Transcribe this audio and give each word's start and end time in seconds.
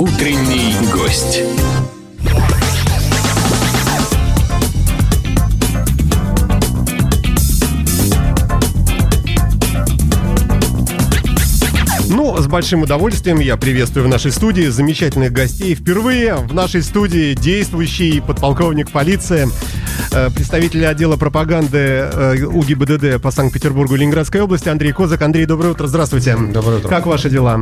Утренний 0.00 0.74
гость. 0.92 1.42
Ну, 12.08 12.36
с 12.36 12.46
большим 12.46 12.82
удовольствием 12.82 13.40
я 13.40 13.56
приветствую 13.56 14.06
в 14.06 14.08
нашей 14.08 14.30
студии 14.30 14.68
замечательных 14.68 15.32
гостей. 15.32 15.74
Впервые 15.74 16.36
в 16.36 16.54
нашей 16.54 16.84
студии 16.84 17.34
действующий 17.34 18.20
подполковник 18.20 18.92
полиции, 18.92 19.48
э, 20.12 20.30
представитель 20.30 20.86
отдела 20.86 21.16
пропаганды 21.16 21.78
э, 21.78 22.44
УГИБДД 22.44 23.20
по 23.20 23.32
Санкт-Петербургу 23.32 23.96
и 23.96 23.98
Ленинградской 23.98 24.42
области 24.42 24.68
Андрей 24.68 24.92
Козак. 24.92 25.22
Андрей, 25.22 25.46
доброе 25.46 25.70
утро, 25.70 25.88
здравствуйте. 25.88 26.36
Доброе 26.36 26.78
утро. 26.78 26.88
Как 26.88 27.06
ваши 27.06 27.28
дела? 27.28 27.60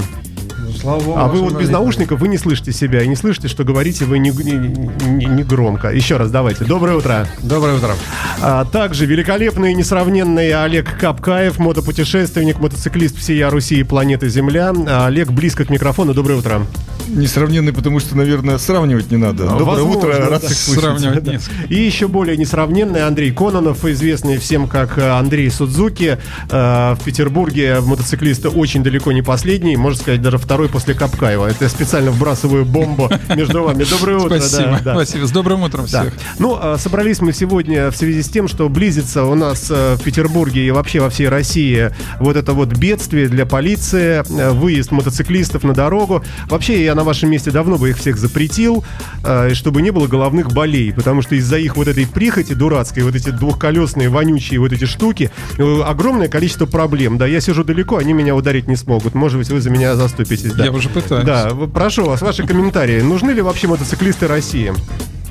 Слава 0.86 1.00
богу. 1.00 1.18
А 1.18 1.26
вы 1.26 1.40
вот 1.40 1.54
без 1.58 1.68
наушников, 1.68 2.20
вы 2.20 2.28
не 2.28 2.38
слышите 2.38 2.70
себя 2.70 3.02
и 3.02 3.08
не 3.08 3.16
слышите, 3.16 3.48
что 3.48 3.64
говорите 3.64 4.04
вы 4.04 4.20
не, 4.20 4.30
не- 4.30 5.08
не- 5.08 5.24
не 5.26 5.42
громко. 5.42 5.88
Еще 5.88 6.16
раз 6.16 6.30
давайте. 6.30 6.64
Доброе 6.64 6.96
утро. 6.96 7.26
Доброе 7.42 7.74
утро. 7.76 7.94
А 8.40 8.64
также 8.64 9.04
великолепный 9.04 9.72
и 9.72 9.74
несравненный 9.74 10.52
Олег 10.52 10.96
Капкаев, 10.96 11.58
мотопутешественник, 11.58 12.60
мотоциклист 12.60 13.18
всей 13.18 13.44
Руси 13.48 13.80
и 13.80 13.82
планеты 13.82 14.28
Земля. 14.28 14.72
А 14.86 15.06
Олег 15.06 15.32
близко 15.32 15.64
к 15.64 15.70
микрофону. 15.70 16.14
Доброе 16.14 16.38
утро. 16.38 16.62
Несравненный, 17.08 17.72
потому 17.72 18.00
что, 18.00 18.16
наверное, 18.16 18.58
сравнивать 18.58 19.10
не 19.10 19.16
надо. 19.16 19.44
Доброе 19.46 19.64
Возможно, 19.64 19.98
утро, 19.98 20.18
рад 20.30 20.42
да. 20.42 20.46
всех 20.48 20.56
слышать. 20.58 20.82
Сравнивать 20.82 21.24
Да. 21.24 21.32
нет. 21.32 21.42
И 21.68 21.74
еще 21.76 22.08
более 22.08 22.36
несравненный 22.36 23.06
Андрей 23.06 23.30
Кононов, 23.32 23.84
известный 23.84 24.38
всем 24.38 24.68
как 24.68 24.98
э, 24.98 25.08
Андрей 25.10 25.50
Судзуки. 25.50 26.18
Э, 26.50 26.94
В 26.94 27.04
Петербурге 27.04 27.80
мотоциклист 27.80 28.46
очень 28.46 28.82
далеко 28.82 29.12
не 29.12 29.22
последний, 29.22 29.76
можно 29.76 30.00
сказать, 30.00 30.22
даже 30.22 30.38
второй 30.38 30.68
после 30.68 30.94
Капкаева. 30.94 31.46
Это 31.46 31.64
я 31.64 31.68
специально 31.70 32.10
вбрасываю 32.10 32.64
бомбу 32.64 33.10
между 33.36 33.62
вами. 33.62 33.84
Доброе 33.84 34.18
утро. 34.18 34.38
да, 34.38 34.40
Спасибо, 34.40 34.80
да. 34.84 34.94
спасибо. 34.94 35.26
С 35.26 35.30
добрым 35.30 35.62
утром 35.62 35.86
Да. 35.90 36.02
всех. 36.02 36.14
Ну, 36.38 36.58
а, 36.60 36.76
собрались 36.78 37.20
мы 37.20 37.32
сегодня 37.32 37.90
в 37.90 37.96
связи 37.96 38.22
с 38.22 38.28
тем, 38.28 38.48
что 38.48 38.68
близится 38.68 39.24
у 39.24 39.34
нас 39.34 39.66
э, 39.70 39.94
в 39.96 40.02
Петербурге 40.02 40.66
и 40.66 40.70
вообще 40.70 41.00
во 41.00 41.10
всей 41.10 41.28
России 41.28 41.90
вот 42.20 42.36
это 42.36 42.52
вот 42.52 42.68
бедствие 42.76 43.28
для 43.28 43.46
полиции, 43.46 44.22
выезд 44.52 44.90
мотоциклистов 44.90 45.62
на 45.64 45.72
дорогу. 45.74 46.24
Вообще, 46.48 46.84
я 46.84 46.94
на 46.96 47.04
вашем 47.04 47.30
месте 47.30 47.50
давно 47.52 47.78
бы 47.78 47.90
их 47.90 47.98
всех 47.98 48.16
запретил, 48.18 48.84
э, 49.22 49.50
и 49.52 49.54
чтобы 49.54 49.82
не 49.82 49.90
было 49.90 50.08
головных 50.08 50.52
болей, 50.52 50.92
потому 50.92 51.22
что 51.22 51.36
из-за 51.36 51.58
их 51.58 51.76
вот 51.76 51.86
этой 51.86 52.06
прихоти 52.06 52.54
дурацкой, 52.54 53.04
вот 53.04 53.14
эти 53.14 53.30
двухколесные, 53.30 54.08
вонючие 54.08 54.58
вот 54.58 54.72
эти 54.72 54.84
штуки, 54.86 55.30
э, 55.58 55.80
огромное 55.84 56.28
количество 56.28 56.66
проблем. 56.66 57.18
Да, 57.18 57.26
я 57.26 57.40
сижу 57.40 57.62
далеко, 57.62 57.98
они 57.98 58.12
меня 58.14 58.34
ударить 58.34 58.66
не 58.66 58.76
смогут. 58.76 59.14
Может 59.14 59.38
быть, 59.38 59.48
вы 59.50 59.60
за 59.60 59.70
меня 59.70 59.94
заступитесь. 59.94 60.52
Да. 60.52 60.64
Я 60.64 60.72
уже 60.72 60.88
пытаюсь. 60.88 61.24
Да, 61.24 61.50
прошу 61.72 62.06
вас, 62.06 62.22
ваши 62.22 62.46
комментарии. 62.46 63.00
Нужны 63.00 63.30
ли 63.32 63.42
вообще 63.42 63.68
мотоциклисты 63.68 64.26
России? 64.26 64.72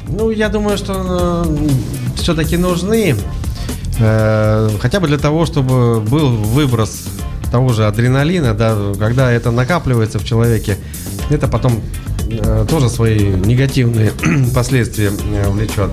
Ну, 0.08 0.30
я 0.30 0.50
думаю, 0.50 0.78
что 0.78 1.46
все-таки 2.16 2.58
нужны. 2.58 3.16
э, 3.98 4.70
хотя 4.80 5.00
бы 5.00 5.08
для 5.08 5.18
того, 5.18 5.46
чтобы 5.46 6.00
был 6.02 6.30
выброс 6.30 7.08
того 7.52 7.74
же 7.74 7.86
адреналина, 7.88 8.54
да, 8.54 8.76
когда 9.00 9.32
это 9.32 9.52
накапливается 9.52 10.20
в 10.20 10.26
человеке, 10.26 10.78
это 11.30 11.48
потом 11.48 11.82
тоже 12.70 12.90
свои 12.90 13.20
негативные 13.20 14.12
последствия 14.56 15.12
э, 15.34 15.50
влечет. 15.50 15.90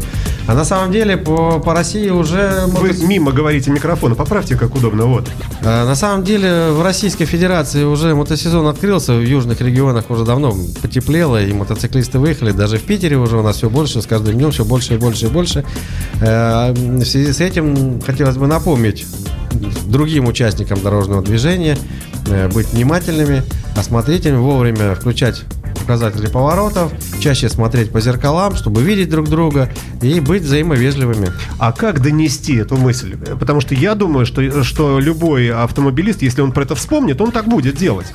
А 0.47 0.55
на 0.55 0.65
самом 0.65 0.91
деле 0.91 1.17
по, 1.17 1.61
по 1.61 1.73
России 1.73 2.09
уже... 2.11 2.65
Вы 2.67 2.89
мотоци- 2.89 3.07
мимо 3.07 3.31
говорите 3.33 3.71
микрофона, 3.71 4.15
поправьте 4.15 4.57
как 4.57 4.75
удобно, 4.75 5.07
вот. 5.07 5.29
Э, 5.63 5.85
На 5.85 5.95
самом 5.95 6.25
деле 6.25 6.71
в 6.71 6.83
Российской 6.83 7.27
Федерации 7.27 7.85
уже 7.85 8.15
мотосезон 8.15 8.67
открылся, 8.67 9.13
в 9.15 9.21
южных 9.23 9.61
регионах 9.61 10.11
уже 10.11 10.25
давно 10.25 10.55
потеплело, 10.81 11.43
и 11.43 11.53
мотоциклисты 11.53 12.19
выехали. 12.19 12.51
Даже 12.53 12.79
в 12.79 12.83
Питере 12.83 13.17
уже 13.17 13.37
у 13.37 13.43
нас 13.43 13.57
все 13.59 13.71
больше, 13.71 14.03
с 14.03 14.07
каждым 14.07 14.35
днем 14.35 14.51
все 14.51 14.65
больше 14.65 14.95
и 14.95 14.97
больше 14.97 15.27
и 15.27 15.29
больше. 15.29 15.65
Э, 16.21 16.73
В 16.73 17.05
связи 17.05 17.33
с 17.33 17.41
этим 17.41 18.01
хотелось 18.01 18.37
бы 18.37 18.47
напомнить 18.47 19.07
другим 19.87 20.27
участникам 20.27 20.81
дорожного 20.83 21.23
движения 21.23 21.77
э, 22.29 22.49
быть 22.49 22.69
внимательными, 22.73 23.43
осмотрительными, 23.77 24.41
вовремя 24.41 24.95
включать 24.95 25.43
показатели 25.83 26.27
поворотов, 26.27 26.93
чаще 27.21 27.49
смотреть 27.49 27.93
по 27.93 28.01
зеркалам, 28.01 28.57
чтобы 28.57 28.83
видеть 28.83 29.11
друг 29.11 29.29
друга 29.29 29.71
и 30.01 30.21
быть 30.21 30.43
взаимовежливыми. 30.43 31.33
А 31.59 31.73
как 31.73 32.01
донести 32.01 32.57
эту 32.57 32.77
мысль? 32.77 33.17
Потому 33.39 33.61
что 33.61 33.75
я 33.75 33.95
думаю, 33.95 34.25
что, 34.25 34.63
что 34.63 34.99
любой 34.99 35.51
автомобилист, 35.51 36.23
если 36.23 36.41
он 36.41 36.53
про 36.53 36.63
это 36.63 36.75
вспомнит, 36.75 37.21
он 37.21 37.33
так 37.33 37.47
будет 37.47 37.77
делать. 37.77 38.07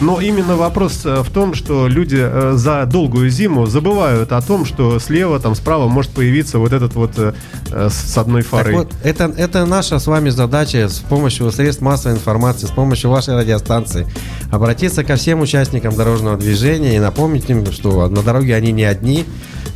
Но 0.00 0.20
именно 0.20 0.56
вопрос 0.56 1.02
э, 1.04 1.22
в 1.22 1.30
том, 1.30 1.54
что 1.54 1.86
люди 1.86 2.18
э, 2.18 2.52
за 2.56 2.84
долгую 2.86 3.30
зиму 3.30 3.66
забывают 3.66 4.32
о 4.32 4.40
том, 4.40 4.64
что 4.64 4.98
слева, 4.98 5.38
там 5.38 5.54
справа 5.54 5.88
может 5.88 6.10
появиться 6.10 6.58
вот 6.58 6.72
этот 6.72 6.94
вот 6.94 7.12
э, 7.16 7.32
с 7.70 8.18
одной 8.18 8.42
Так 8.42 8.50
фарой. 8.50 8.74
вот, 8.74 8.92
это, 9.04 9.32
это 9.36 9.64
наша 9.64 9.98
с 9.98 10.06
вами 10.06 10.30
задача 10.30 10.88
с 10.88 10.98
помощью 10.98 11.50
средств 11.52 11.82
массовой 11.82 12.16
информации, 12.16 12.66
с 12.66 12.70
помощью 12.70 13.10
вашей 13.10 13.36
радиостанции 13.36 14.06
обратиться 14.50 15.04
ко 15.04 15.16
всем 15.16 15.40
участникам 15.40 15.94
дорожного 15.94 16.36
движения 16.36 16.96
и 16.96 16.98
напомнить 17.12 17.50
им, 17.50 17.70
что 17.70 18.08
на 18.08 18.22
дороге 18.22 18.56
они 18.56 18.72
не 18.72 18.84
одни, 18.84 19.26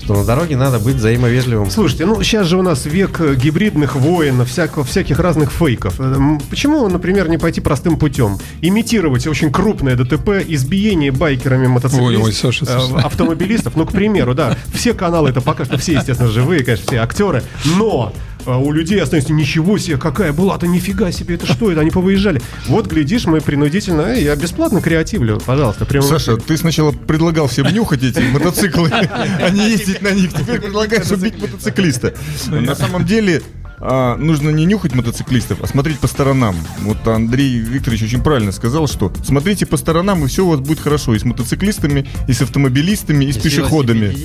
что 0.02 0.14
на 0.14 0.24
дороге 0.24 0.56
надо 0.56 0.78
быть 0.78 0.96
взаимовежливым. 0.96 1.70
Слушайте, 1.70 2.06
ну 2.06 2.22
сейчас 2.22 2.46
же 2.46 2.56
у 2.56 2.62
нас 2.62 2.86
век 2.86 3.20
э, 3.20 3.34
гибридных 3.34 3.94
войн, 3.94 4.42
всякого, 4.46 4.84
всяких 4.84 5.18
разных 5.18 5.52
фейков. 5.52 5.96
Э, 5.98 6.38
Почему, 6.48 6.88
например, 6.88 7.28
не 7.28 7.36
пойти 7.36 7.60
простым 7.60 7.98
путем? 7.98 8.38
Имитировать 8.62 9.26
очень 9.26 9.52
крупное 9.52 9.96
ДТП, 9.96 10.42
избиение 10.48 11.12
байкерами 11.12 11.66
мотоциклистов, 11.66 12.62
э, 12.62 13.00
автомобилистов. 13.00 13.76
Ну, 13.76 13.84
к 13.84 13.92
примеру, 13.92 14.34
да. 14.34 14.56
Все 14.72 14.94
каналы 14.94 15.28
это 15.28 15.42
пока 15.42 15.66
что 15.66 15.76
все, 15.76 15.92
естественно, 15.92 16.30
живые, 16.30 16.64
конечно, 16.64 16.86
все 16.86 16.96
актеры. 17.00 17.42
Но 17.76 18.14
э, 18.46 18.50
у 18.56 18.72
людей 18.72 19.00
останется 19.02 19.32
ничего 19.32 19.78
себе, 19.78 19.96
какая 19.96 20.32
была-то, 20.32 20.66
нифига 20.66 21.10
себе, 21.12 21.34
это 21.34 21.46
что 21.46 21.70
это, 21.70 21.80
они 21.80 21.90
повыезжали. 21.90 22.40
Вот, 22.68 22.86
глядишь, 22.86 23.26
мы 23.26 23.40
принудительно, 23.40 24.02
э, 24.02 24.22
я 24.22 24.36
бесплатно 24.36 24.80
креативлю, 24.80 25.40
пожалуйста. 25.44 25.84
прямо- 25.84 26.06
Саша, 26.06 26.36
ты 26.36 26.56
сначала 26.56 26.92
предлагал 26.92 27.48
всем 27.48 27.66
нюхать 27.72 28.02
эти 28.02 28.20
мотоциклы, 28.20 28.90
а 28.92 29.50
не 29.50 29.70
ездить 29.70 30.02
на 30.02 30.10
них. 30.12 30.32
Теперь 30.32 30.60
предлагаешь 30.60 31.10
убить 31.10 31.40
мотоциклиста. 31.40 32.14
На 32.48 32.74
самом 32.74 33.04
деле, 33.04 33.42
а, 33.78 34.16
нужно 34.16 34.50
не 34.50 34.64
нюхать 34.64 34.94
мотоциклистов, 34.94 35.58
а 35.62 35.66
смотреть 35.66 35.98
по 35.98 36.06
сторонам. 36.06 36.56
Вот 36.80 37.06
Андрей 37.06 37.58
Викторович 37.58 38.04
очень 38.04 38.22
правильно 38.22 38.52
сказал, 38.52 38.86
что 38.86 39.12
смотрите 39.24 39.66
по 39.66 39.76
сторонам, 39.76 40.24
и 40.24 40.28
все 40.28 40.44
у 40.44 40.50
вас 40.50 40.60
будет 40.60 40.80
хорошо. 40.80 41.14
И 41.14 41.18
с 41.18 41.24
мотоциклистами, 41.24 42.06
и 42.26 42.32
с 42.32 42.42
автомобилистами, 42.42 43.24
и 43.26 43.32
с 43.32 43.36
пешеходами. 43.36 44.16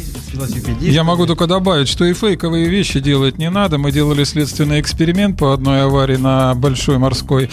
Я 0.80 1.04
могу 1.04 1.26
только 1.26 1.48
добавить, 1.48 1.90
что 1.90 2.06
и 2.06 2.14
фейковые 2.14 2.70
вещи 2.70 3.00
делать 3.00 3.38
не 3.38 3.50
надо. 3.50 3.78
Мы 3.78 3.92
делали 3.92 4.24
следственный 4.24 4.80
эксперимент 4.80 5.38
по 5.38 5.54
одной 5.54 5.84
аварии 5.84 6.18
на 6.18 6.56
Большой 6.56 6.98
морской 6.98 7.50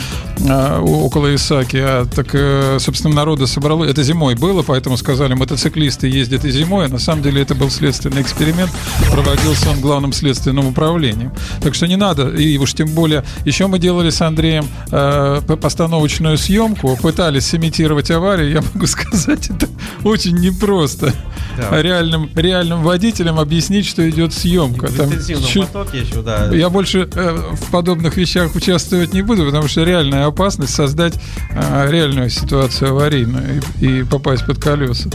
а, 0.49 0.81
около 0.81 1.35
Исаки. 1.35 1.79
А, 1.79 2.07
так, 2.07 2.29
э, 2.33 2.79
собственно, 2.79 3.15
народа 3.15 3.47
собрало. 3.47 3.85
Это 3.85 4.03
зимой 4.03 4.37
было, 4.37 4.63
поэтому 4.63 4.97
сказали, 4.97 5.35
мотоциклисты 5.35 6.07
ездят 6.07 6.45
и 6.45 6.51
зимой. 6.51 6.87
А 6.87 6.89
на 6.89 6.99
самом 6.99 7.23
деле 7.23 7.43
это 7.43 7.55
был 7.55 7.71
следственный 7.71 8.23
эксперимент. 8.23 8.71
Проводился 9.11 9.71
он 9.71 9.81
главным 9.81 10.13
следственным 10.13 10.67
управлением. 10.67 11.33
Так 11.61 11.75
что 11.75 11.88
не 11.89 11.97
надо. 11.97 12.29
И 12.29 12.57
уж 12.59 12.75
тем 12.75 12.89
более, 12.95 13.25
еще 13.45 13.67
мы 13.67 13.79
делали 13.79 14.11
с 14.11 14.21
Андреем 14.23 14.67
э, 14.91 15.41
постановочную 15.61 16.39
съемку, 16.39 16.97
пытались 17.03 17.47
сымитировать 17.47 18.11
аварию. 18.11 18.51
Я 18.51 18.63
могу 18.75 18.87
сказать, 18.89 19.51
это 19.51 19.67
очень 20.05 20.37
непросто. 20.37 21.13
Да. 21.57 21.83
Реальным, 21.83 22.31
реальным 22.37 22.83
водителям 22.83 23.41
объяснить, 23.41 23.87
что 23.87 24.09
идет 24.09 24.33
съемка. 24.33 24.87
В 24.87 24.97
Там 24.97 25.11
чуть- 25.11 25.67
потоке 25.67 25.99
еще, 26.03 26.23
да. 26.23 26.51
я 26.55 26.71
больше 26.71 27.09
э, 27.13 27.37
в 27.53 27.71
подобных 27.71 28.17
вещах 28.17 28.55
участвовать 28.55 29.13
не 29.13 29.23
буду, 29.23 29.45
потому 29.45 29.67
что 29.67 29.83
реальная 29.83 30.27
опасность 30.27 30.75
создать 30.75 31.15
э, 31.51 31.91
реальную 31.91 32.31
ситуацию 32.31 32.91
аварийную 32.93 33.61
и, 33.81 33.87
и 34.01 34.03
попасть 34.05 34.47
под 34.47 34.59
колеса. 34.63 35.11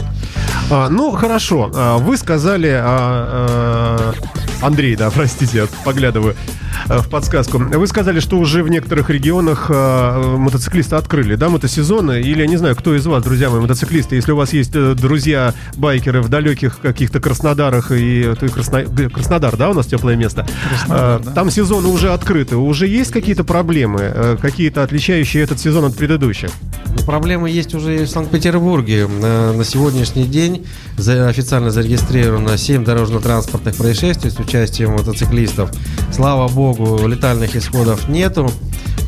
А, 0.70 0.88
ну, 0.88 1.12
хорошо. 1.12 1.70
А, 1.74 1.98
Вы 1.98 2.16
сказали, 2.16 2.68
а, 2.68 4.14
а, 4.60 4.66
Андрей, 4.66 4.96
да, 4.96 5.10
простите, 5.14 5.58
я 5.58 5.66
поглядываю 5.84 6.34
а, 6.34 6.63
в 6.88 7.08
подсказку. 7.08 7.58
Вы 7.58 7.86
сказали, 7.86 8.20
что 8.20 8.38
уже 8.38 8.62
в 8.62 8.68
некоторых 8.68 9.10
регионах 9.10 9.66
а, 9.70 10.36
мотоциклисты 10.36 10.96
открыли, 10.96 11.34
да, 11.34 11.48
мотосезоны? 11.48 12.20
Или 12.20 12.40
я 12.40 12.46
не 12.46 12.56
знаю, 12.56 12.76
кто 12.76 12.94
из 12.94 13.06
вас, 13.06 13.22
друзья 13.22 13.50
мои, 13.50 13.60
мотоциклисты, 13.60 14.16
если 14.16 14.32
у 14.32 14.36
вас 14.36 14.52
есть 14.52 14.72
э, 14.74 14.94
друзья-байкеры 14.94 16.22
в 16.22 16.28
далеких 16.28 16.78
каких-то 16.80 17.20
Краснодарах 17.20 17.90
и 17.90 18.34
Красно- 18.54 19.10
Краснодар, 19.10 19.56
да, 19.56 19.70
у 19.70 19.74
нас 19.74 19.86
теплое 19.86 20.16
место? 20.16 20.46
Краснодар, 20.68 21.22
да. 21.22 21.30
Там 21.32 21.50
сезоны 21.50 21.88
уже 21.88 22.12
открыты. 22.12 22.56
Уже 22.56 22.86
есть 22.86 23.10
какие-то 23.12 23.44
проблемы, 23.44 24.00
э, 24.02 24.36
какие-то 24.40 24.82
отличающие 24.82 25.42
этот 25.42 25.60
сезон 25.60 25.84
от 25.86 25.96
предыдущих? 25.96 26.50
Ну, 26.96 27.04
Проблемы 27.04 27.50
есть 27.50 27.74
уже 27.74 28.02
и 28.02 28.04
в 28.04 28.08
Санкт-Петербурге. 28.08 29.06
На, 29.06 29.64
сегодняшний 29.64 30.24
день 30.24 30.66
официально 30.98 31.70
зарегистрировано 31.70 32.56
7 32.56 32.84
дорожно-транспортных 32.84 33.74
происшествий 33.76 34.30
с 34.30 34.38
участием 34.38 34.92
мотоциклистов. 34.92 35.70
Слава 36.12 36.48
богу, 36.48 36.73
летальных 37.06 37.56
исходов 37.56 38.08
нету. 38.08 38.50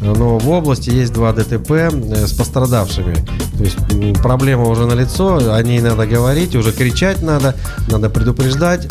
Но 0.00 0.38
в 0.38 0.48
области 0.50 0.90
есть 0.90 1.12
два 1.12 1.32
ДТП 1.32 1.70
э, 1.70 2.26
с 2.26 2.32
пострадавшими. 2.32 3.14
То 3.56 3.64
есть 3.64 3.76
проблема 4.22 4.64
уже 4.64 4.84
налицо, 4.86 5.54
о 5.54 5.62
ней 5.62 5.80
надо 5.80 6.06
говорить, 6.06 6.54
уже 6.54 6.72
кричать 6.72 7.22
надо, 7.22 7.54
надо 7.88 8.10
предупреждать. 8.10 8.88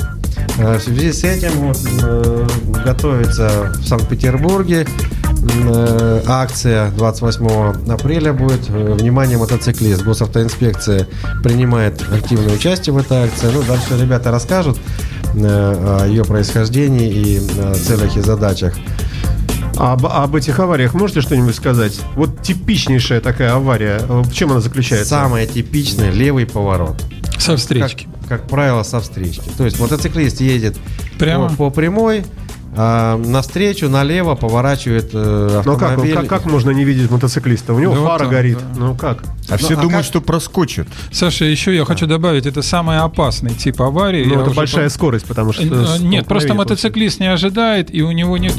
Э, 0.58 0.78
В 0.78 0.82
связи 0.82 1.12
с 1.12 1.24
этим 1.24 1.52
вот, 1.68 1.78
э, 2.02 2.48
готовится 2.84 3.72
в 3.76 3.88
Санкт-Петербурге 3.88 4.88
акция 6.28 6.90
28 6.92 7.92
апреля 7.94 8.34
будет. 8.34 8.68
Внимание, 8.68 9.38
мотоциклист. 9.38 10.02
Госавтоинспекция 10.02 11.08
принимает 11.44 12.02
активное 12.12 12.56
участие 12.56 12.94
в 12.94 12.98
этой 12.98 13.26
акции. 13.26 13.50
Ну, 13.54 13.62
дальше 13.62 13.96
ребята 14.02 14.32
расскажут 14.32 14.80
о 15.44 16.06
ее 16.08 16.24
происхождении 16.24 17.10
и 17.12 17.42
э, 17.58 17.74
целях 17.76 18.16
и 18.18 18.22
задачах. 18.22 18.76
Об, 19.78 20.06
об 20.06 20.36
этих 20.36 20.58
авариях 20.60 20.94
можете 20.94 21.20
что-нибудь 21.22 21.54
сказать? 21.56 22.00
Вот 22.16 22.42
типичнейшая 22.42 23.20
такая 23.20 23.54
авария, 23.56 24.00
э, 24.08 24.22
в 24.22 24.32
чем 24.34 24.52
она 24.52 24.62
заключается? 24.62 25.10
Самое 25.10 25.48
типичное 25.48 26.12
левый 26.12 26.46
поворот. 26.46 26.96
Со 27.38 27.52
Как, 27.52 27.60
встречки. 27.60 28.08
как 28.30 28.48
правило, 28.48 28.84
со 28.84 29.02
встречки. 29.02 29.50
То 29.58 29.66
есть 29.66 29.80
мотоциклист 29.80 30.40
едет 30.40 30.78
Прямо? 31.20 31.50
По, 31.50 31.56
по 31.56 31.70
прямой, 31.70 32.24
а 32.78 33.18
навстречу 33.18 33.90
налево 33.90 34.36
поворачивает 34.36 35.10
э, 35.14 35.62
Ну 35.66 35.74
как, 35.78 35.90
автомобиль. 35.92 36.16
как, 36.16 36.28
как 36.28 36.46
можно 36.46 36.72
не 36.72 36.86
видеть 36.86 37.12
мотоциклиста? 37.12 37.74
У 37.74 37.80
него 37.80 37.94
Да 37.94 38.00
вот 38.00 38.08
фара 38.08 38.20
так, 38.20 38.30
горит. 38.30 38.58
да. 38.60 38.80
Ну 38.80 38.96
как? 38.96 39.24
А 39.50 39.58
все 39.58 39.74
а 39.74 39.82
думают, 39.82 39.94
как- 39.98 40.06
что 40.06 40.22
проскочит. 40.22 40.88
Саша, 41.12 41.46
еще 41.46 41.76
я 41.76 41.86
хочу 41.86 42.08
добавить, 42.08 42.46
это 42.46 42.62
самый 42.62 43.00
опасный 43.00 43.54
тип 43.54 43.82
аварии. 43.82 44.26
Ну, 44.26 44.36
Я 44.36 44.42
это 44.42 44.52
большая 44.52 44.86
по- 44.86 44.94
скорость, 44.94 45.26
потому 45.26 45.54
что... 45.54 45.64
Э, 45.64 45.66
Нет, 45.66 45.80
столкновение 45.80 46.24
просто 46.24 46.54
мотоциклист 46.54 47.20
не 47.20 47.32
ожидает, 47.32 47.94
и 47.94 48.02
у 48.02 48.12
него 48.12 48.38
нет 48.38 48.56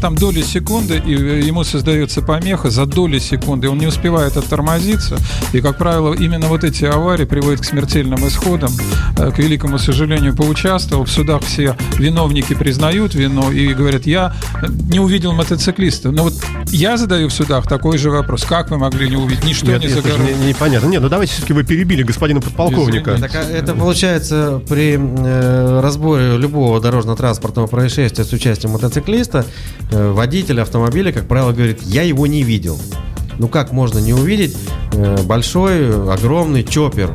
там 0.00 0.16
доли 0.16 0.42
секунды, 0.42 1.02
и 1.04 1.14
э, 1.14 1.40
ему 1.40 1.64
создается 1.64 2.22
помеха 2.22 2.70
за 2.70 2.86
доли 2.86 3.18
секунды, 3.18 3.68
он 3.68 3.78
не 3.78 3.86
успевает 3.86 4.36
оттормозиться, 4.36 5.16
и, 5.52 5.60
как 5.60 5.78
правило, 5.78 6.14
именно 6.14 6.48
вот 6.48 6.64
эти 6.64 6.84
аварии 6.84 7.24
приводят 7.24 7.60
к 7.60 7.64
смертельным 7.64 8.26
исходам. 8.26 8.72
Э, 9.16 9.30
К 9.30 9.38
великому 9.38 9.78
сожалению, 9.78 10.34
поучаствовал, 10.36 11.04
в 11.04 11.10
судах 11.10 11.42
все 11.42 11.76
виновники 11.98 12.54
признают 12.54 13.14
вину 13.14 13.50
и 13.50 13.74
говорят, 13.74 14.06
я 14.06 14.34
не 14.90 15.00
увидел 15.00 15.32
мотоциклиста. 15.32 16.10
Но 16.10 16.24
вот 16.24 16.34
я 16.66 16.96
задаю 16.96 17.28
в 17.28 17.32
судах 17.32 17.66
такой 17.66 17.98
же 17.98 18.10
вопрос, 18.10 18.44
как 18.44 18.70
вы 18.70 18.78
могли 18.78 19.08
не 19.08 19.16
увидеть, 19.16 19.44
ничто 19.44 19.66
Нет, 19.66 19.80
не 19.82 19.88
это 19.88 20.02
не- 20.34 20.48
непонятно. 20.48 20.88
Нет, 20.88 21.02
ну 21.02 21.08
давайте 21.08 21.32
все-таки 21.32 21.52
вы 21.52 21.64
перебили 21.64 22.02
господина 22.02 22.40
подполковника. 22.40 23.14
Извините. 23.14 23.32
Так, 23.32 23.34
а 23.34 23.50
это 23.50 23.74
получается 23.74 24.62
при 24.68 24.98
э, 24.98 25.80
разборе 25.80 26.36
любого 26.36 26.80
дорожно-транспортного 26.80 27.66
происшествия 27.66 28.24
с 28.24 28.32
участием 28.32 28.72
мотоциклиста 28.72 29.44
э, 29.90 30.10
водитель 30.12 30.60
автомобиля, 30.60 31.12
как 31.12 31.26
правило, 31.26 31.52
говорит, 31.52 31.82
я 31.82 32.02
его 32.02 32.26
не 32.26 32.42
видел. 32.42 32.78
Ну 33.38 33.48
как 33.48 33.70
можно 33.72 33.98
не 34.00 34.12
увидеть 34.12 34.56
э, 34.92 35.22
большой, 35.24 35.90
огромный 36.12 36.64
чоппер? 36.64 37.10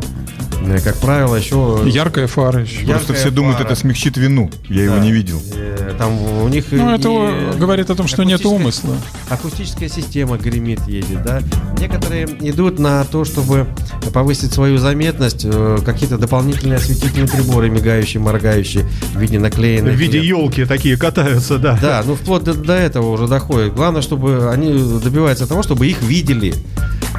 Э, 0.66 0.80
Как 0.82 0.96
правило, 0.98 1.36
еще... 1.36 1.82
Яркая 1.86 2.28
фара 2.28 2.62
еще. 2.62 2.82
Я- 2.82 2.94
Просто 2.96 3.14
Яркая 3.14 3.18
все 3.18 3.32
думают, 3.32 3.58
фара. 3.58 3.68
это 3.68 3.76
смягчит 3.76 4.18
вину. 4.18 4.50
Я 4.70 4.84
его 4.86 4.96
Да. 4.96 5.02
не 5.02 5.12
видел. 5.12 5.42
э, 5.56 5.94
Там 5.98 6.14
у 6.42 6.48
них 6.48 6.66
Ну, 6.72 6.92
и- 6.92 6.96
это 6.96 7.10
и 7.56 7.60
говорит 7.60 7.90
о 7.90 7.96
том, 7.96 8.08
что 8.08 8.24
нет 8.24 8.46
умысла. 8.46 8.96
Акустическая 9.30 9.90
система 9.90 10.38
гремит, 10.38 10.82
едет, 10.88 11.24
да. 11.24 11.42
Некоторые 11.80 12.26
идут 12.50 12.80
на 12.80 13.04
то, 13.06 13.26
чтобы 13.26 13.68
повысить 14.14 14.54
свою 14.54 14.78
заметность, 14.78 15.42
э, 15.46 15.80
какие-то 15.86 16.18
дополнительные 16.18 16.78
осветительные 16.78 17.28
приборы, 17.28 17.70
мигающие, 17.70 18.22
моргающие, 18.22 18.86
в 19.14 19.20
виде 19.20 19.38
В 19.38 19.42
наклеенных. 19.42 19.96
виде 19.96 20.20
лент. 20.20 20.28
елки 20.28 20.66
такие 20.66 20.98
катаются, 20.98 21.58
да. 21.58 21.78
Да, 21.82 22.04
ну 22.06 22.16
вплоть 22.16 22.44
до, 22.44 22.54
до 22.54 22.74
этого 22.74 23.10
уже 23.12 23.28
доходит. 23.28 23.74
Главное, 23.76 24.02
чтобы 24.02 24.50
они 24.52 24.72
добиваются 25.04 25.46
того, 25.48 25.62
чтобы 25.64 25.88
их 25.88 26.02
видели. 26.02 26.54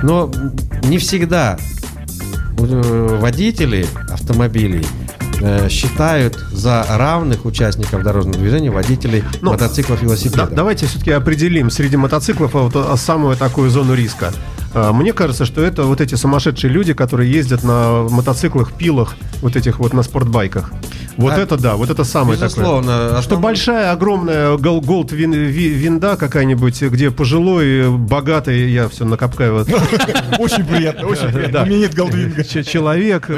Но 0.02 0.30
не 0.84 0.98
всегда 0.98 1.58
водители 2.70 3.86
автомобилей 4.10 4.84
э, 5.40 5.68
считают 5.68 6.36
за 6.52 6.84
равных 6.88 7.44
участников 7.44 8.02
дорожного 8.02 8.38
движения 8.38 8.70
водителей 8.70 9.22
Ну, 9.40 9.52
мотоциклов 9.52 9.98
и 9.98 10.02
Да, 10.02 10.06
велосипедов. 10.06 10.50
давайте 10.54 10.86
все-таки 10.86 11.10
определим 11.10 11.70
среди 11.70 11.96
мотоциклов 11.96 12.54
вот, 12.54 12.74
а, 12.76 12.96
самую 12.96 13.36
такую 13.36 13.70
зону 13.70 13.94
риска. 13.94 14.32
А, 14.74 14.92
Мне 14.92 15.12
кажется, 15.12 15.44
что 15.44 15.62
это 15.62 15.84
вот 15.84 16.00
эти 16.00 16.14
сумасшедшие 16.14 16.70
люди, 16.72 16.94
которые 16.94 17.30
ездят 17.30 17.62
на 17.62 18.02
мотоциклах, 18.10 18.72
пилах, 18.72 19.14
вот 19.40 19.56
этих 19.56 19.78
вот 19.78 19.92
на 19.92 20.02
спортбайках. 20.02 20.72
Вот 21.16 21.32
А, 21.32 21.36
это 21.40 21.56
да, 21.56 21.76
вот 21.76 21.90
это 21.90 22.02
самое 22.04 22.36
такое. 22.38 22.48
Безусловно. 22.48 23.08
Что 23.08 23.18
основной- 23.18 23.42
большая, 23.42 23.92
огромная 23.92 24.56
гол- 24.56 24.80
голд 24.80 25.12
вин- 25.12 25.32
ви- 25.32 25.68
винда 25.68 26.16
какая-нибудь, 26.16 26.82
где 26.82 27.10
пожилой, 27.12 27.88
богатый, 27.88 28.68
я 28.72 28.88
все 28.88 29.04
накапкаю, 29.04 29.64
Очень 30.38 30.64
приятно, 30.64 31.06
очень 31.06 31.28
приятно. 31.32 31.62
У 31.62 31.66
меня 31.66 31.78
нет 31.78 31.94
голдвинга. 31.94 32.42
человек, 32.44 33.30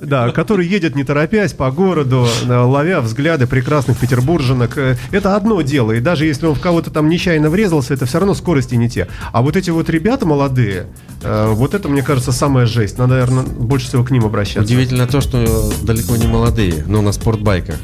да, 0.00 0.30
который 0.30 0.66
едет 0.66 0.94
не 0.94 1.02
торопясь 1.04 1.52
по 1.52 1.70
городу, 1.72 2.26
ловя 2.46 3.00
взгляды 3.00 3.46
прекрасных 3.48 3.98
петербурженок. 3.98 4.78
Э, 4.78 4.96
Это 5.10 5.34
одно 5.34 5.60
дело, 5.62 5.92
и 5.92 6.00
даже 6.00 6.24
если 6.26 6.46
он 6.46 6.54
в 6.54 6.60
кого-то 6.60 6.90
там 6.90 7.08
нечаянно 7.08 7.50
врезался, 7.50 7.94
это 7.94 8.06
все 8.06 8.18
равно 8.18 8.34
скорости 8.34 8.76
не 8.76 8.88
те. 8.88 9.08
А 9.32 9.42
вот 9.42 9.56
эти 9.56 9.70
вот 9.70 9.90
ребята 9.90 10.24
молодые, 10.24 10.51
э, 10.60 11.52
вот 11.52 11.74
это, 11.74 11.88
мне 11.88 12.02
кажется, 12.02 12.32
самая 12.32 12.66
жесть. 12.66 12.98
Надо, 12.98 13.14
наверное, 13.14 13.44
больше 13.44 13.86
всего 13.88 14.04
к 14.04 14.10
ним 14.10 14.24
обращаться. 14.24 14.62
Удивительно 14.62 15.06
то, 15.06 15.20
что 15.20 15.72
далеко 15.82 16.16
не 16.16 16.26
молодые, 16.26 16.84
но 16.86 17.02
на 17.02 17.12
спортбайках. 17.12 17.76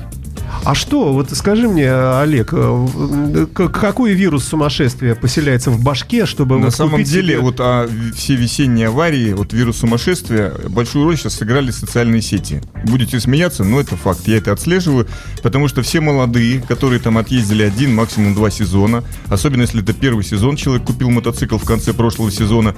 А 0.65 0.75
что, 0.75 1.12
вот 1.12 1.31
скажи 1.33 1.69
мне, 1.69 1.91
Олег, 1.93 2.50
э, 2.53 3.47
к- 3.53 3.69
какой 3.69 4.12
вирус 4.12 4.45
сумасшествия 4.45 5.15
поселяется 5.15 5.71
в 5.71 5.83
башке, 5.83 6.27
чтобы 6.27 6.56
На 6.59 6.67
вот 6.67 6.75
самом 6.75 7.05
деле, 7.05 7.35
себе- 7.35 7.39
вот 7.41 7.56
а, 7.61 7.89
все 8.15 8.35
весенние 8.35 8.89
аварии, 8.89 9.33
вот 9.33 9.53
вирус 9.53 9.79
сумасшествия, 9.79 10.53
большую 10.69 11.05
роль 11.05 11.17
сейчас 11.17 11.35
сыграли 11.35 11.71
социальные 11.71 12.23
сети. 12.23 12.61
Будете 12.85 13.21
смеяться, 13.21 13.65
но 13.65 13.81
это 13.81 13.97
факт. 13.97 14.27
Я 14.27 14.37
это 14.39 14.53
отслеживаю, 14.53 15.06
потому 15.43 15.69
что 15.69 15.83
все 15.83 16.00
молодые, 16.00 16.61
которые 16.61 17.00
там 17.00 17.19
отъездили 17.19 17.62
один, 17.62 17.95
максимум 17.95 18.35
два 18.35 18.50
сезона, 18.50 19.05
особенно 19.29 19.62
если 19.62 19.83
это 19.83 19.93
первый 19.93 20.25
сезон, 20.25 20.56
человек 20.56 20.85
купил 20.85 21.11
мотоцикл 21.11 21.56
в 21.59 21.65
конце 21.65 21.93
прошлого 21.93 22.31
сезона, 22.31 22.75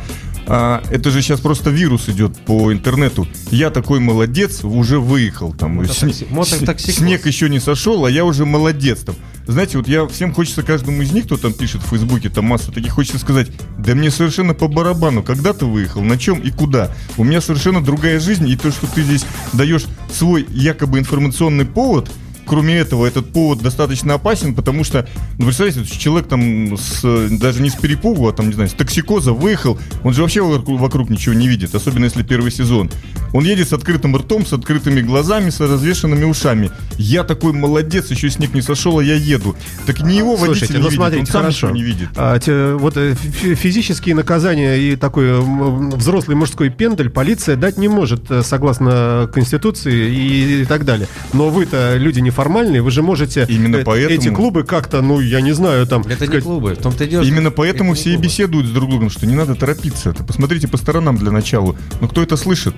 а, 0.47 0.83
это 0.91 1.11
же 1.11 1.23
сейчас 1.23 1.41
просто 1.41 1.71
вирус 1.71 2.09
идет 2.09 2.37
по 2.39 2.73
интернету. 2.73 3.27
Я 3.51 3.71
такой 3.71 4.01
молодец, 4.01 4.65
уже 4.65 4.99
выехал. 4.99 5.53
Там, 5.53 5.81
Мототокси- 5.81 6.27
мототоксикоз. 6.31 6.97
снег 6.97 7.27
еще 7.27 7.49
не 7.49 7.61
сошел, 7.61 8.05
а 8.05 8.11
я 8.11 8.25
уже 8.25 8.45
молодец 8.47 9.01
там. 9.01 9.15
Знаете, 9.47 9.79
вот 9.79 9.89
я 9.89 10.07
всем 10.07 10.33
хочется 10.33 10.63
каждому 10.63 11.03
из 11.03 11.13
них, 11.13 11.25
кто 11.25 11.37
там 11.37 11.53
пишет 11.53 11.83
в 11.83 11.89
Фейсбуке, 11.89 12.29
там 12.29 12.45
массу 12.45 12.71
таких, 12.73 12.93
хочется 12.93 13.19
сказать, 13.19 13.49
да 13.79 13.95
мне 13.95 14.11
совершенно 14.11 14.55
по 14.55 14.69
барабану, 14.69 15.23
когда 15.23 15.53
ты 15.53 15.65
выехал, 15.67 16.03
на 16.03 16.19
чем 16.19 16.39
и 16.41 16.51
куда. 16.51 16.91
У 17.17 17.25
меня 17.25 17.41
совершенно 17.41 17.83
другая 17.83 18.21
жизнь, 18.21 18.49
и 18.49 18.57
то, 18.57 18.71
что 18.71 18.87
ты 18.87 19.03
здесь 19.03 19.25
даешь 19.53 19.87
свой 20.13 20.47
якобы 20.51 20.99
информационный 21.01 21.65
повод, 21.65 22.09
кроме 22.51 22.79
этого, 22.79 23.07
этот 23.07 23.33
повод 23.33 23.63
достаточно 23.63 24.15
опасен, 24.15 24.57
потому 24.57 24.83
что, 24.83 25.07
ну, 25.39 25.45
представляете, 25.45 25.85
человек 25.97 26.27
там 26.27 26.77
с, 26.77 26.99
э, 27.05 27.29
даже 27.31 27.63
не 27.63 27.71
с 27.71 27.77
перепугу, 27.77 28.27
а 28.29 28.33
там, 28.33 28.49
не 28.49 28.55
знаю, 28.55 28.69
с 28.69 28.73
токсикоза 28.73 29.33
выехал, 29.33 29.79
он 30.03 30.13
же 30.15 30.23
вообще 30.23 30.43
вокруг, 30.43 31.11
ничего 31.11 31.33
не 31.37 31.47
видит, 31.47 31.73
особенно 31.77 32.07
если 32.07 32.25
первый 32.25 32.51
сезон. 32.51 32.91
Он 33.33 33.45
едет 33.45 33.69
с 33.69 33.73
открытым 33.73 34.17
ртом, 34.17 34.45
с 34.45 34.53
открытыми 34.53 35.01
глазами, 35.01 35.51
с 35.51 35.61
развешенными 35.61 36.25
ушами. 36.25 36.73
Я 36.99 37.23
такой 37.23 37.53
молодец, 37.53 38.11
еще 38.11 38.29
снег 38.31 38.53
не 38.53 38.63
сошел, 38.63 38.99
а 38.99 39.05
я 39.05 39.15
еду. 39.15 39.55
Так 39.87 40.01
не 40.03 40.17
его 40.19 40.35
водитель 40.35 40.67
Слушайте, 40.67 40.75
не 40.75 40.79
ну 40.81 40.85
видит, 40.87 40.97
смотрите, 40.97 41.21
он 41.21 41.27
сам 41.27 41.41
хорошо. 41.43 41.71
не 41.71 41.83
видит. 41.85 42.09
А, 42.17 42.37
те- 42.41 42.73
вот 42.75 42.97
э, 42.97 43.15
фи- 43.15 43.55
физические 43.55 44.17
наказания 44.17 44.77
и 44.77 44.97
такой 44.97 45.29
м, 45.29 45.91
взрослый 45.91 46.37
мужской 46.37 46.69
пендель 46.71 47.11
полиция 47.11 47.55
дать 47.55 47.79
не 47.79 47.87
может, 47.87 48.29
э, 48.29 48.43
согласно 48.43 49.31
Конституции 49.33 50.13
и, 50.13 50.63
и 50.63 50.65
так 50.65 50.85
далее. 50.85 51.07
Но 51.33 51.49
вы-то 51.51 51.97
люди 51.97 52.19
неформальные, 52.41 52.83
вы 52.83 52.91
же 52.91 53.03
можете 53.03 53.47
Именно 53.49 53.77
э, 53.77 53.85
поэтому- 53.85 54.21
эти 54.21 54.29
клубы 54.31 54.65
как-то, 54.65 55.03
ну, 55.03 55.21
я 55.21 55.41
не 55.41 55.53
знаю, 55.53 55.87
там... 55.87 56.03
Это 56.03 56.11
не 56.11 56.17
сказать, 56.17 56.43
клубы, 56.45 56.75
в 56.75 56.79
том-то 56.83 57.05
и 57.05 57.09
дело. 57.09 57.23
Именно 57.23 57.49
это 57.49 57.57
поэтому 57.57 57.91
не 57.91 57.97
все 57.97 58.15
и 58.15 58.17
беседуют 58.17 58.67
с 58.67 58.71
друг 58.71 58.91
другом, 58.91 59.11
что 59.11 59.27
не 59.27 59.35
надо 59.35 59.55
торопиться. 59.55 60.13
Ты 60.13 60.25
посмотрите 60.25 60.69
по 60.69 60.77
сторонам 60.77 61.17
для 61.17 61.31
начала. 61.31 61.77
Но 62.01 62.09
кто 62.09 62.23
это 62.23 62.37
слышит? 62.37 62.75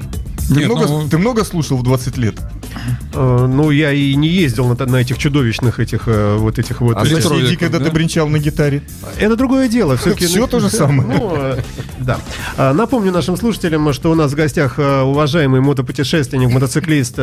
Ты, 0.48 0.54
Нет, 0.54 0.66
много, 0.66 0.86
ну- 0.86 1.08
ты 1.08 1.18
много 1.18 1.44
слушал 1.44 1.78
в 1.78 1.82
20 1.82 2.16
лет? 2.18 2.34
Э, 3.12 3.46
ну, 3.46 3.70
я 3.70 3.92
и 3.92 4.14
не 4.14 4.28
ездил 4.28 4.68
на, 4.68 4.86
на 4.86 4.96
этих 4.96 5.18
чудовищных 5.18 5.80
этих 5.80 6.02
э, 6.06 6.36
вот 6.36 6.58
этих 6.58 6.80
вот... 6.80 6.96
А 6.96 7.00
соседи, 7.00 7.14
Электроликов, 7.14 7.58
когда 7.58 7.78
да? 7.78 7.84
ты 7.84 7.90
бренчал 7.90 8.28
на 8.28 8.38
гитаре? 8.38 8.82
Это 9.18 9.36
другое 9.36 9.68
дело. 9.68 9.96
Все-таки, 9.98 10.26
Всё 10.26 10.46
то 10.46 10.60
же 10.60 10.70
самое. 10.70 11.02
Ну, 11.02 11.32
э, 11.36 11.60
да. 12.00 12.18
А, 12.56 12.72
Напомню 12.72 13.12
нашим 13.12 13.36
слушателям, 13.36 13.92
что 13.92 14.10
у 14.10 14.14
нас 14.14 14.32
в 14.32 14.34
гостях 14.34 14.78
уважаемый 14.78 15.60
мотопутешественник, 15.60 16.50
мотоциклист 16.50 17.18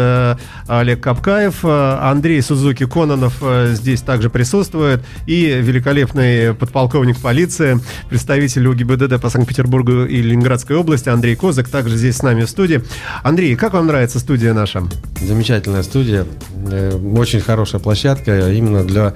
Олег 0.68 1.02
Капкаев, 1.02 1.64
Андрей 1.64 2.42
Сузуки 2.42 2.86
Кононов 2.86 3.42
здесь 3.74 4.02
также 4.02 4.30
присутствует, 4.30 5.04
и 5.26 5.60
великолепный 5.62 6.54
подполковник 6.54 7.18
полиции, 7.18 7.80
представитель 8.10 8.68
УГИБДД 8.68 9.22
по 9.22 9.30
Санкт-Петербургу 9.30 10.06
и 10.06 10.22
Ленинградской 10.22 10.76
области 10.76 11.10
Андрей 11.10 11.36
Козак, 11.36 11.70
также 11.70 11.98
здесь 11.98 12.18
с 12.18 12.24
нами 12.24 12.44
в 12.44 12.50
студии. 12.50 12.84
Андрей, 13.24 13.56
как 13.56 13.74
вам 13.74 13.88
нравится 13.88 14.20
студия 14.20 14.54
наша? 14.54 14.84
Замечательно. 15.22 15.49
Замечательная 15.50 15.84
студия, 15.84 16.26
э, 16.70 16.96
очень 17.18 17.42
хорошая 17.42 17.82
площадка 17.82 18.52
именно 18.52 18.84
для 18.84 19.14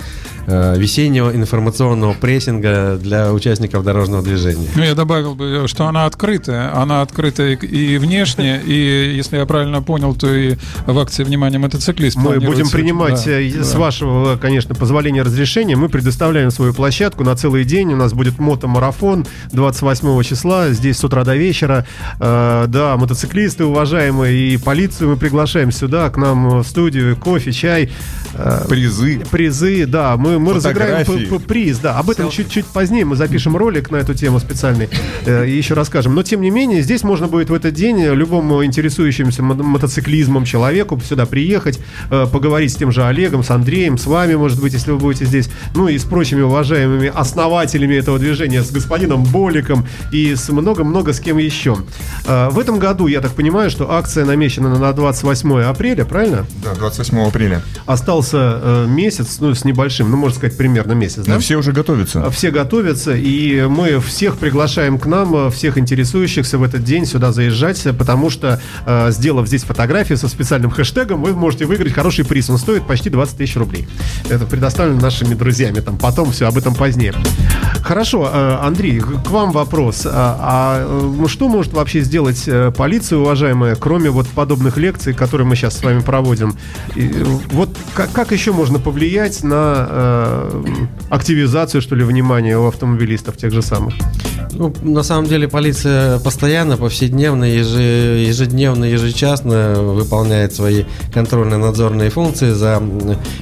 э, 0.47 0.75
весеннего 0.77 1.33
информационного 1.35 2.13
прессинга 2.13 2.97
для 2.99 3.31
участников 3.31 3.83
дорожного 3.83 4.23
движения. 4.23 4.67
Ну, 4.75 4.83
я 4.83 4.95
добавил 4.95 5.35
бы, 5.35 5.65
что 5.67 5.85
она 5.85 6.05
открытая. 6.05 6.75
Она 6.75 7.01
открытая 7.01 7.55
и 7.55 7.97
внешне, 7.97 8.59
и, 8.65 9.13
если 9.15 9.37
я 9.37 9.45
правильно 9.45 9.83
понял, 9.83 10.15
то 10.15 10.33
и 10.33 10.55
в 10.87 10.97
акции 10.97 11.23
«Внимание 11.23 11.59
мотоциклист» 11.59 12.17
Мы 12.17 12.39
будем 12.39 12.69
принимать, 12.69 13.23
да, 13.25 13.39
э, 13.39 13.63
с 13.63 13.71
да. 13.71 13.79
вашего, 13.79 14.37
конечно, 14.37 14.73
позволения 14.73 15.21
разрешения, 15.21 15.75
мы 15.75 15.87
предоставляем 15.87 16.49
свою 16.49 16.73
площадку 16.73 17.23
на 17.23 17.35
целый 17.35 17.63
день. 17.63 17.93
У 17.93 17.95
нас 17.95 18.13
будет 18.13 18.39
мотомарафон 18.39 19.27
28 19.51 20.23
числа, 20.23 20.69
здесь 20.69 20.97
с 20.97 21.03
утра 21.03 21.23
до 21.23 21.35
вечера. 21.35 21.85
Э, 22.19 22.65
да, 22.67 22.97
мотоциклисты, 22.97 23.65
уважаемые, 23.65 24.53
и 24.53 24.57
полицию 24.57 25.11
мы 25.11 25.17
приглашаем 25.17 25.71
сюда, 25.71 26.09
к 26.09 26.17
нам 26.17 26.22
в 26.23 26.63
студию, 26.63 27.15
кофе, 27.17 27.51
чай. 27.51 27.91
э, 28.35 28.65
Призы. 28.67 29.21
Призы, 29.29 29.85
да, 29.85 30.15
мы, 30.17 30.39
мы 30.39 30.53
разыграем 30.53 31.05
Фотографии. 31.05 31.29
п- 31.29 31.39
п- 31.39 31.45
приз, 31.45 31.77
да. 31.79 31.99
Об 31.99 32.09
этом 32.09 32.29
чуть-чуть 32.31 32.65
позднее 32.65 33.05
мы 33.05 33.15
запишем 33.15 33.55
ролик 33.57 33.91
на 33.91 33.97
эту 33.97 34.13
тему 34.13 34.39
специальный 34.39 34.89
э, 35.25 35.47
и 35.47 35.51
еще 35.55 35.73
расскажем. 35.75 36.15
Но 36.15 36.23
тем 36.23 36.41
не 36.41 36.49
менее, 36.49 36.81
здесь 36.81 37.03
можно 37.03 37.27
будет 37.27 37.49
в 37.49 37.53
этот 37.53 37.73
день 37.73 37.99
любому 38.03 38.63
интересующемуся 38.65 39.43
мо- 39.43 39.53
мотоциклизмом 39.55 40.45
человеку 40.45 40.99
сюда 41.07 41.25
приехать, 41.25 41.79
э, 42.09 42.25
поговорить 42.31 42.71
с 42.71 42.75
тем 42.75 42.91
же 42.91 43.03
Олегом, 43.03 43.43
с 43.43 43.51
Андреем, 43.51 43.97
с 43.97 44.05
вами, 44.07 44.35
может 44.35 44.59
быть, 44.61 44.73
если 44.73 44.91
вы 44.91 44.97
будете 44.97 45.25
здесь, 45.25 45.49
ну 45.75 45.87
и 45.87 45.97
с 45.97 46.03
прочими 46.03 46.41
уважаемыми 46.41 47.11
основателями 47.13 47.95
этого 47.95 48.17
движения, 48.19 48.63
с 48.63 48.71
господином 48.71 49.23
Боликом 49.23 49.85
и 50.11 50.35
с 50.35 50.49
много-много 50.49 51.13
с 51.13 51.19
кем 51.19 51.37
еще. 51.37 51.77
Э, 52.25 52.49
В 52.49 52.57
этом 52.59 52.79
году, 52.79 53.07
я 53.07 53.21
так 53.21 53.31
понимаю, 53.33 53.69
что 53.69 53.91
акция 53.91 54.25
намечена 54.25 54.77
на 54.79 54.93
28 54.93 55.61
апреля, 55.63 56.05
правильно? 56.13 56.45
Да, 56.63 56.75
28 56.75 57.27
апреля. 57.27 57.63
Остался 57.87 58.59
э, 58.61 58.85
месяц, 58.87 59.37
ну, 59.39 59.55
с 59.55 59.65
небольшим, 59.65 60.11
ну, 60.11 60.17
можно 60.17 60.37
сказать, 60.37 60.55
примерно 60.55 60.91
месяц, 60.91 61.25
да? 61.25 61.33
Но 61.33 61.39
все 61.39 61.55
уже 61.55 61.71
готовятся. 61.71 62.29
Все 62.29 62.51
готовятся, 62.51 63.15
и 63.15 63.63
мы 63.63 63.99
всех 63.99 64.37
приглашаем 64.37 64.99
к 64.99 65.07
нам, 65.07 65.47
э, 65.47 65.49
всех 65.49 65.79
интересующихся 65.79 66.59
в 66.59 66.63
этот 66.63 66.83
день 66.83 67.07
сюда 67.07 67.31
заезжать, 67.31 67.83
потому 67.97 68.29
что, 68.29 68.61
э, 68.85 69.09
сделав 69.09 69.47
здесь 69.47 69.63
фотографию 69.63 70.19
со 70.19 70.27
специальным 70.27 70.69
хэштегом, 70.69 71.23
вы 71.23 71.33
можете 71.33 71.65
выиграть 71.65 71.93
хороший 71.93 72.25
приз. 72.25 72.47
Он 72.51 72.59
стоит 72.59 72.85
почти 72.85 73.09
20 73.09 73.35
тысяч 73.35 73.55
рублей. 73.55 73.87
Это 74.29 74.45
предоставлено 74.45 75.01
нашими 75.01 75.33
друзьями. 75.33 75.79
Там 75.79 75.97
потом 75.97 76.31
все 76.31 76.47
об 76.47 76.59
этом 76.59 76.75
позднее. 76.75 77.15
Хорошо, 77.83 78.29
э, 78.31 78.57
Андрей, 78.61 78.99
к 78.99 79.31
вам 79.31 79.51
вопрос. 79.51 80.05
А, 80.05 80.37
а, 80.39 81.23
э, 81.23 81.27
что 81.27 81.49
может 81.49 81.73
вообще 81.73 82.01
сделать 82.01 82.43
э, 82.47 82.71
полиция, 82.71 83.17
уважаемая, 83.17 83.75
кроме 83.75 84.11
вот 84.11 84.27
подобных 84.27 84.77
лекций, 84.77 85.13
которые 85.13 85.47
мы 85.47 85.55
сейчас 85.55 85.77
с 85.77 85.83
вами 85.83 86.02
проводим? 86.03 86.55
И, 86.95 87.07
э, 87.07 87.23
вот 87.51 87.69
как, 87.95 88.11
как 88.11 88.31
еще 88.31 88.51
можно 88.51 88.79
повлиять 88.79 89.43
на 89.43 89.87
э, 89.89 90.63
активизацию, 91.09 91.81
что 91.81 91.95
ли, 91.95 92.03
внимания 92.03 92.57
у 92.57 92.67
автомобилистов 92.67 93.37
тех 93.37 93.51
же 93.51 93.61
самых? 93.61 93.93
Ну, 94.51 94.71
на 94.83 95.01
самом 95.03 95.25
деле 95.25 95.47
полиция 95.47 96.19
постоянно, 96.19 96.77
повседневно, 96.77 97.45
еже- 97.45 98.23
ежедневно, 98.27 98.85
ежечасно 98.85 99.73
выполняет 99.81 100.53
свои 100.53 100.83
контрольно-надзорные 101.13 102.09
функции 102.11 102.51
за 102.51 102.81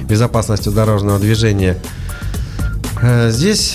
безопасностью 0.08 0.72
дорожного 0.72 1.18
движения. 1.18 1.76
Э, 3.02 3.30
Здесь, 3.30 3.74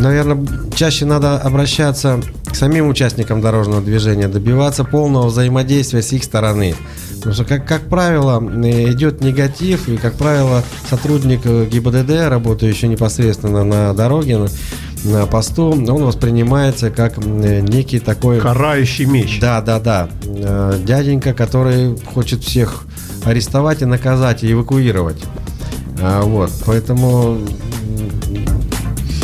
наверное, 0.00 0.46
чаще 0.74 1.04
надо 1.04 1.38
обращаться 1.38 2.20
к 2.46 2.56
самим 2.56 2.88
участникам 2.88 3.40
дорожного 3.40 3.80
движения, 3.80 4.28
добиваться 4.28 4.84
полного 4.84 5.26
взаимодействия 5.26 6.02
с 6.02 6.12
их 6.12 6.24
стороны. 6.24 6.74
Потому 7.16 7.34
что, 7.34 7.44
как, 7.44 7.66
как 7.66 7.82
правило, 7.82 8.42
э, 8.42 8.92
идет 8.92 9.20
негатив, 9.20 9.88
и, 9.88 9.98
как 9.98 10.14
правило, 10.14 10.64
сотрудник 10.88 11.40
э, 11.44 11.66
ГИБДД, 11.66 12.28
работающий 12.28 12.88
непосредственно 12.88 13.62
на 13.62 13.92
дороге, 13.92 14.48
на, 15.04 15.26
посту, 15.26 15.70
он 15.72 16.04
воспринимается 16.04 16.90
как 16.90 17.18
э, 17.18 17.60
некий 17.60 17.98
такой... 17.98 18.40
Карающий 18.40 19.04
меч. 19.04 19.38
Да, 19.38 19.60
да, 19.60 19.80
да. 19.80 20.08
Дяденька, 20.78 21.34
который 21.34 21.96
хочет 22.14 22.42
всех 22.42 22.84
арестовать 23.24 23.82
и 23.82 23.84
наказать, 23.84 24.42
и 24.42 24.52
эвакуировать. 24.52 25.22
А, 26.00 26.22
Вот, 26.22 26.50
поэтому 26.64 27.38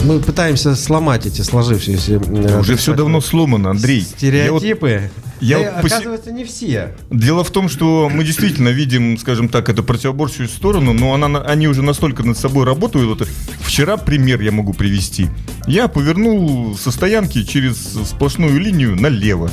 мы 0.05 0.21
пытаемся 0.21 0.75
сломать 0.77 1.27
эти 1.27 1.43
сложившиеся... 1.43 2.15
э, 2.25 2.61
Уже 2.61 2.77
все 2.77 2.95
давно 2.95 3.21
сломано, 3.21 3.71
Андрей. 3.71 4.07
Я 4.21 4.53
вот- 4.53 4.63
Стереотипы. 4.63 5.11
я 5.41 5.59
Да, 5.59 5.65
вот 5.77 5.85
поси- 5.85 5.95
оказывается, 5.95 6.33
не 6.33 6.45
все. 6.45 6.95
Дело 7.11 7.43
в 7.45 7.51
том, 7.51 7.69
что 7.69 8.09
мы 8.13 8.25
действительно 8.25 8.69
видим, 8.69 9.19
скажем 9.19 9.49
так, 9.49 9.69
эту 9.69 9.83
противоборчую 9.83 10.49
сторону, 10.49 10.93
но 10.93 11.15
она, 11.15 11.29
на- 11.29 11.43
они 11.43 11.67
уже 11.69 11.83
настолько 11.83 12.23
над 12.23 12.39
собой 12.39 12.65
работают. 12.65 13.07
Вот 13.19 13.29
вчера 13.61 13.97
пример 13.97 14.41
я 14.43 14.53
могу 14.53 14.73
привести. 14.75 15.29
Я 15.67 15.89
повернул 15.89 16.77
со 16.77 16.91
стоянки 16.91 17.43
через 17.45 17.77
сплошную 18.09 18.59
линию 18.61 18.95
налево. 19.01 19.51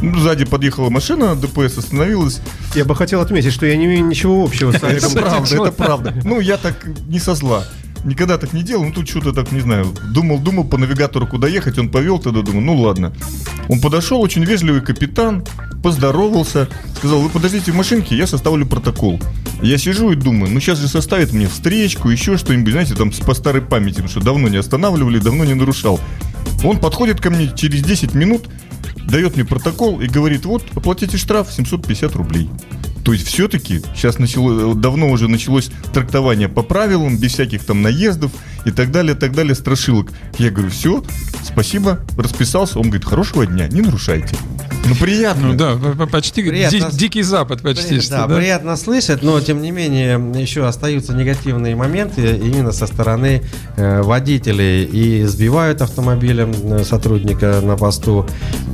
Ну, 0.00 0.18
Сзади 0.18 0.44
подъехала 0.44 0.90
машина, 0.90 1.34
ДПС 1.36 1.78
остановилась. 1.78 2.40
Я 2.74 2.84
бы 2.84 2.94
хотел 2.96 3.20
отметить, 3.20 3.52
что 3.52 3.64
я 3.64 3.76
не 3.76 3.86
имею 3.86 4.04
ничего 4.04 4.42
общего 4.44 4.72
с 4.72 4.74
Это 4.82 4.88
Олегом. 4.88 5.12
правда, 5.12 5.54
это 5.54 5.72
правда. 5.72 6.14
Ну, 6.24 6.40
я 6.40 6.56
так 6.58 6.84
не 7.06 7.18
со 7.20 7.34
зла. 7.34 7.64
Никогда 8.04 8.36
так 8.36 8.52
не 8.52 8.62
делал, 8.62 8.84
ну 8.84 8.92
тут 8.92 9.08
что-то 9.08 9.32
так, 9.32 9.50
не 9.50 9.60
знаю, 9.60 9.86
думал, 10.12 10.38
думал 10.38 10.64
по 10.64 10.76
навигатору, 10.76 11.26
куда 11.26 11.48
ехать, 11.48 11.78
он 11.78 11.88
повел 11.88 12.18
тогда, 12.18 12.42
думаю, 12.42 12.62
ну 12.62 12.76
ладно. 12.76 13.12
Он 13.68 13.80
подошел, 13.80 14.20
очень 14.20 14.44
вежливый 14.44 14.82
капитан, 14.82 15.42
поздоровался, 15.82 16.68
сказал, 16.96 17.20
вы 17.20 17.30
подождите 17.30 17.72
в 17.72 17.76
машинке, 17.76 18.16
я 18.16 18.26
составлю 18.26 18.66
протокол. 18.66 19.20
Я 19.62 19.78
сижу 19.78 20.10
и 20.10 20.16
думаю, 20.16 20.52
ну 20.52 20.60
сейчас 20.60 20.78
же 20.78 20.88
составит 20.88 21.32
мне 21.32 21.48
встречку, 21.48 22.10
еще 22.10 22.36
что-нибудь, 22.36 22.72
знаете, 22.72 22.94
там 22.94 23.10
по 23.10 23.32
старой 23.32 23.62
памяти, 23.62 23.96
потому 23.96 24.10
что 24.10 24.20
давно 24.20 24.48
не 24.48 24.58
останавливали, 24.58 25.18
давно 25.18 25.44
не 25.44 25.54
нарушал. 25.54 25.98
Он 26.62 26.78
подходит 26.78 27.20
ко 27.20 27.30
мне 27.30 27.50
через 27.56 27.82
10 27.82 28.14
минут, 28.14 28.48
дает 29.06 29.36
мне 29.36 29.44
протокол 29.44 30.00
и 30.00 30.06
говорит, 30.06 30.44
вот, 30.44 30.64
оплатите 30.74 31.16
штраф 31.16 31.52
750 31.52 32.14
рублей. 32.16 32.50
То 33.04 33.12
есть 33.12 33.26
все-таки 33.26 33.82
сейчас 33.94 34.18
начало, 34.18 34.74
давно 34.74 35.10
уже 35.10 35.28
началось 35.28 35.70
трактование 35.92 36.48
по 36.48 36.62
правилам, 36.62 37.18
без 37.18 37.32
всяких 37.32 37.64
там 37.64 37.82
наездов 37.82 38.32
и 38.64 38.70
так 38.70 38.90
далее, 38.90 39.14
так 39.14 39.32
далее, 39.32 39.54
страшилок. 39.54 40.10
Я 40.38 40.50
говорю, 40.50 40.70
все, 40.70 41.04
спасибо, 41.42 42.00
расписался. 42.16 42.78
Он 42.78 42.86
говорит, 42.86 43.04
хорошего 43.04 43.46
дня, 43.46 43.68
не 43.68 43.82
нарушайте. 43.82 44.36
Ну 44.86 44.94
приятно. 44.96 45.48
Ну 45.48 45.54
да, 45.54 45.76
почти 46.06 46.42
Приятно. 46.42 46.90
ди- 46.90 46.96
дикий 46.96 47.22
запад 47.22 47.62
почти 47.62 48.00
что, 48.00 48.10
да, 48.10 48.26
да? 48.26 48.36
приятно 48.36 48.76
слышать, 48.76 49.22
но 49.22 49.40
тем 49.40 49.62
не 49.62 49.70
менее 49.70 50.20
еще 50.38 50.66
остаются 50.66 51.14
негативные 51.14 51.74
моменты 51.74 52.36
именно 52.36 52.70
со 52.72 52.86
стороны 52.86 53.42
э, 53.76 54.02
водителей 54.02 54.84
и 54.84 55.24
сбивают 55.24 55.80
автомобилем 55.80 56.52
э, 56.64 56.84
сотрудника 56.84 57.60
на 57.62 57.76
посту, 57.76 58.26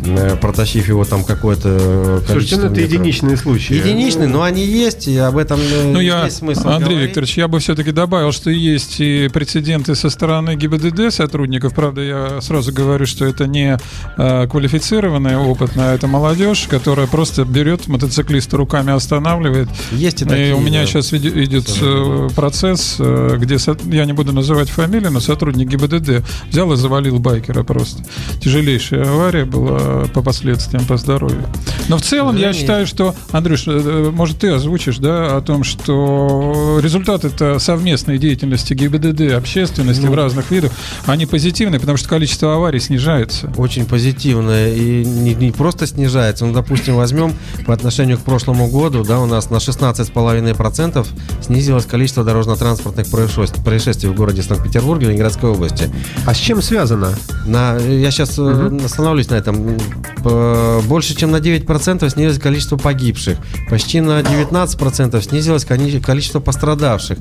э, 0.04 0.36
протащив 0.36 0.88
его 0.88 1.04
там 1.04 1.22
какое-то 1.24 1.68
э, 1.68 2.20
Слушайте, 2.26 2.32
количество 2.32 2.56
ну 2.66 2.72
это 2.72 2.80
метров. 2.80 2.92
единичные 2.92 3.36
случаи. 3.36 3.74
Единичные, 3.74 4.28
но 4.28 4.42
они 4.42 4.64
есть, 4.66 5.06
и 5.06 5.16
об 5.16 5.36
этом 5.36 5.60
э, 5.60 5.92
Ну, 5.92 6.00
я, 6.00 6.24
есть 6.24 6.38
смысл 6.38 6.68
Андрей 6.70 6.88
говорить. 6.90 7.08
Викторович, 7.10 7.36
я 7.38 7.46
бы 7.48 7.60
все-таки 7.60 7.92
добавил, 7.92 8.32
что 8.32 8.50
есть 8.50 8.96
и 9.00 9.28
прецеденты 9.32 9.94
со 9.94 10.10
стороны 10.10 10.56
ГИБДД 10.56 11.12
сотрудников. 11.12 11.72
Правда, 11.74 12.00
я 12.00 12.40
сразу 12.40 12.72
говорю, 12.72 13.06
что 13.06 13.24
это 13.24 13.46
не 13.46 13.78
э, 14.16 14.46
квалифицированная, 14.48 15.38
опытная, 15.38 15.99
это 16.00 16.06
молодежь, 16.06 16.66
которая 16.66 17.06
просто 17.06 17.44
берет 17.44 17.86
мотоциклиста 17.86 18.56
руками 18.56 18.90
останавливает. 18.90 19.68
Есть 19.92 20.22
и 20.22 20.24
И 20.24 20.28
такие, 20.28 20.54
у 20.54 20.60
меня 20.60 20.80
да. 20.80 20.86
сейчас 20.86 21.12
идет 21.12 21.70
э, 21.82 22.28
процесс, 22.34 22.96
э, 22.98 23.36
где 23.38 23.58
я 23.94 24.06
не 24.06 24.14
буду 24.14 24.32
называть 24.32 24.70
фамилию, 24.70 25.10
но 25.10 25.20
сотрудник 25.20 25.68
ГИБДД 25.68 26.24
взял 26.48 26.72
и 26.72 26.76
завалил 26.76 27.18
байкера 27.18 27.64
просто. 27.64 28.02
Тяжелейшая 28.40 29.02
авария 29.10 29.44
была 29.44 30.06
по 30.14 30.22
последствиям 30.22 30.86
по 30.86 30.96
здоровью. 30.96 31.44
Но 31.88 31.98
в 31.98 32.02
целом 32.02 32.36
я 32.36 32.52
сожалению. 32.54 32.54
считаю, 32.54 32.86
что, 32.86 33.14
Андрюш, 33.32 33.64
э, 33.66 34.10
может 34.10 34.38
ты 34.38 34.48
озвучишь, 34.48 34.96
да, 34.96 35.36
о 35.36 35.42
том, 35.42 35.64
что 35.64 36.80
результат 36.82 37.26
это 37.26 37.58
совместной 37.58 38.16
деятельности 38.16 38.72
ГИБДД, 38.72 39.32
общественности 39.34 40.06
Ну. 40.06 40.12
в 40.12 40.14
разных 40.14 40.50
видах, 40.50 40.72
они 41.04 41.26
позитивные, 41.26 41.78
потому 41.78 41.98
что 41.98 42.08
количество 42.08 42.54
аварий 42.54 42.80
снижается. 42.80 43.52
Очень 43.58 43.84
позитивно 43.84 44.66
и 44.70 45.04
не, 45.04 45.34
не 45.34 45.52
просто 45.52 45.89
снижается. 45.90 46.46
Ну, 46.46 46.52
допустим, 46.52 46.96
возьмем 46.96 47.34
по 47.66 47.74
отношению 47.74 48.18
к 48.18 48.22
прошлому 48.22 48.68
году, 48.68 49.04
да, 49.04 49.20
у 49.20 49.26
нас 49.26 49.50
на 49.50 49.56
16,5% 49.56 51.06
снизилось 51.42 51.86
количество 51.86 52.24
дорожно-транспортных 52.24 53.08
происшествий, 53.10 53.62
происшествий 53.62 54.10
в 54.10 54.14
городе 54.14 54.42
Санкт-Петербурге 54.42 55.08
Ленинградской 55.08 55.50
области. 55.50 55.90
А 56.26 56.34
с 56.34 56.38
чем 56.38 56.62
связано? 56.62 57.14
На, 57.46 57.76
я 57.76 58.10
сейчас 58.10 58.38
остановлюсь 58.38 59.30
на 59.30 59.34
этом. 59.34 59.76
Больше, 60.22 61.16
чем 61.16 61.30
на 61.30 61.36
9% 61.36 62.08
снизилось 62.10 62.38
количество 62.38 62.76
погибших. 62.76 63.38
Почти 63.68 64.00
на 64.00 64.20
19% 64.20 65.22
снизилось 65.22 65.64
количество 65.64 66.40
пострадавших. 66.40 67.18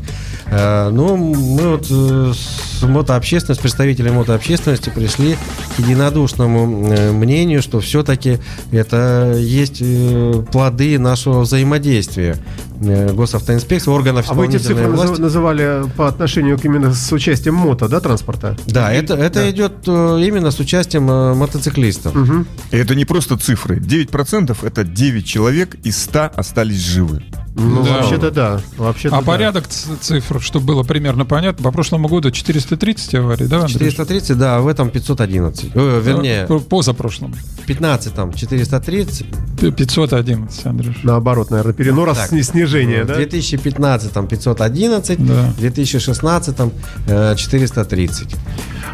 Э, 0.48 0.90
Ну, 0.92 1.16
мы 1.18 1.70
вот 1.70 1.88
э, 1.90 2.34
с 2.34 2.84
мотообщественностью, 2.84 3.56
с 3.56 3.60
представителями 3.60 4.16
мотообщественности 4.16 4.90
пришли 4.90 5.38
к 5.76 5.80
единодушному 5.80 6.94
э, 6.94 7.12
мнению, 7.12 7.62
что 7.62 7.80
все-таки 7.80 8.40
это 8.72 9.36
есть 9.38 9.78
э, 9.82 10.44
плоды 10.52 10.98
нашего 11.00 11.42
взаимодействия 11.42 12.38
э, 12.82 13.12
госавтоинспекции, 13.14 13.90
органов 13.92 14.26
А 14.30 14.34
вы 14.34 14.48
эти 14.48 14.58
цифры 14.58 14.88
власти. 14.88 15.14
назыв- 15.14 15.20
называли 15.20 15.84
по 15.98 16.08
отношению 16.08 16.58
к 16.60 16.66
именно 16.66 16.94
с 16.94 17.12
участием 17.12 17.56
мото, 17.56 17.88
да, 17.88 18.00
транспорта? 18.00 18.58
Да, 18.68 18.92
это, 18.92 19.16
это 19.16 19.40
Да. 19.40 19.50
идет 19.50 19.74
э, 19.88 20.22
именно 20.26 20.52
с 20.52 20.60
участием 20.60 21.04
мотоциклистов. 21.06 22.14
Мгм. 22.16 22.48
И 22.72 22.78
это 22.78 22.96
не 22.96 23.06
просто 23.06 23.38
цифры. 23.38 23.80
9% 23.80 24.58
это 24.64 24.84
9 24.84 25.26
человек 25.26 25.76
из 25.84 25.98
100 26.04 26.32
остались 26.36 26.80
живы. 26.80 27.24
Ну, 27.60 27.84
Да. 27.84 27.98
вообще-то 27.98 28.32
да. 28.32 28.62
Вообще-то 28.78 29.18
А 29.18 29.20
да. 29.20 29.26
порядок 29.26 29.68
цифр, 29.68 30.42
чтобы 30.42 30.66
было 30.68 30.84
примерно 30.84 31.26
понятно, 31.26 31.64
по 31.64 31.72
прошлому 31.72 32.08
году 32.08 32.32
430 32.32 33.16
аварий, 33.16 33.48
да, 33.48 33.58
Андрей? 33.62 33.74
430, 33.74 34.38
да, 34.38 34.58
а 34.58 34.62
в 34.62 34.68
этом 34.68 34.90
511. 34.90 35.72
Э, 35.76 36.02
вернее, 36.04 36.46
По- 36.48 36.60
Позапрошлом. 36.60 37.34
в 37.34 37.66
15 37.66 38.14
там 38.16 38.34
430, 38.34 39.26
П- 39.60 39.72
511, 39.72 40.66
Андрюш. 40.66 40.96
Наоборот, 41.04 41.50
наверное, 41.52 41.74
перенос 41.74 42.18
Так. 42.18 42.30
сни- 42.30 42.42
снижение, 42.44 43.04
в 43.04 43.08
да? 43.08 43.16
2015 43.16 44.12
там 44.14 44.28
511, 44.28 45.26
Да. 45.26 45.52
в 45.56 45.60
2016 45.60 46.56
там 46.56 46.72
э, 47.08 47.36
430. 47.38 48.36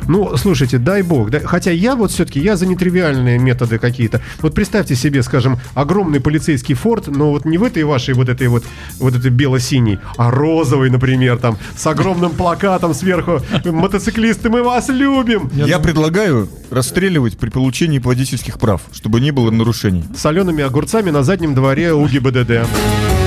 Ну, 0.08 0.36
слушайте, 0.38 0.78
дай 0.78 1.02
бог. 1.02 1.30
да- 1.30 1.40
Хотя 1.44 1.72
я 1.72 1.96
вот 1.96 2.12
все-таки, 2.12 2.40
я 2.40 2.56
за 2.58 2.66
нетривиальные 2.66 3.40
методы 3.40 3.78
какие-то. 3.80 4.22
Вот 4.42 4.54
представьте 4.54 4.96
себе, 4.96 5.24
скажем, 5.24 5.58
огромный 5.74 6.20
полицейский 6.20 6.76
форт, 6.76 7.08
но 7.08 7.32
вот 7.32 7.46
не 7.46 7.58
в 7.58 7.64
этой 7.64 7.84
вашей 7.84 8.14
вот 8.14 8.30
этой 8.30 8.48
вот, 8.48 8.55
вот 9.00 9.16
этой 9.16 9.32
бело-синей, 9.32 10.00
а 10.18 10.32
розовый, 10.32 10.90
например, 10.90 11.38
там, 11.38 11.58
с 11.76 11.86
огромным 11.88 12.32
плакатом 12.32 12.94
сверху 12.94 13.42
«Мотоциклисты, 13.66 14.50
мы 14.50 14.64
вас 14.64 14.90
любим!» 14.90 15.50
Я 15.54 15.80
предлагаю 15.80 16.48
расстреливать 16.70 17.38
при 17.38 17.50
получении 17.50 18.00
водительских 18.00 18.60
прав, 18.60 18.82
чтобы 18.92 19.20
не 19.20 19.32
было 19.32 19.52
нарушений. 19.52 20.04
с 20.16 20.22
солеными 20.22 20.64
огурцами 20.64 21.10
на 21.12 21.24
заднем 21.24 21.54
дворе 21.56 21.94
у 21.94 22.08
ГИБДД. 22.08 23.25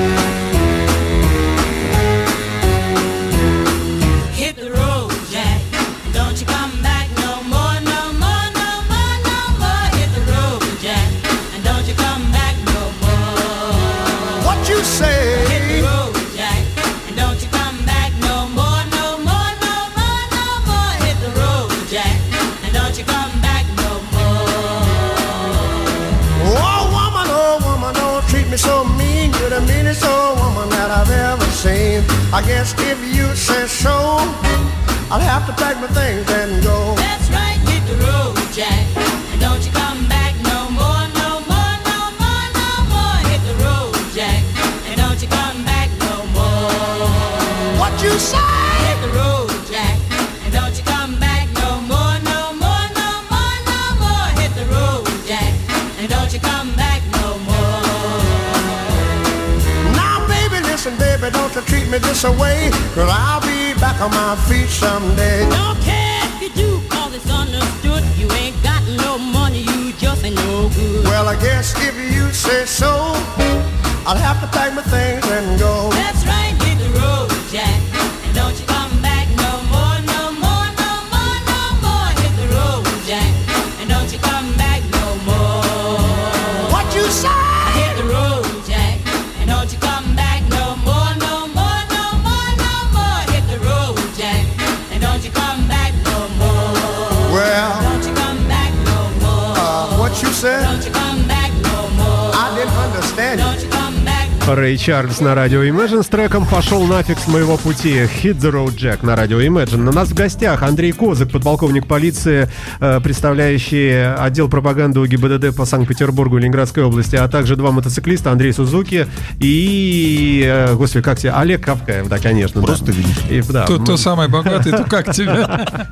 Рэй 104.59 104.75
Чарльз 104.75 105.21
на 105.21 105.35
радио 105.35 105.63
Imagine 105.63 106.03
с 106.03 106.07
треком 106.07 106.45
«Пошел 106.45 106.83
нафиг 106.83 107.17
с 107.17 107.27
моего 107.29 107.55
пути» 107.55 107.91
«Hit 108.21 108.39
the 108.39 108.51
Road 108.51 108.75
Jack» 108.75 109.05
на 109.05 109.15
радио 109.15 109.39
Imagine. 109.39 109.77
На 109.77 109.93
нас 109.93 110.09
в 110.09 110.13
гостях 110.13 110.63
Андрей 110.63 110.91
Козык, 110.91 111.31
подполковник 111.31 111.87
полиции, 111.87 112.49
э, 112.81 112.99
представляющий 113.01 114.13
отдел 114.15 114.49
пропаганды 114.49 114.99
УГИБДД 114.99 115.55
по 115.55 115.63
Санкт-Петербургу 115.63 116.37
и 116.37 116.41
Ленинградской 116.41 116.83
области, 116.83 117.15
а 117.15 117.29
также 117.29 117.55
два 117.55 117.71
мотоциклиста 117.71 118.33
Андрей 118.33 118.51
Сузуки 118.51 119.07
и, 119.39 120.43
э, 120.45 120.75
господи, 120.75 121.03
как 121.03 121.19
тебе, 121.19 121.31
Олег 121.31 121.63
Кавкаев, 121.63 122.09
да, 122.09 122.17
конечно. 122.17 122.61
Просто 122.61 122.87
да. 122.87 122.91
видишь. 122.91 123.17
И, 123.29 123.41
да, 123.49 123.63
Кто, 123.63 123.77
мы- 123.77 123.83
кто 123.85 123.95
самый 123.95 124.27
богатый, 124.27 124.71
то 124.71 124.83
как 124.83 125.13
тебя? 125.13 125.45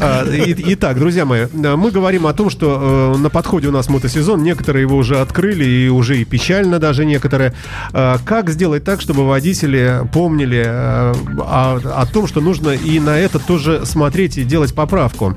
а, 0.00 0.24
Итак, 0.28 0.96
друзья 0.96 1.24
мои, 1.24 1.46
э, 1.52 1.76
мы 1.76 1.90
говорим 1.90 2.28
о 2.28 2.32
том, 2.32 2.50
что 2.50 3.16
на 3.18 3.30
подходе 3.30 3.66
у 3.66 3.72
нас 3.72 3.88
мотосезон, 3.88 4.44
некоторые 4.44 4.82
его 4.82 4.96
уже 4.96 5.18
открыли, 5.18 5.64
и 5.64 5.88
уже 5.88 6.18
и 6.18 6.24
печально 6.24 6.78
даже 6.78 7.04
некоторые. 7.04 7.52
Э, 7.96 8.18
Как 8.26 8.50
сделать 8.50 8.84
так, 8.84 9.00
чтобы 9.00 9.26
водители 9.26 10.02
помнили 10.12 10.62
э, 10.66 11.14
о, 11.40 11.80
о 11.82 12.06
том, 12.06 12.26
что 12.26 12.42
нужно 12.42 12.70
и 12.70 13.00
на 13.00 13.18
это 13.18 13.38
тоже 13.38 13.86
смотреть 13.86 14.36
и 14.36 14.44
делать 14.44 14.74
поправку? 14.74 15.34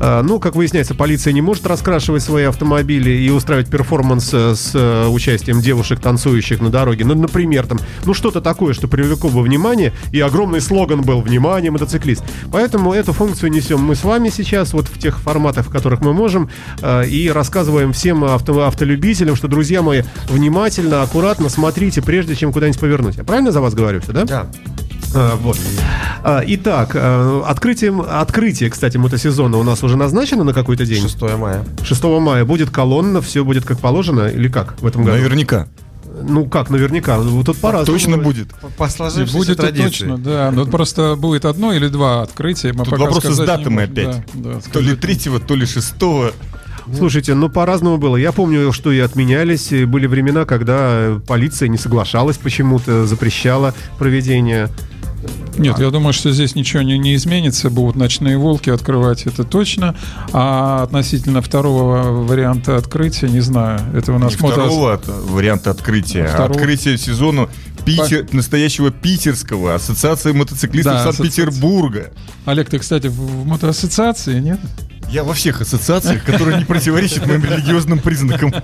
Э, 0.00 0.22
Ну, 0.22 0.40
как 0.40 0.56
выясняется, 0.56 0.96
полиция 0.96 1.32
не 1.32 1.40
может 1.40 1.66
раскрашивать 1.68 2.22
свои 2.24 2.44
автомобили 2.44 3.10
и 3.10 3.30
устраивать 3.30 3.70
перформанс 3.70 4.34
с 4.34 5.06
участием 5.08 5.60
девушек, 5.60 6.00
танцующих 6.00 6.60
на 6.60 6.70
дороге. 6.70 7.04
Ну, 7.04 7.14
например, 7.14 7.66
там, 7.68 7.78
ну, 8.04 8.12
что-то 8.12 8.40
такое, 8.40 8.74
что 8.74 8.88
привлекло 8.88 9.30
бы 9.30 9.40
внимание, 9.42 9.92
и 10.10 10.18
огромный 10.20 10.60
слоган 10.60 11.02
был 11.02 11.20
«Внимание, 11.20 11.70
мотоциклист». 11.70 12.24
Поэтому 12.50 12.92
эту 12.92 13.12
функцию 13.12 13.52
несем 13.52 13.80
мы 13.84 13.94
с 13.94 14.02
вами 14.02 14.30
сейчас, 14.30 14.72
вот 14.72 14.88
в 14.88 14.98
тех 14.98 15.20
форматах, 15.20 15.66
в 15.66 15.70
которых 15.70 16.00
мы 16.00 16.12
можем, 16.12 16.50
и 17.06 17.30
рассказываем 17.32 17.92
всем 17.92 18.24
авто- 18.24 18.66
автолюбителям, 18.66 19.36
что, 19.36 19.46
друзья 19.46 19.82
мои, 19.82 20.02
внимательно, 20.28 21.02
аккуратно 21.02 21.48
смотрите, 21.48 21.99
прежде 22.02 22.34
чем 22.34 22.52
куда-нибудь 22.52 22.80
повернуть. 22.80 23.16
Я 23.16 23.24
правильно 23.24 23.52
за 23.52 23.60
вас 23.60 23.74
говорю 23.74 24.00
все, 24.00 24.12
да? 24.12 24.24
Да. 24.24 24.46
А, 25.14 25.36
вот. 25.36 25.58
А, 26.22 26.42
Итак, 26.46 26.90
э, 26.94 27.42
открытием, 27.46 28.00
открытие, 28.00 28.70
кстати, 28.70 28.96
мотосезона 28.96 29.56
у 29.56 29.62
нас 29.62 29.82
уже 29.82 29.96
назначено 29.96 30.44
на 30.44 30.52
какой-то 30.52 30.86
день? 30.86 31.02
6 31.02 31.20
мая. 31.36 31.64
6 31.82 32.04
мая 32.04 32.44
будет 32.44 32.70
колонна, 32.70 33.20
все 33.20 33.44
будет 33.44 33.64
как 33.64 33.80
положено, 33.80 34.28
или 34.28 34.48
как 34.48 34.80
в 34.80 34.86
этом 34.86 35.04
году? 35.04 35.16
Наверняка. 35.16 35.66
Ну 36.22 36.46
как, 36.46 36.70
наверняка. 36.70 37.18
Вот 37.18 37.46
Тут 37.46 37.56
пора. 37.58 37.84
Точно 37.84 38.18
будет. 38.18 38.48
По- 38.76 38.88
сложившейся 38.88 39.36
Будет 39.38 39.56
традиции. 39.58 39.84
точно, 39.84 40.18
да. 40.18 40.50
Но 40.50 40.66
просто 40.66 41.16
будет 41.16 41.44
одно 41.44 41.72
или 41.72 41.88
два 41.88 42.22
открытия. 42.22 42.72
Мы 42.72 42.80
Тут 42.84 42.90
пока 42.90 43.04
вопросы 43.04 43.32
с 43.32 43.38
датами 43.38 43.84
опять. 43.84 44.24
Да, 44.34 44.54
да, 44.54 44.60
То 44.72 44.80
ли 44.80 44.96
третьего, 44.96 45.40
то 45.40 45.54
ли 45.54 45.66
шестого. 45.66 46.32
Слушайте, 46.96 47.34
ну 47.34 47.48
по-разному 47.48 47.98
было. 47.98 48.16
Я 48.16 48.32
помню, 48.32 48.72
что 48.72 48.92
и 48.92 48.98
отменялись. 48.98 49.72
и 49.72 49.84
Были 49.84 50.06
времена, 50.06 50.44
когда 50.44 51.20
полиция 51.26 51.68
не 51.68 51.78
соглашалась 51.78 52.36
почему-то, 52.38 53.06
запрещала 53.06 53.74
проведение. 53.98 54.68
Нет, 55.58 55.78
я 55.78 55.90
думаю, 55.90 56.14
что 56.14 56.30
здесь 56.32 56.54
ничего 56.54 56.82
не, 56.82 56.96
не 56.96 57.14
изменится. 57.14 57.68
Будут 57.68 57.96
ночные 57.96 58.38
волки 58.38 58.70
открывать, 58.70 59.26
это 59.26 59.44
точно. 59.44 59.94
А 60.32 60.82
относительно 60.84 61.42
второго 61.42 62.24
варианта 62.24 62.76
открытия, 62.76 63.28
не 63.28 63.40
знаю. 63.40 63.80
Это 63.94 64.12
у 64.12 64.16
Не 64.16 64.24
нас 64.24 64.34
мото- 64.36 64.52
второго 64.52 64.94
от- 64.94 65.06
варианта 65.06 65.70
открытия, 65.72 66.24
а 66.24 66.28
Второго. 66.28 66.52
открытие 66.54 66.96
сезона 66.96 67.48
Питер, 67.84 68.26
настоящего 68.32 68.90
питерского, 68.90 69.74
ассоциации 69.74 70.32
мотоциклистов 70.32 70.92
Да, 70.94 71.04
Санкт-Петербурга. 71.12 72.10
Олег, 72.46 72.68
ты, 72.70 72.78
кстати, 72.78 73.08
в, 73.08 73.12
в 73.14 73.46
мотоассоциации, 73.46 74.38
нет? 74.40 74.60
Я 75.10 75.24
во 75.24 75.34
всех 75.34 75.60
ассоциациях, 75.60 76.22
которые 76.22 76.58
не 76.58 76.64
противоречат 76.64 77.26
моим 77.26 77.42
религиозным 77.42 77.98
признакам. 77.98 78.54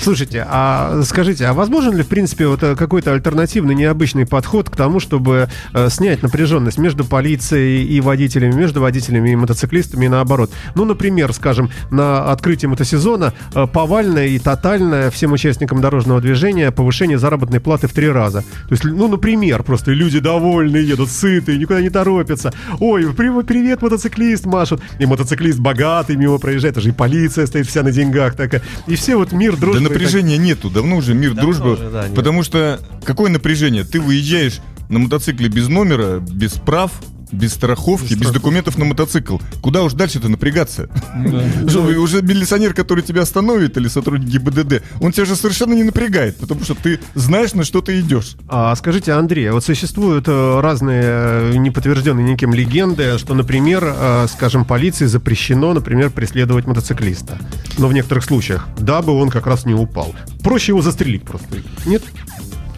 Слушайте, 0.00 0.46
а 0.48 1.02
скажите, 1.02 1.44
а 1.44 1.52
возможен 1.52 1.94
ли, 1.94 2.02
в 2.02 2.08
принципе, 2.08 2.46
вот 2.46 2.62
э, 2.62 2.74
какой-то 2.74 3.12
альтернативный, 3.12 3.74
необычный 3.74 4.26
подход 4.26 4.70
к 4.70 4.76
тому, 4.76 4.98
чтобы 4.98 5.50
э, 5.74 5.88
снять 5.90 6.22
напряженность 6.22 6.78
между 6.78 7.04
полицией 7.04 7.84
и 7.84 8.00
водителями, 8.00 8.52
между 8.54 8.80
водителями 8.80 9.30
и 9.30 9.36
мотоциклистами 9.36 10.06
и 10.06 10.08
наоборот? 10.08 10.50
Ну, 10.74 10.86
например, 10.86 11.34
скажем, 11.34 11.70
на 11.90 12.32
открытии 12.32 12.66
мотосезона 12.66 13.34
э, 13.54 13.66
повальное 13.66 14.28
и 14.28 14.38
тотальное 14.38 15.10
всем 15.10 15.32
участникам 15.32 15.82
дорожного 15.82 16.22
движения 16.22 16.70
повышение 16.70 17.18
заработной 17.18 17.60
платы 17.60 17.88
в 17.88 17.92
три 17.92 18.08
раза. 18.08 18.40
То 18.40 18.70
есть, 18.70 18.84
ну, 18.84 19.06
например, 19.06 19.62
просто 19.62 19.92
люди 19.92 20.18
довольные, 20.18 20.88
едут 20.88 21.10
сытые, 21.10 21.58
никуда 21.58 21.82
не 21.82 21.90
торопятся. 21.90 22.54
Ой, 22.80 23.12
при- 23.12 23.42
привет, 23.42 23.82
мотоциклист, 23.82 24.46
машут. 24.46 24.80
И 24.98 25.04
мотоциклист 25.04 25.58
богатый 25.58 25.73
мимо 26.16 26.38
проезжает, 26.38 26.74
даже 26.74 26.90
и 26.90 26.92
полиция 26.92 27.46
стоит 27.46 27.66
вся 27.66 27.82
на 27.82 27.92
деньгах 27.92 28.34
такая. 28.34 28.62
И 28.86 28.94
все 28.96 29.16
вот 29.16 29.32
мир, 29.32 29.56
дружба. 29.56 29.80
Да 29.80 29.84
и 29.84 29.88
так- 29.88 29.92
напряжения 29.92 30.36
нету, 30.38 30.70
давно 30.70 30.96
уже 30.96 31.14
мир, 31.14 31.34
дружба. 31.34 31.68
уже, 31.68 31.90
да, 31.90 32.04
нет. 32.06 32.14
потому 32.14 32.42
что 32.42 32.80
какое 33.04 33.30
напряжение? 33.30 33.84
Ты 33.84 34.00
выезжаешь 34.00 34.60
на 34.88 34.98
мотоцикле 34.98 35.48
без 35.48 35.68
номера, 35.68 36.18
без 36.20 36.52
прав, 36.52 36.92
без 37.34 37.52
страховки, 37.54 38.14
без, 38.14 38.30
документов 38.30 38.78
на 38.78 38.84
мотоцикл. 38.84 39.38
Куда 39.60 39.82
уж 39.82 39.92
дальше-то 39.92 40.28
напрягаться? 40.28 40.88
Уже 41.64 42.22
милиционер, 42.22 42.74
который 42.74 43.02
тебя 43.02 43.22
остановит, 43.22 43.76
или 43.76 43.88
сотрудник 43.88 44.28
ГИБДД, 44.28 44.82
он 45.00 45.12
тебя 45.12 45.24
же 45.26 45.36
совершенно 45.36 45.74
не 45.74 45.82
напрягает, 45.82 46.36
потому 46.36 46.62
что 46.64 46.74
ты 46.74 47.00
знаешь, 47.14 47.54
на 47.54 47.64
что 47.64 47.80
ты 47.80 48.00
идешь. 48.00 48.36
А 48.48 48.74
скажите, 48.76 49.12
Андрей, 49.12 49.50
вот 49.50 49.64
существуют 49.64 50.24
э, 50.28 50.60
разные 50.60 51.02
э, 51.04 51.56
неподтвержденные 51.56 52.32
никем 52.32 52.54
легенды, 52.54 53.18
что, 53.18 53.34
например, 53.34 53.84
э, 53.96 54.26
скажем, 54.32 54.64
полиции 54.64 55.06
запрещено, 55.06 55.72
например, 55.72 56.10
преследовать 56.10 56.66
мотоциклиста. 56.66 57.38
Но 57.78 57.88
в 57.88 57.92
некоторых 57.92 58.24
случаях, 58.24 58.66
дабы 58.78 59.12
он 59.12 59.30
как 59.30 59.46
раз 59.46 59.64
не 59.66 59.74
упал. 59.74 60.14
Проще 60.42 60.72
его 60.72 60.82
застрелить 60.82 61.22
просто. 61.24 61.48
Нет? 61.86 62.02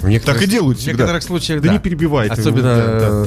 В 0.01 0.09
некоторых- 0.09 0.40
Так 0.40 0.49
и 0.49 0.51
делают 0.51 0.79
В 0.79 0.81
всегда. 0.83 0.99
некоторых 1.05 1.23
случаях, 1.23 1.61
Да 1.62 1.69
да. 1.69 1.73
не 1.75 1.79
перебивай 1.79 2.29
ты 2.29 2.35
Особенно 2.35 2.66
его, 2.66 2.87
да, 3.01 3.01
да. 3.25 3.27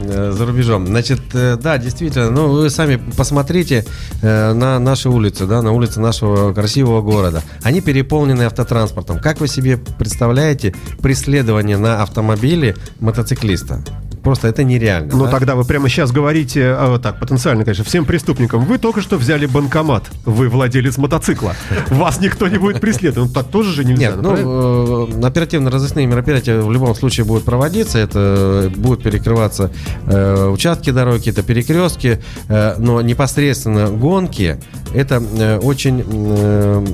Э, 0.00 0.32
за 0.32 0.46
рубежом. 0.46 0.86
Значит, 0.86 1.20
э, 1.34 1.56
да, 1.60 1.78
действительно, 1.78 2.30
ну 2.30 2.48
вы 2.48 2.70
сами 2.70 2.96
посмотрите 3.16 3.84
э, 4.22 4.52
на 4.52 4.78
наши 4.78 5.08
улицы, 5.08 5.46
да, 5.46 5.62
на 5.62 5.72
улицы 5.72 6.00
нашего 6.00 6.52
красивого 6.52 7.02
города. 7.02 7.42
Они 7.62 7.80
переполнены 7.80 8.42
автотранспортом. 8.42 9.18
Как 9.18 9.40
вы 9.40 9.48
себе 9.48 9.76
представляете 9.76 10.74
преследование 11.02 11.76
на 11.76 12.02
автомобиле 12.02 12.76
мотоциклиста? 13.00 13.82
Просто 14.28 14.48
это 14.48 14.62
нереально. 14.62 15.16
Ну 15.16 15.24
да? 15.24 15.30
тогда 15.30 15.54
вы 15.54 15.64
прямо 15.64 15.88
сейчас 15.88 16.12
говорите, 16.12 16.74
а, 16.76 16.98
так, 16.98 17.18
потенциально, 17.18 17.64
конечно, 17.64 17.82
всем 17.82 18.04
преступникам, 18.04 18.66
вы 18.66 18.76
только 18.76 19.00
что 19.00 19.16
взяли 19.16 19.46
банкомат, 19.46 20.04
вы 20.26 20.50
владелец 20.50 20.98
мотоцикла, 20.98 21.54
вас 21.88 22.20
никто 22.20 22.46
не 22.46 22.58
будет 22.58 22.78
преследовать. 22.78 23.30
Ну 23.30 23.34
так 23.34 23.48
тоже 23.50 23.72
же 23.72 23.86
нельзя, 23.86 24.10
Нет, 24.10 24.20
ну, 24.20 25.06
э, 25.08 25.26
оперативно-розыскные 25.26 26.04
мероприятия 26.04 26.60
в 26.60 26.70
любом 26.70 26.94
случае 26.94 27.24
будут 27.24 27.44
проводиться. 27.44 27.96
Это 27.96 28.70
будут 28.76 29.02
перекрываться 29.02 29.70
э, 30.04 30.48
участки 30.48 30.90
дороги, 30.90 31.30
это 31.30 31.42
перекрестки, 31.42 32.20
э, 32.48 32.74
но 32.76 33.00
непосредственно 33.00 33.88
гонки 33.88 34.60
это 34.94 35.22
э, 35.38 35.58
очень 35.58 36.04
э, 36.06 36.86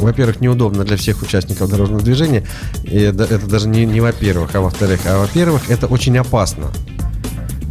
во-первых, 0.00 0.40
неудобно 0.40 0.84
для 0.84 0.96
всех 0.96 1.22
участников 1.22 1.70
дорожного 1.70 2.02
движения. 2.02 2.44
И 2.84 2.98
это, 2.98 3.24
это 3.24 3.46
даже 3.46 3.68
не, 3.68 3.86
не 3.86 4.00
во-первых, 4.00 4.54
а 4.54 4.60
во-вторых. 4.60 5.00
А 5.06 5.18
во-первых, 5.18 5.70
это 5.70 5.86
очень 5.86 6.16
опасно 6.18 6.70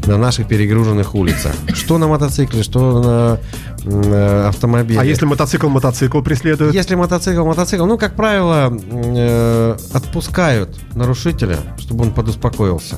на 0.08 0.18
наших 0.18 0.48
перегруженных 0.48 1.16
улицах. 1.16 1.54
Что 1.74 1.98
на 1.98 2.08
мотоцикле, 2.08 2.64
что 2.64 3.02
на 3.02 3.40
э, 3.86 4.48
автомобиле. 4.48 5.00
А 5.00 5.04
если 5.04 5.26
мотоцикл 5.26 5.68
мотоцикл 5.68 6.22
преследует? 6.22 6.74
Если 6.74 6.96
мотоцикл, 6.96 7.44
мотоцикл, 7.44 7.86
ну, 7.86 7.98
как 7.98 8.16
правило, 8.16 8.72
э, 8.72 9.78
отпускают 9.94 10.76
нарушителя, 10.96 11.58
чтобы 11.80 12.06
он 12.06 12.12
подуспокоился. 12.12 12.98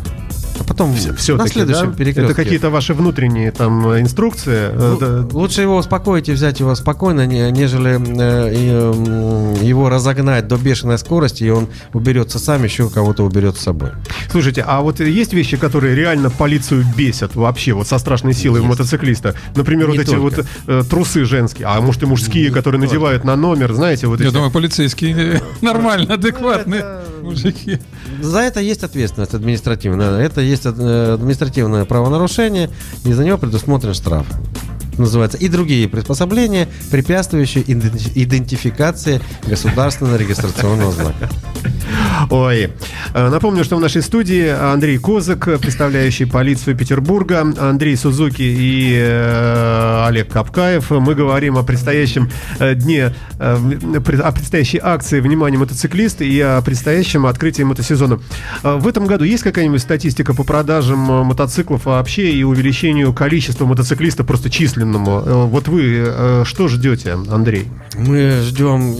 Потом 0.67 0.93
Все 0.93 1.37
на 1.37 1.47
следующем 1.47 1.91
да? 1.91 1.97
перекрестке. 1.97 2.25
Это 2.31 2.33
какие-то 2.33 2.69
ваши 2.69 2.93
внутренние 2.93 3.51
там 3.51 3.87
э, 3.89 4.01
инструкции? 4.01 4.69
э, 4.71 4.75
Ну, 4.77 4.97
да. 4.99 5.37
Лучше 5.37 5.61
его 5.61 5.77
успокоить 5.77 6.27
и 6.29 6.33
взять 6.33 6.59
его 6.59 6.75
спокойно, 6.75 7.25
не- 7.25 7.49
нежели 7.51 7.91
э, 7.95 8.53
м, 8.93 9.53
его 9.63 9.89
разогнать 9.89 10.47
до 10.47 10.57
бешеной 10.57 10.97
скорости, 10.97 11.43
и 11.45 11.49
он 11.49 11.67
уберется 11.93 12.37
сам, 12.39 12.63
еще 12.63 12.89
кого-то 12.89 13.23
уберет 13.23 13.55
с 13.57 13.61
собой. 13.61 13.91
Слушайте, 14.29 14.63
а 14.67 14.81
вот 14.81 14.99
есть 14.99 15.33
вещи, 15.33 15.57
которые 15.57 15.95
реально 15.95 16.29
полицию 16.29 16.85
бесят 16.97 17.35
вообще, 17.35 17.73
вот 17.73 17.87
со 17.87 17.97
страшной 17.97 18.33
силой 18.33 18.59
Есть. 18.61 18.69
мотоциклиста? 18.69 19.35
Например, 19.55 19.87
Не 19.87 19.93
вот 19.97 20.01
эти 20.01 20.11
только. 20.15 20.21
вот 20.21 20.45
э, 20.67 20.83
трусы 20.89 21.25
женские, 21.25 21.67
а 21.67 21.79
может 21.81 22.03
и 22.03 22.05
мужские, 22.05 22.51
которые 22.51 22.81
надевают 22.81 23.23
на 23.23 23.35
номер, 23.35 23.73
знаете, 23.73 24.07
вот 24.07 24.19
Я 24.19 24.27
эти... 24.27 24.33
думаю, 24.33 24.51
полицейские 24.51 25.41
нормально, 25.61 26.15
адекватные 26.15 26.83
мужики. 27.21 27.79
За 28.21 28.39
это 28.39 28.59
есть 28.59 28.83
ответственность 28.83 29.33
административная. 29.33 30.19
Это 30.19 30.41
есть 30.41 30.56
э, 30.65 31.13
административное 31.13 31.85
правонарушение, 31.85 32.69
и 33.05 33.13
за 33.13 33.23
него 33.23 33.37
предусмотрен 33.37 33.93
штраф. 33.93 34.25
Называется. 34.97 35.37
И 35.37 35.47
другие 35.47 35.87
приспособления, 35.87 36.67
препятствующие 36.91 37.63
иденти- 37.63 38.11
идентификации 38.15 39.21
государственного 39.47 40.17
регистрационного 40.17 40.91
знака. 40.91 41.29
Ой. 42.29 42.71
Э, 43.13 43.29
Напомню, 43.29 43.63
что 43.63 43.77
в 43.77 43.79
нашей 43.79 44.01
студии 44.01 44.47
Андрей 44.47 44.97
Козак, 44.97 45.59
представляющий 45.59 46.25
полицию 46.25 46.75
Петербурга, 46.75 47.41
Андрей 47.41 47.95
Сузуки 47.95 48.41
и 48.41 48.95
э, 48.97 50.05
Олег 50.07 50.31
Капкаев. 50.31 50.89
Мы 50.89 51.15
говорим 51.15 51.57
о 51.57 51.63
предстоящем 51.63 52.29
э, 52.59 52.75
дне, 52.75 53.13
о 53.39 54.31
предстоящей 54.31 54.79
акции 54.81 55.19
«Внимание, 55.19 55.59
мотоциклист» 55.59 56.21
и 56.21 56.39
о 56.41 56.61
предстоящем 56.61 57.25
открытии 57.25 57.63
мотосезона. 57.63 58.19
В 58.63 58.87
этом 58.87 59.05
году 59.05 59.23
есть 59.23 59.43
какая-нибудь 59.43 59.81
статистика 59.81 60.33
по 60.33 60.43
продажам 60.43 60.99
мотоциклов 60.99 61.85
вообще 61.85 62.31
и 62.31 62.43
увеличению 62.43 63.13
количества 63.13 63.65
мотоциклистов 63.65 64.25
просто 64.25 64.49
численному? 64.49 64.86
Э, 64.95 65.45
Вот 65.45 65.67
вы 65.67 66.03
э, 66.07 66.43
что 66.45 66.67
ждете, 66.67 67.13
Андрей? 67.13 67.67
Мы 67.97 68.41
ждем 68.43 68.95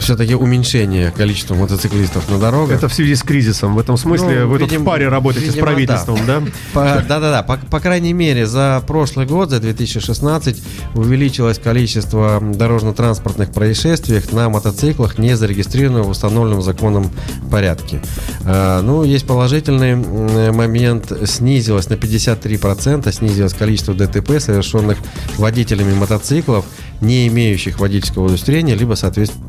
все-таки 0.00 0.34
уменьшения 0.34 1.12
количества 1.14 1.54
мотоциклистов 1.54 2.28
на 2.30 2.38
дорогах. 2.38 2.78
Это 2.78 2.88
в 2.88 2.94
связи 2.94 3.14
с 3.14 3.22
кризисом. 3.22 3.74
В 3.74 3.78
этом 3.78 3.96
смысле 3.98 4.40
Ну, 4.40 4.48
вы 4.48 4.58
тут 4.58 4.70
видимо- 4.70 4.82
в 4.82 4.86
паре 4.86 5.08
работаете 5.08 5.50
с 5.50 5.54
видимо, 5.54 5.66
правительством, 5.66 6.18
да? 6.26 6.42
Да-да-да, 6.74 7.42
по, 7.42 7.58
по 7.58 7.80
крайней 7.80 8.14
мере, 8.14 8.46
за 8.46 8.82
прошлый 8.86 9.26
год, 9.26 9.50
за 9.50 9.60
2016, 9.60 10.62
увеличилось 10.94 11.58
количество 11.58 12.40
дорожно-транспортных 12.40 13.52
происшествий 13.52 14.22
на 14.32 14.48
мотоциклах, 14.48 15.18
не 15.18 15.36
зарегистрированных 15.36 16.06
в 16.06 16.10
установленном 16.10 16.62
законом 16.62 17.10
порядке. 17.50 18.00
А, 18.44 18.80
ну, 18.80 19.04
есть 19.04 19.26
положительный 19.26 19.96
момент, 20.50 21.12
снизилось 21.26 21.90
на 21.90 21.94
53%, 21.94 23.12
снизилось 23.12 23.52
количество 23.52 23.92
ДТП, 23.94 24.40
совершенных 24.50 24.98
водителями 25.38 25.94
мотоциклов, 25.94 26.64
не 27.00 27.28
имеющих 27.28 27.78
водительского 27.78 28.26
удостоверения, 28.26 28.74
либо, 28.74 28.94
соответственно, 28.94 29.46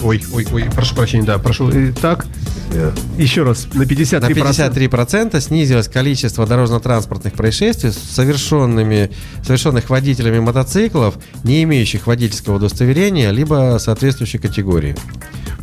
Ой, 0.00 0.22
ой, 0.32 0.46
ой, 0.52 0.64
прошу 0.72 0.94
прощения, 0.94 1.24
да, 1.24 1.38
прошу. 1.38 1.72
Так, 2.00 2.24
э, 2.72 2.92
еще 3.16 3.42
раз, 3.42 3.66
на 3.74 3.82
53%. 3.82 4.20
На 4.20 4.26
53% 4.28 5.40
снизилось 5.40 5.88
количество 5.88 6.46
дорожно-транспортных 6.46 7.32
происшествий, 7.32 7.90
совершенными, 7.90 9.10
совершенных 9.44 9.90
водителями 9.90 10.38
мотоциклов, 10.38 11.16
не 11.42 11.64
имеющих 11.64 12.06
водительского 12.06 12.58
удостоверения, 12.58 13.32
либо 13.32 13.78
соответствующей 13.80 14.38
категории. 14.38 14.94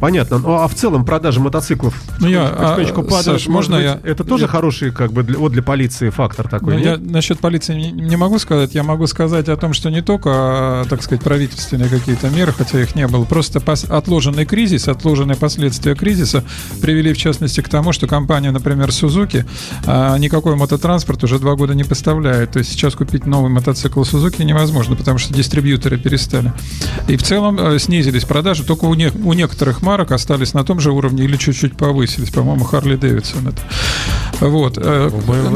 Понятно. 0.05 0.37
Ну, 0.37 0.53
а 0.53 0.67
в 0.67 0.75
целом 0.75 1.03
продажи 1.03 1.39
мотоциклов 1.39 1.99
Ну, 2.19 2.27
я, 2.27 2.45
потихонечку 2.47 3.01
а, 3.01 3.03
падают. 3.05 3.41
Саш, 3.41 3.47
можно 3.47 3.77
быть, 3.77 3.85
я- 3.85 3.99
Это 4.03 4.23
тоже 4.23 4.47
хороший, 4.47 4.91
как 4.91 5.11
бы, 5.11 5.23
для, 5.23 5.39
вот 5.39 5.51
для 5.51 5.63
полиции 5.63 6.09
фактор 6.11 6.47
такой, 6.47 6.75
Ну, 6.75 6.79
я 6.79 6.97
насчет 6.97 7.39
полиции 7.39 7.73
не, 7.73 7.91
не 7.91 8.15
могу 8.15 8.37
сказать. 8.37 8.75
Я 8.75 8.83
могу 8.83 9.07
сказать 9.07 9.49
о 9.49 9.57
том, 9.57 9.73
что 9.73 9.89
не 9.89 10.03
только, 10.03 10.29
а, 10.31 10.85
так 10.87 11.01
сказать, 11.01 11.23
правительственные 11.23 11.89
какие-то 11.89 12.29
меры, 12.29 12.51
хотя 12.53 12.79
их 12.79 12.93
не 12.95 13.07
было, 13.07 13.25
просто 13.25 13.57
пос- 13.57 13.91
отложенный 13.91 14.45
кризис, 14.45 14.87
отложенные 14.87 15.37
последствия 15.37 15.95
кризиса 15.95 16.43
привели, 16.83 17.11
в 17.11 17.17
частности, 17.17 17.61
к 17.61 17.69
тому, 17.69 17.91
что 17.91 18.05
компания, 18.05 18.51
например, 18.51 18.89
Suzuki, 18.89 19.43
а, 19.87 20.15
никакой 20.19 20.55
мототранспорт 20.55 21.23
уже 21.23 21.39
два 21.39 21.55
года 21.55 21.73
не 21.73 21.83
поставляет. 21.83 22.51
То 22.51 22.59
есть 22.59 22.71
сейчас 22.73 22.93
купить 22.93 23.25
новый 23.25 23.49
мотоцикл 23.49 24.03
Suzuki 24.03 24.43
невозможно, 24.43 24.95
потому 24.95 25.17
что 25.17 25.33
дистрибьюторы 25.33 25.97
перестали. 25.97 26.53
И 27.07 27.17
в 27.17 27.23
целом 27.23 27.57
э, 27.59 27.79
снизились 27.79 28.23
продажи 28.25 28.63
только 28.63 28.85
у, 28.85 28.93
не- 28.93 29.09
у 29.23 29.33
некоторых 29.33 29.81
марок, 29.81 29.94
марок 29.95 30.11
остались 30.11 30.53
на 30.53 30.65
том 30.65 30.81
же 30.81 30.91
уровне 30.91 31.23
или 31.23 31.37
чуть-чуть 31.37 31.77
повысились. 31.77 32.29
По-моему, 32.29 32.65
Харли 32.65 32.97
Дэвидсон 32.97 33.47
это. 33.47 33.61
Вот. 34.41 34.77
э. 34.77 35.09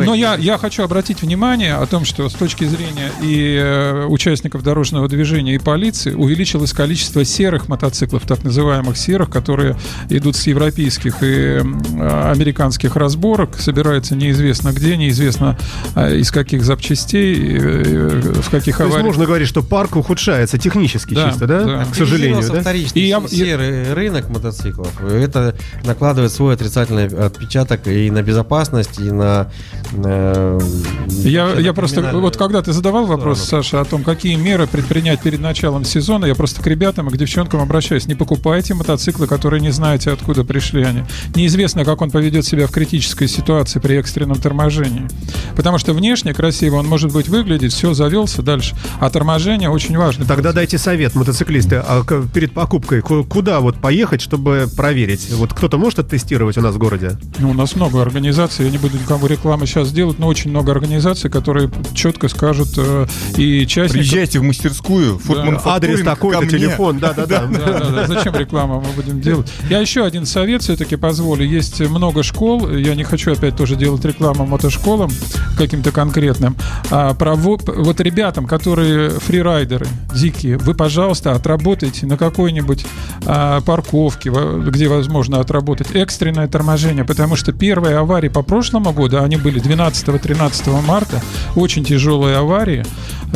Но 0.06 0.14
я, 0.16 0.36
я 0.36 0.58
хочу 0.58 0.84
обратить 0.84 1.22
внимание 1.22 1.76
о 1.76 1.86
том, 1.86 2.06
что 2.06 2.30
с 2.30 2.34
точки 2.34 2.64
зрения 2.64 3.12
и 3.22 3.60
э, 3.62 4.06
участников 4.06 4.64
дорожного 4.64 5.10
движения, 5.10 5.56
и 5.56 5.58
полиции 5.58 6.14
увеличилось 6.14 6.72
количество 6.72 7.26
серых 7.26 7.68
мотоциклов, 7.68 8.24
так 8.26 8.46
называемых 8.46 8.96
серых, 8.96 9.30
которые 9.30 9.76
идут 10.10 10.38
с 10.38 10.48
европейских 10.48 11.18
и 11.22 11.62
американских 12.00 12.96
разборок, 12.96 13.58
собираются 13.60 14.16
неизвестно 14.16 14.72
где, 14.72 14.96
неизвестно 14.96 15.58
э, 15.96 16.16
из 16.20 16.32
каких 16.32 16.64
запчастей, 16.64 17.58
в 17.58 18.50
каких 18.50 18.78
То 18.78 18.84
есть 18.84 18.96
авариях. 18.96 19.04
можно 19.04 19.26
говорить, 19.26 19.50
что 19.50 19.62
парк 19.64 19.98
ухудшается 19.98 20.58
технически 20.58 21.14
Да, 21.14 21.30
чисто, 21.30 21.46
да? 21.46 21.64
да. 21.66 21.86
К 21.92 21.96
сожалению, 21.96 22.48
да? 22.50 22.72
И 22.72 23.02
я- 23.02 23.22
серый 23.28 23.94
рынок 23.94 24.19
мотоциклов. 24.28 24.92
Это 25.04 25.56
накладывает 25.86 26.32
свой 26.34 26.56
отрицательный 26.56 27.06
отпечаток 27.06 27.88
и 27.88 28.10
на 28.10 28.24
безопасность, 28.24 29.00
и 29.00 29.12
на... 29.12 29.52
э, 29.94 30.60
Я, 31.08 31.54
я 31.54 31.74
просто, 31.74 32.02
вот 32.14 32.36
когда 32.36 32.62
ты 32.62 32.74
задавал 32.74 33.06
вопрос. 33.06 33.40
Саша, 33.42 33.82
о 33.82 33.86
том, 33.86 34.04
какие 34.04 34.36
меры 34.36 34.66
предпринять 34.68 35.22
перед 35.22 35.40
началом 35.40 35.86
сезона, 35.86 36.26
я 36.26 36.34
просто 36.36 36.62
к 36.62 36.68
ребятам 36.68 37.08
и 37.08 37.12
к 37.12 37.18
девчонкам 37.18 37.62
обращаюсь. 37.62 38.08
Не 38.08 38.16
покупайте 38.16 38.74
мотоциклы, 38.74 39.28
которые 39.28 39.62
не 39.62 39.72
знаете, 39.72 40.12
откуда 40.12 40.44
пришли 40.44 40.84
они. 40.84 41.04
Неизвестно, 41.36 41.86
как 41.86 42.02
он 42.02 42.10
поведет 42.10 42.46
себя 42.46 42.66
в 42.68 42.72
критической 42.72 43.28
ситуации 43.28 43.80
при 43.80 43.98
экстренном 43.98 44.38
торможении. 44.38 45.08
Потому 45.56 45.78
что 45.78 45.94
внешне 45.94 46.34
красиво 46.34 46.78
он 46.78 46.88
может 46.88 47.12
быть 47.12 47.30
выглядеть, 47.30 47.74
все, 47.74 47.94
завелся 47.94 48.42
дальше. 48.42 48.76
А 49.00 49.10
торможение 49.10 49.70
очень 49.70 49.96
важно. 49.98 50.26
Тогда 50.26 50.52
дайте 50.54 50.78
совет, 50.80 51.14
мотоциклисты, 51.16 51.76
а 51.78 52.04
перед 52.34 52.54
покупкой 52.54 53.02
ку- 53.02 53.24
куда 53.24 53.60
вот 53.60 53.78
поехать, 53.78 54.09
чтобы 54.18 54.68
проверить? 54.76 55.30
Вот 55.34 55.54
кто-то 55.54 55.78
может 55.78 56.00
оттестировать 56.00 56.58
у 56.58 56.62
нас 56.62 56.76
в 56.76 56.78
городе? 56.78 57.12
Ну, 57.40 57.52
у 57.52 57.54
нас 57.54 57.76
много 57.76 58.02
организаций, 58.02 58.66
я 58.66 58.72
не 58.72 58.78
буду 58.78 58.98
никому 58.98 59.28
рекламы 59.28 59.68
сейчас 59.68 59.92
делать, 59.92 60.20
но 60.20 60.28
очень 60.28 60.50
много 60.50 60.72
организаций, 60.72 61.30
которые 61.30 61.70
четко 61.94 62.28
скажут 62.28 62.70
э, 62.78 63.06
и 63.38 63.66
частникам... 63.68 64.00
Приезжайте 64.02 64.40
в 64.40 64.44
мастерскую, 64.44 65.20
Да. 65.28 65.62
Адрес 65.66 66.00
ко 66.00 66.06
такой-то, 66.06 66.42
мне. 66.42 66.50
телефон, 66.50 67.00
да-да-да. 67.00 67.48
Да, 67.50 67.80
да, 67.80 67.90
да. 67.90 68.08
Зачем 68.08 68.36
рекламу 68.36 68.82
мы 68.86 69.02
будем 69.02 69.22
делать? 69.22 69.52
Я 69.70 69.80
еще 69.80 70.04
один 70.06 70.26
совет 70.26 70.64
все-таки 70.64 70.96
позволю. 70.96 71.46
Есть 71.46 71.80
много 71.82 72.24
школ. 72.24 72.70
Я 72.70 72.96
не 72.96 73.04
хочу 73.04 73.32
опять 73.34 73.56
тоже 73.56 73.76
делать 73.76 74.04
рекламу 74.06 74.46
мотошколам 74.46 75.12
каким-то 75.58 75.92
конкретным. 75.92 76.56
А, 76.90 77.14
прово- 77.14 77.60
вот 77.82 78.00
ребятам, 78.02 78.46
которые 78.48 79.10
фрирайдеры 79.12 79.88
дикие, 80.14 80.58
вы, 80.58 80.74
пожалуйста, 80.74 81.34
отработайте 81.34 82.06
на 82.06 82.18
какой-нибудь 82.18 82.86
а, 83.26 83.62
парковке, 83.62 83.99
во- 84.08 84.60
где 84.60 84.88
возможно 84.88 85.40
отработать 85.40 85.92
экстренное 85.96 86.48
торможение, 86.48 87.04
потому 87.04 87.36
что 87.36 87.52
первые 87.52 87.98
аварии 87.98 88.30
по 88.30 88.42
прошлому 88.42 88.92
году, 88.94 89.22
они 89.22 89.38
были 89.38 89.60
12-13 89.62 90.82
марта, 90.86 91.22
очень 91.56 91.84
тяжелые 91.84 92.38
аварии. 92.38 92.86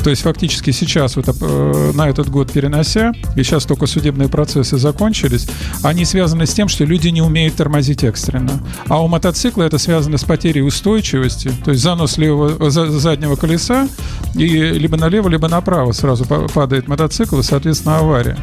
То 0.04 0.10
есть 0.10 0.24
фактически 0.24 0.72
сейчас 0.72 1.16
вот 1.16 1.26
э, 1.28 1.92
на 1.94 2.10
этот 2.10 2.30
год 2.30 2.52
перенося, 2.52 3.12
и 3.36 3.44
сейчас 3.44 3.66
только 3.66 3.86
судебные 3.86 4.28
процессы 4.30 4.78
закончились, 4.78 5.48
они 5.84 6.04
связаны 6.06 6.46
с 6.48 6.54
тем, 6.54 6.68
что 6.68 6.84
люди 6.84 7.10
не 7.10 7.22
умеют 7.22 7.56
тормозить 7.56 8.04
экстренно. 8.04 8.52
А 8.88 9.02
у 9.04 9.08
мотоцикла 9.08 9.64
это 9.64 9.78
связано 9.78 10.18
с 10.18 10.24
потерей 10.24 10.62
устойчивости, 10.62 11.52
то 11.64 11.72
есть 11.72 11.84
занос 11.84 12.18
левого, 12.18 12.70
за- 12.72 12.90
заднего 12.92 13.36
колеса, 13.36 13.88
и 14.36 14.48
либо 14.48 14.98
налево, 14.98 15.30
либо 15.30 15.48
направо 15.48 15.92
сразу 15.92 16.26
па- 16.26 16.48
падает 16.48 16.88
мотоцикл, 16.88 17.40
и, 17.40 17.44
соответственно, 17.44 17.98
авария. 18.00 18.38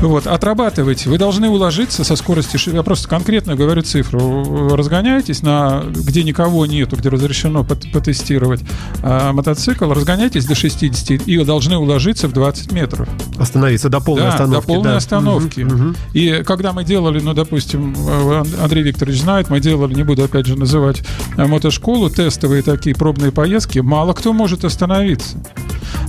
Вот, 0.00 0.26
отрабатывайте. 0.26 1.08
Вы 1.08 1.18
должны 1.18 1.48
уложиться 1.48 2.04
со 2.04 2.16
скоростью. 2.16 2.60
Я 2.74 2.82
просто 2.82 3.08
конкретно 3.08 3.54
говорю 3.54 3.82
цифру. 3.82 4.74
Разгоняйтесь 4.76 5.42
на 5.42 5.82
где 5.86 6.22
никого 6.22 6.66
нету, 6.66 6.96
где 6.96 7.08
разрешено 7.08 7.64
пот- 7.64 7.90
потестировать 7.92 8.60
а, 9.02 9.32
мотоцикл. 9.32 9.90
Разгоняйтесь 9.92 10.44
до 10.46 10.54
60 10.54 11.26
и 11.26 11.44
должны 11.44 11.76
уложиться 11.76 12.28
в 12.28 12.32
20 12.32 12.72
метров. 12.72 13.08
Остановиться 13.38 13.88
до 13.88 14.00
полной 14.00 14.24
да, 14.24 14.28
остановки. 14.30 14.60
до 14.60 14.66
полной 14.66 14.90
да. 14.90 14.96
остановки. 14.96 15.60
Мгм, 15.60 15.74
мгм. 15.76 15.96
И 16.12 16.42
когда 16.44 16.72
мы 16.72 16.84
делали, 16.84 17.20
ну, 17.20 17.32
допустим, 17.32 17.94
э, 17.96 18.40
Ан- 18.40 18.62
Андрей 18.62 18.82
Викторович 18.82 19.20
знает, 19.20 19.48
мы 19.48 19.60
делали, 19.60 19.94
не 19.94 20.02
буду 20.02 20.24
опять 20.24 20.46
же 20.46 20.56
называть 20.56 21.02
э, 21.36 21.46
мотошколу, 21.46 22.10
тестовые 22.10 22.62
такие 22.62 22.94
пробные 22.94 23.32
поездки, 23.32 23.78
мало 23.78 24.12
кто 24.12 24.32
может 24.32 24.64
остановиться. 24.64 25.38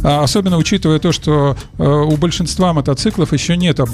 А 0.07 0.21
Особенно 0.23 0.57
учитывая 0.57 0.99
то, 0.99 1.11
что 1.11 1.57
э, 1.79 1.83
у 1.83 2.15
большинства 2.17 2.73
мотоциклов 2.73 3.33
еще 3.33 3.57
нет 3.57 3.79
АБС. 3.79 3.93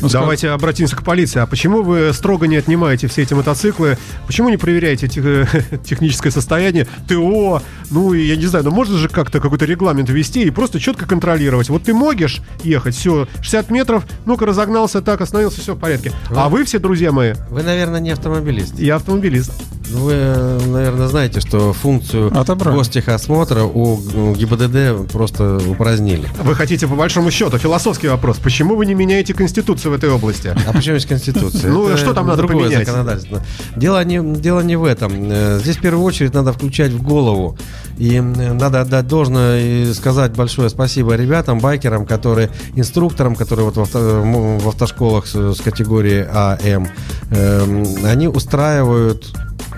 Ну, 0.00 0.08
скажем, 0.08 0.20
Давайте 0.22 0.50
обратимся 0.50 0.96
к 0.96 1.04
полиции. 1.04 1.38
А 1.38 1.46
почему 1.46 1.82
вы 1.82 2.12
строго 2.12 2.46
не 2.48 2.56
отнимаете 2.56 3.06
все 3.06 3.22
эти 3.22 3.34
мотоциклы? 3.34 3.96
Почему 4.26 4.48
не 4.48 4.56
проверяете 4.56 5.06
тех- 5.06 5.48
техническое 5.84 6.32
состояние, 6.32 6.88
ТО? 7.08 7.62
Ну, 7.90 8.12
и 8.14 8.24
я 8.26 8.34
не 8.36 8.46
знаю, 8.46 8.64
ну 8.64 8.72
можно 8.72 8.98
же 8.98 9.08
как-то 9.08 9.38
какой-то 9.40 9.64
регламент 9.64 10.08
ввести 10.10 10.42
и 10.42 10.50
просто 10.50 10.80
четко 10.80 11.06
контролировать. 11.06 11.68
Вот 11.68 11.84
ты 11.84 11.94
можешь 11.94 12.40
ехать, 12.64 12.96
все, 12.96 13.28
60 13.40 13.70
метров, 13.70 14.04
ну-ка 14.26 14.46
разогнался 14.46 15.02
так, 15.02 15.20
остановился, 15.20 15.60
все 15.60 15.74
в 15.74 15.78
порядке. 15.78 16.12
А 16.34 16.48
вы 16.48 16.64
все, 16.64 16.78
друзья 16.80 17.12
мои, 17.12 17.34
Вы, 17.50 17.62
наверное, 17.62 18.00
не 18.00 18.10
автомобилист. 18.10 18.78
я 18.78 18.96
автомобилист. 18.96 19.52
Вы, 19.90 20.12
э, 20.14 20.60
наверное, 20.66 21.08
знаете, 21.08 21.40
что 21.40 21.72
функцию 21.74 22.36
Отобрали. 22.36 22.76
гостехосмотра 22.76 23.62
у 23.64 23.94
у 24.14 24.34
ГИБДД 24.34 25.12
просто 25.12 25.43
упразднили. 25.70 26.28
Вы 26.42 26.54
хотите 26.54 26.86
по 26.86 26.94
большому 26.96 27.30
счету, 27.30 27.58
философский 27.58 28.08
вопрос, 28.08 28.38
почему 28.38 28.76
вы 28.76 28.86
не 28.86 28.94
меняете 28.94 29.34
Конституцию 29.34 29.92
в 29.92 29.94
этой 29.94 30.10
области? 30.10 30.54
А 30.66 30.72
почему 30.72 30.94
есть 30.94 31.06
Конституция? 31.06 31.70
Ну, 31.70 31.96
что 31.96 32.12
там 32.14 32.26
надо 32.26 32.44
поменять? 32.46 32.86
законодательство. 32.86 33.42
Дело 33.76 34.04
не, 34.04 34.20
дело 34.40 34.60
не 34.60 34.76
в 34.76 34.84
этом. 34.84 35.12
Э, 35.30 35.58
Здесь 35.62 35.76
в 35.76 35.80
первую 35.80 36.04
очередь 36.04 36.34
надо 36.34 36.52
включать 36.52 36.92
в 36.92 37.02
голову. 37.02 37.56
И 37.98 38.20
надо 38.20 38.80
отдать 38.80 39.06
должное 39.06 39.60
и 39.60 39.92
сказать 39.94 40.32
большое 40.32 40.68
спасибо 40.68 41.14
ребятам, 41.14 41.60
байкерам, 41.60 42.06
которые, 42.06 42.50
инструкторам, 42.74 43.36
которые 43.36 43.66
вот 43.66 43.76
в, 43.76 43.80
авто- 43.80 44.22
м, 44.22 44.58
в 44.58 44.68
автошколах 44.68 45.26
с, 45.26 45.34
с 45.54 45.60
категории 45.60 46.26
АМ, 46.32 46.88
эм, 47.30 47.84
они 48.04 48.26
устраивают 48.28 49.26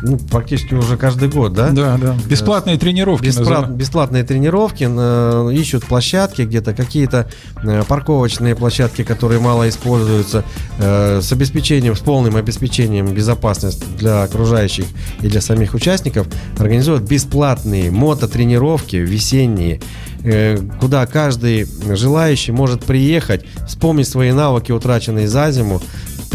ну, 0.02 0.18
практически 0.18 0.74
уже 0.74 0.96
каждый 0.96 1.28
год, 1.28 1.52
да? 1.52 1.70
Да, 1.70 1.96
да. 1.96 2.16
Бесплатные 2.26 2.78
тренировки. 2.78 3.26
Беспра- 3.26 3.70
бесплатные 3.70 4.24
тренировки, 4.24 4.86
э, 4.88 5.52
ищут 5.54 5.84
площадки 5.86 6.42
где-то, 6.42 6.74
какие-то 6.74 7.28
э, 7.62 7.82
парковочные 7.86 8.54
площадки, 8.54 9.04
которые 9.04 9.40
мало 9.40 9.68
используются, 9.68 10.44
э, 10.78 11.20
с 11.22 11.32
обеспечением, 11.32 11.96
с 11.96 12.00
полным 12.00 12.36
обеспечением 12.36 13.06
безопасности 13.06 13.84
для 13.98 14.22
окружающих 14.22 14.86
и 15.20 15.28
для 15.28 15.40
самих 15.40 15.74
участников, 15.74 16.26
организуют 16.58 17.02
бесплатные 17.02 17.90
мототренировки 17.90 18.96
весенние, 18.96 19.80
э, 20.22 20.58
куда 20.80 21.06
каждый 21.06 21.66
желающий 21.94 22.52
может 22.52 22.84
приехать, 22.84 23.44
вспомнить 23.66 24.08
свои 24.08 24.32
навыки, 24.32 24.72
утраченные 24.72 25.28
за 25.28 25.50
зиму, 25.50 25.80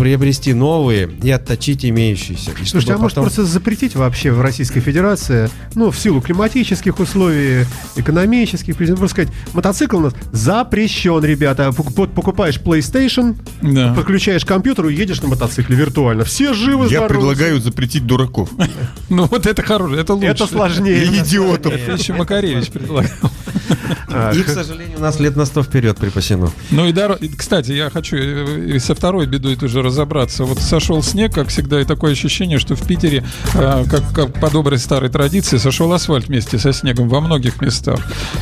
приобрести 0.01 0.53
новые 0.55 1.11
и 1.21 1.29
отточить 1.29 1.85
имеющиеся. 1.85 2.49
И 2.53 2.65
Слушайте, 2.65 2.77
а 2.77 2.81
чтобы 2.81 3.01
может 3.01 3.15
потом- 3.17 3.25
просто 3.25 3.45
запретить 3.45 3.95
вообще 3.95 4.31
в 4.31 4.41
Российской 4.41 4.79
Федерации, 4.79 5.47
ну, 5.75 5.91
в 5.91 5.97
силу 5.99 6.21
климатических 6.21 6.99
условий, 6.99 7.65
экономических, 7.95 8.75
просто 8.75 9.07
сказать, 9.07 9.29
мотоцикл 9.53 9.97
у 9.97 9.99
нас 9.99 10.13
запрещен, 10.31 11.23
ребята. 11.23 11.67
Пок- 11.69 11.93
пок- 11.93 12.13
Покупаешь 12.15 12.57
PlayStation, 12.59 13.35
Да. 13.61 13.93
подключаешь 13.93 14.43
к 14.43 14.47
компьютеру 14.47 14.89
и 14.89 14.95
едешь 14.95 15.21
на 15.21 15.27
мотоцикле 15.27 15.75
виртуально. 15.75 16.23
Все 16.23 16.53
живы, 16.55 16.85
Я 16.85 17.01
здоровы. 17.01 17.09
предлагаю 17.09 17.59
запретить 17.61 18.07
дураков 18.07 18.49
Ну 19.09 19.25
вот 19.27 19.45
это 19.45 19.61
хорошее, 19.61 20.01
это 20.01 20.15
лучше. 20.15 20.27
Это 20.29 20.47
сложнее. 20.47 21.03
и 21.05 21.19
идиотов. 21.19 21.73
Это 21.73 21.91
еще 21.91 22.13
Макаревич 22.13 22.69
предлагал. 22.71 23.11
А, 24.09 24.31
И, 24.33 24.43
к 24.43 24.49
сожалению, 24.49 24.97
у 24.97 25.01
нас 25.01 25.19
лет 25.19 25.35
на 25.35 25.45
100 25.45 25.63
вперед 25.63 25.97
припасено. 25.97 26.51
Ну 26.71 26.85
и, 26.87 26.91
и, 27.21 27.27
кстати, 27.29 27.71
я 27.71 27.89
хочу 27.89 28.17
и 28.17 28.79
со 28.79 28.95
второй 28.95 29.25
бедой 29.25 29.55
тоже 29.55 29.81
разобраться. 29.81 30.43
Вот 30.45 30.59
сошел 30.59 31.01
снег, 31.03 31.33
как 31.33 31.47
всегда, 31.49 31.81
и 31.81 31.85
такое 31.85 32.11
ощущение, 32.11 32.59
что 32.59 32.75
в 32.75 32.85
Питере, 32.85 33.23
э, 33.55 33.83
как, 33.89 34.13
как 34.13 34.39
по 34.39 34.49
доброй 34.49 34.77
старой 34.79 35.09
традиции, 35.09 35.57
сошел 35.57 35.91
асфальт 35.93 36.27
вместе 36.27 36.57
со 36.59 36.73
снегом 36.73 37.09
во 37.09 37.21
многих 37.21 37.61
местах. 37.61 37.99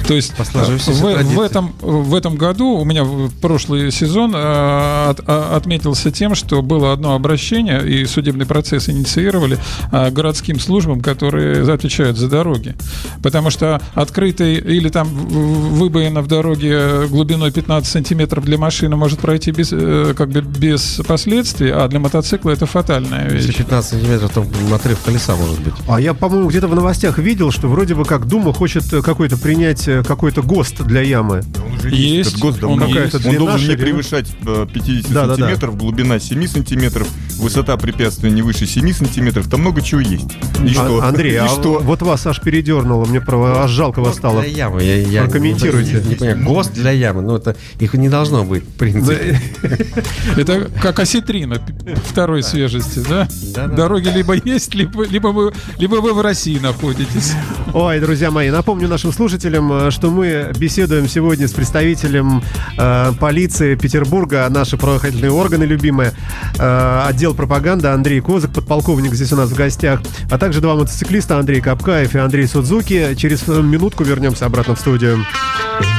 То 0.08 0.14
есть 0.14 0.34
в, 0.38 1.34
в 1.36 1.40
этом, 1.42 1.74
в 1.82 2.16
этом 2.16 2.36
году 2.36 2.78
у 2.78 2.86
меня 2.86 3.06
прошлый 3.42 3.92
сезон 3.92 4.34
э, 4.36 5.10
от- 5.10 5.22
а- 5.28 5.56
отметился 5.56 6.12
тем, 6.12 6.36
что 6.36 6.62
было 6.62 6.94
одно 6.94 7.16
обращение, 7.16 7.88
и 7.88 8.06
судебный 8.06 8.46
процесс 8.46 8.90
инициировали 8.90 9.58
городским 9.92 10.60
службам, 10.60 11.02
которые 11.02 11.72
отвечают 11.72 12.18
за 12.18 12.28
дороги. 12.30 12.76
Потому 13.24 13.50
что 13.50 13.82
открытый 13.94 14.56
или 14.56 14.90
там 14.90 15.09
выбоина 15.10 16.22
в 16.22 16.28
дороге 16.28 17.08
глубиной 17.08 17.52
15 17.52 17.92
сантиметров 17.92 18.46
для 18.46 18.58
машины 18.58 18.96
может 18.96 19.20
пройти 19.20 19.52
без, 19.52 19.70
э, 19.72 20.14
как 20.18 20.30
бы 20.30 20.42
без 20.42 21.02
последствий, 21.08 21.70
а 21.72 21.88
для 21.88 22.00
мотоцикла 22.00 22.52
это 22.52 22.66
фатальная 22.66 23.32
Если 23.32 23.48
вещь. 23.48 23.58
15 23.58 23.90
сантиметров, 23.92 24.32
то 24.34 24.46
отрыв 24.76 25.00
колеса 25.00 25.36
может 25.36 25.60
быть. 25.62 25.74
А 25.88 26.00
я, 26.00 26.14
по-моему, 26.14 26.50
где-то 26.50 26.68
в 26.68 26.76
новостях 26.76 27.18
видел, 27.18 27.52
что 27.52 27.68
вроде 27.68 27.96
бы 27.96 28.06
как 28.06 28.28
Дума 28.28 28.54
хочет 28.54 28.92
э, 28.94 29.02
какой-то 29.02 29.38
принять 29.38 29.88
э, 29.88 30.04
какой-то 30.04 30.42
ГОСТ 30.42 30.84
для 30.86 31.02
ямы. 31.02 31.42
Он 31.66 31.74
уже 31.78 31.90
Есть, 31.90 32.32
есть, 32.32 32.40
ГОСТ 32.40 32.64
он 32.64 32.84
есть. 32.86 33.26
Он 33.26 33.36
должен 33.36 33.70
не 33.70 33.76
превышать 33.78 34.28
э, 34.46 34.68
50 34.72 35.12
Да, 35.12 35.22
да, 35.22 35.28
да. 35.28 35.36
сантиметров, 35.36 35.78
глубина 35.78 36.20
7 36.20 36.48
сантиметров, 36.48 37.08
высота 37.38 37.78
препятствия 37.78 38.30
не 38.32 38.42
выше 38.42 38.66
7 38.66 38.92
сантиметров. 38.94 39.48
Там 39.50 39.62
много 39.62 39.82
чего 39.82 40.02
есть. 40.02 40.28
И 40.64 40.70
что? 40.70 41.00
А- 41.02 41.08
Андрей, 41.10 41.34
И 41.34 41.38
а 41.38 41.48
что? 41.48 41.80
вот 41.80 42.02
вас 42.02 42.26
аж 42.28 42.40
передернуло, 42.42 43.06
мне 43.06 43.22
право, 43.22 43.64
аж 43.64 43.72
жалко 43.72 44.02
вас 44.02 44.16
стало. 44.16 44.42
Ямы. 44.44 44.84
Я, 44.84 44.96
я 45.04 45.24
Прокомментируйте. 45.24 46.02
Не, 46.02 46.10
не 46.10 46.16
понимаю. 46.16 46.46
ГОСТ 46.46 46.74
для 46.74 46.92
ямы. 46.92 47.22
Ну, 47.22 47.36
это 47.36 47.56
их 47.80 47.94
не 47.94 48.10
должно 48.10 48.44
быть, 48.44 48.64
в 48.64 48.78
принципе. 48.78 49.40
Это 50.38 50.70
как 50.82 51.00
осетрина 51.00 51.62
второй 52.06 52.44
свежести, 52.44 53.00
да? 53.08 53.28
Дороги 53.68 54.10
либо 54.10 54.34
есть, 54.34 54.74
либо, 54.76 55.06
либо, 55.06 55.28
вы, 55.28 55.54
либо 55.78 55.96
вы 55.96 56.14
в 56.14 56.22
России 56.22 56.60
находитесь. 56.60 57.34
Ой, 57.74 58.00
друзья 58.00 58.32
мои, 58.32 58.50
напомню 58.50 58.88
нашим 58.88 59.14
слушателям, 59.14 59.72
э, 59.72 59.92
что 59.92 60.10
мы 60.10 60.52
беседуем 60.58 61.08
сегодня 61.08 61.48
с 61.48 61.52
представителем 61.52 62.42
э, 62.78 63.14
полиции 63.20 63.76
Петербурга, 63.76 64.48
наши 64.50 64.78
правоохранительные 64.78 65.32
органы 65.32 65.66
любимые, 65.66 66.14
э, 66.58 67.02
отдел 67.06 67.34
пропаганды 67.34 67.88
Андрей 67.88 68.22
Козак, 68.22 68.52
подполковник 68.52 69.14
здесь 69.14 69.32
у 69.34 69.36
нас 69.36 69.50
в 69.50 69.56
гостях, 69.56 70.02
а 70.32 70.38
также 70.38 70.62
два 70.62 70.76
мотоциклиста 70.76 71.38
Андрей 71.38 71.62
Капкаев 71.62 72.16
и 72.16 72.18
Андрей 72.18 72.48
Судзуки. 72.48 73.16
Через 73.16 73.48
э, 73.48 73.62
минутку 73.62 74.04
вернемся 74.04 74.46
обратно 74.46 74.76
в 74.76 74.80
студию. 74.80 74.89
Asked 74.98 75.99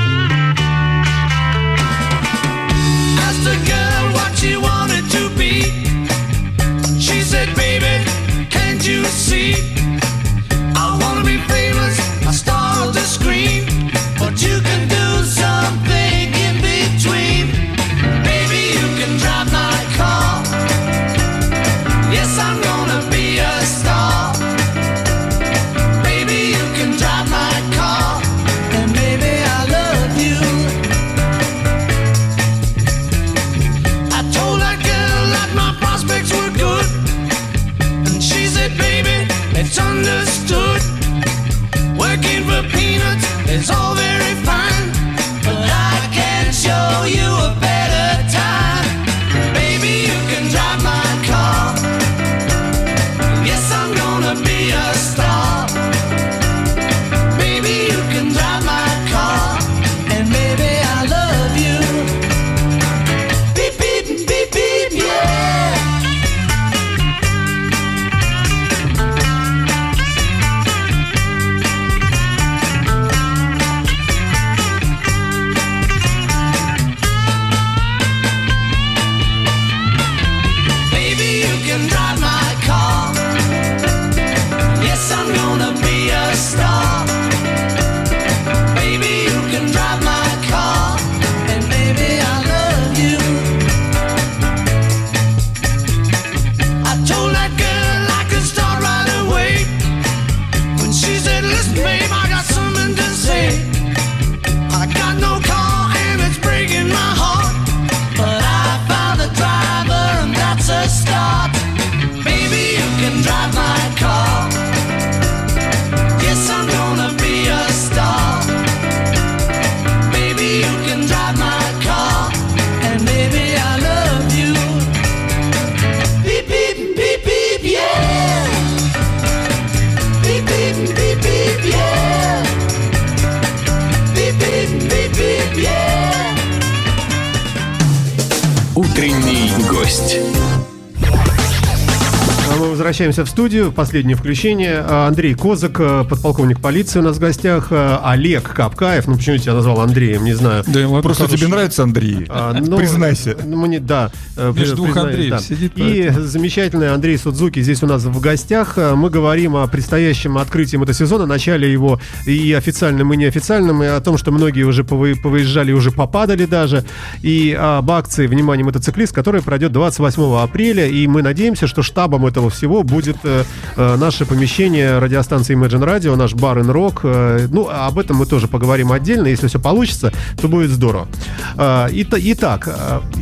возвращаемся 142.90 143.24
в 143.24 143.28
студию. 143.28 143.70
Последнее 143.70 144.16
включение. 144.16 144.84
А, 144.84 145.06
Андрей 145.06 145.34
Козак, 145.34 145.78
э, 145.78 146.04
подполковник 146.10 146.60
полиции 146.60 146.98
у 146.98 147.02
нас 147.02 147.18
в 147.18 147.20
гостях. 147.20 147.68
э, 147.70 147.98
Олег 148.02 148.42
Капкаев. 148.52 149.06
Ну, 149.06 149.14
почему 149.16 149.34
я 149.36 149.40
тебя 149.40 149.54
назвал 149.54 149.80
Андреем, 149.80 150.24
не 150.24 150.32
знаю. 150.34 150.64
Да 150.66 150.80
ладно, 150.88 151.02
Просто 151.02 151.24
хороший. 151.26 151.38
тебе 151.38 151.48
нравится 151.50 151.84
Андрей? 151.84 152.26
А, 152.28 152.52
ну, 152.52 152.76
Признайся. 152.76 153.36
ну, 153.44 153.64
Мне, 153.64 153.78
да. 153.78 154.10
э, 154.36 154.52
Между 154.56 154.74
двух 154.74 154.96
Андреев 154.96 155.30
да. 155.30 155.38
сидит, 155.38 155.72
И 155.76 156.02
поэтому. 156.02 156.26
замечательный 156.26 156.92
Андрей 156.92 157.16
Судзуки 157.16 157.60
здесь 157.62 157.80
у 157.84 157.86
нас 157.86 158.02
в 158.02 158.20
гостях. 158.20 158.76
Мы 158.76 159.08
говорим 159.08 159.54
о 159.54 159.68
предстоящем 159.68 160.36
открытии 160.36 160.76
мотосезона, 160.76 161.26
начале 161.26 161.70
его 161.70 162.00
и 162.26 162.52
официальным, 162.54 163.12
и 163.12 163.16
неофициальным, 163.16 163.84
и 163.84 163.86
о 163.86 164.00
том, 164.00 164.18
что 164.18 164.32
многие 164.32 164.64
уже 164.64 164.82
повы- 164.82 165.14
повыезжали, 165.14 165.70
уже 165.70 165.92
попадали 165.92 166.44
даже, 166.44 166.84
и 167.22 167.56
об 167.56 167.88
акции 167.92 168.26
«Внимание, 168.26 168.64
мотоциклист», 168.64 169.14
которая 169.14 169.42
пройдет 169.42 169.70
28 169.70 170.42
апреля, 170.42 170.86
и 170.88 171.06
мы 171.06 171.22
надеемся, 171.22 171.68
что 171.68 171.82
штабом 171.84 172.26
этого 172.26 172.50
всего 172.50 172.79
будет 172.82 173.16
э, 173.24 173.44
э, 173.76 173.96
наше 173.96 174.24
помещение 174.26 174.98
радиостанции 174.98 175.56
Imagine 175.56 175.84
Radio, 175.84 176.16
наш 176.16 176.34
бар 176.34 176.58
and 176.58 176.70
Rock. 176.72 177.00
Э, 177.04 177.46
ну, 177.50 177.68
об 177.68 177.98
этом 177.98 178.16
мы 178.18 178.26
тоже 178.26 178.48
поговорим 178.48 178.92
отдельно. 178.92 179.26
Если 179.28 179.46
все 179.48 179.58
получится, 179.58 180.12
то 180.40 180.48
будет 180.48 180.70
здорово. 180.70 181.08
Ита- 181.56 182.18
Итак, 182.20 182.68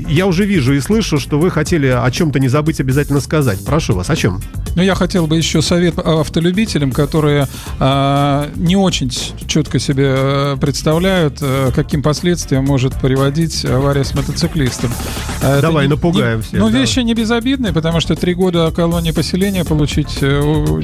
я 0.09 0.27
уже 0.27 0.45
вижу 0.45 0.75
и 0.75 0.81
слышу, 0.81 1.19
что 1.19 1.39
вы 1.39 1.51
хотели 1.51 1.87
о 1.87 2.11
чем-то 2.11 2.39
не 2.39 2.49
забыть 2.49 2.81
обязательно 2.81 3.21
сказать. 3.21 3.65
Прошу 3.65 3.95
вас, 3.95 4.11
о 4.11 4.17
чем? 4.17 4.41
Ну, 4.77 4.83
я 4.83 4.95
хотел 4.95 5.27
бы 5.27 5.37
еще 5.37 5.63
совет 5.63 5.99
автолюбителям, 5.99 6.93
которые 6.93 7.47
не 8.57 8.77
очень 8.77 9.11
четко 9.47 9.79
себе 9.79 10.57
представляют, 10.61 11.39
э, 11.41 11.71
каким 11.75 12.03
последствиям 12.03 12.65
может 12.65 12.95
приводить 13.01 13.65
авария 13.65 14.05
с 14.05 14.15
мотоциклистом. 14.15 14.91
А 15.43 15.53
это 15.55 15.63
Давай, 15.63 15.87
не- 15.87 15.91
напугаем 15.91 16.39
не- 16.39 16.43
всех, 16.43 16.61
Ну, 16.61 16.67
давай. 16.67 16.81
вещи 16.83 17.01
не 17.01 17.15
безобидные, 17.15 17.73
потому 17.73 18.01
что 18.01 18.15
три 18.15 18.35
года 18.35 18.71
колонии 18.75 19.11
поселения 19.13 19.48
получить 19.65 20.19
э, 20.21 20.81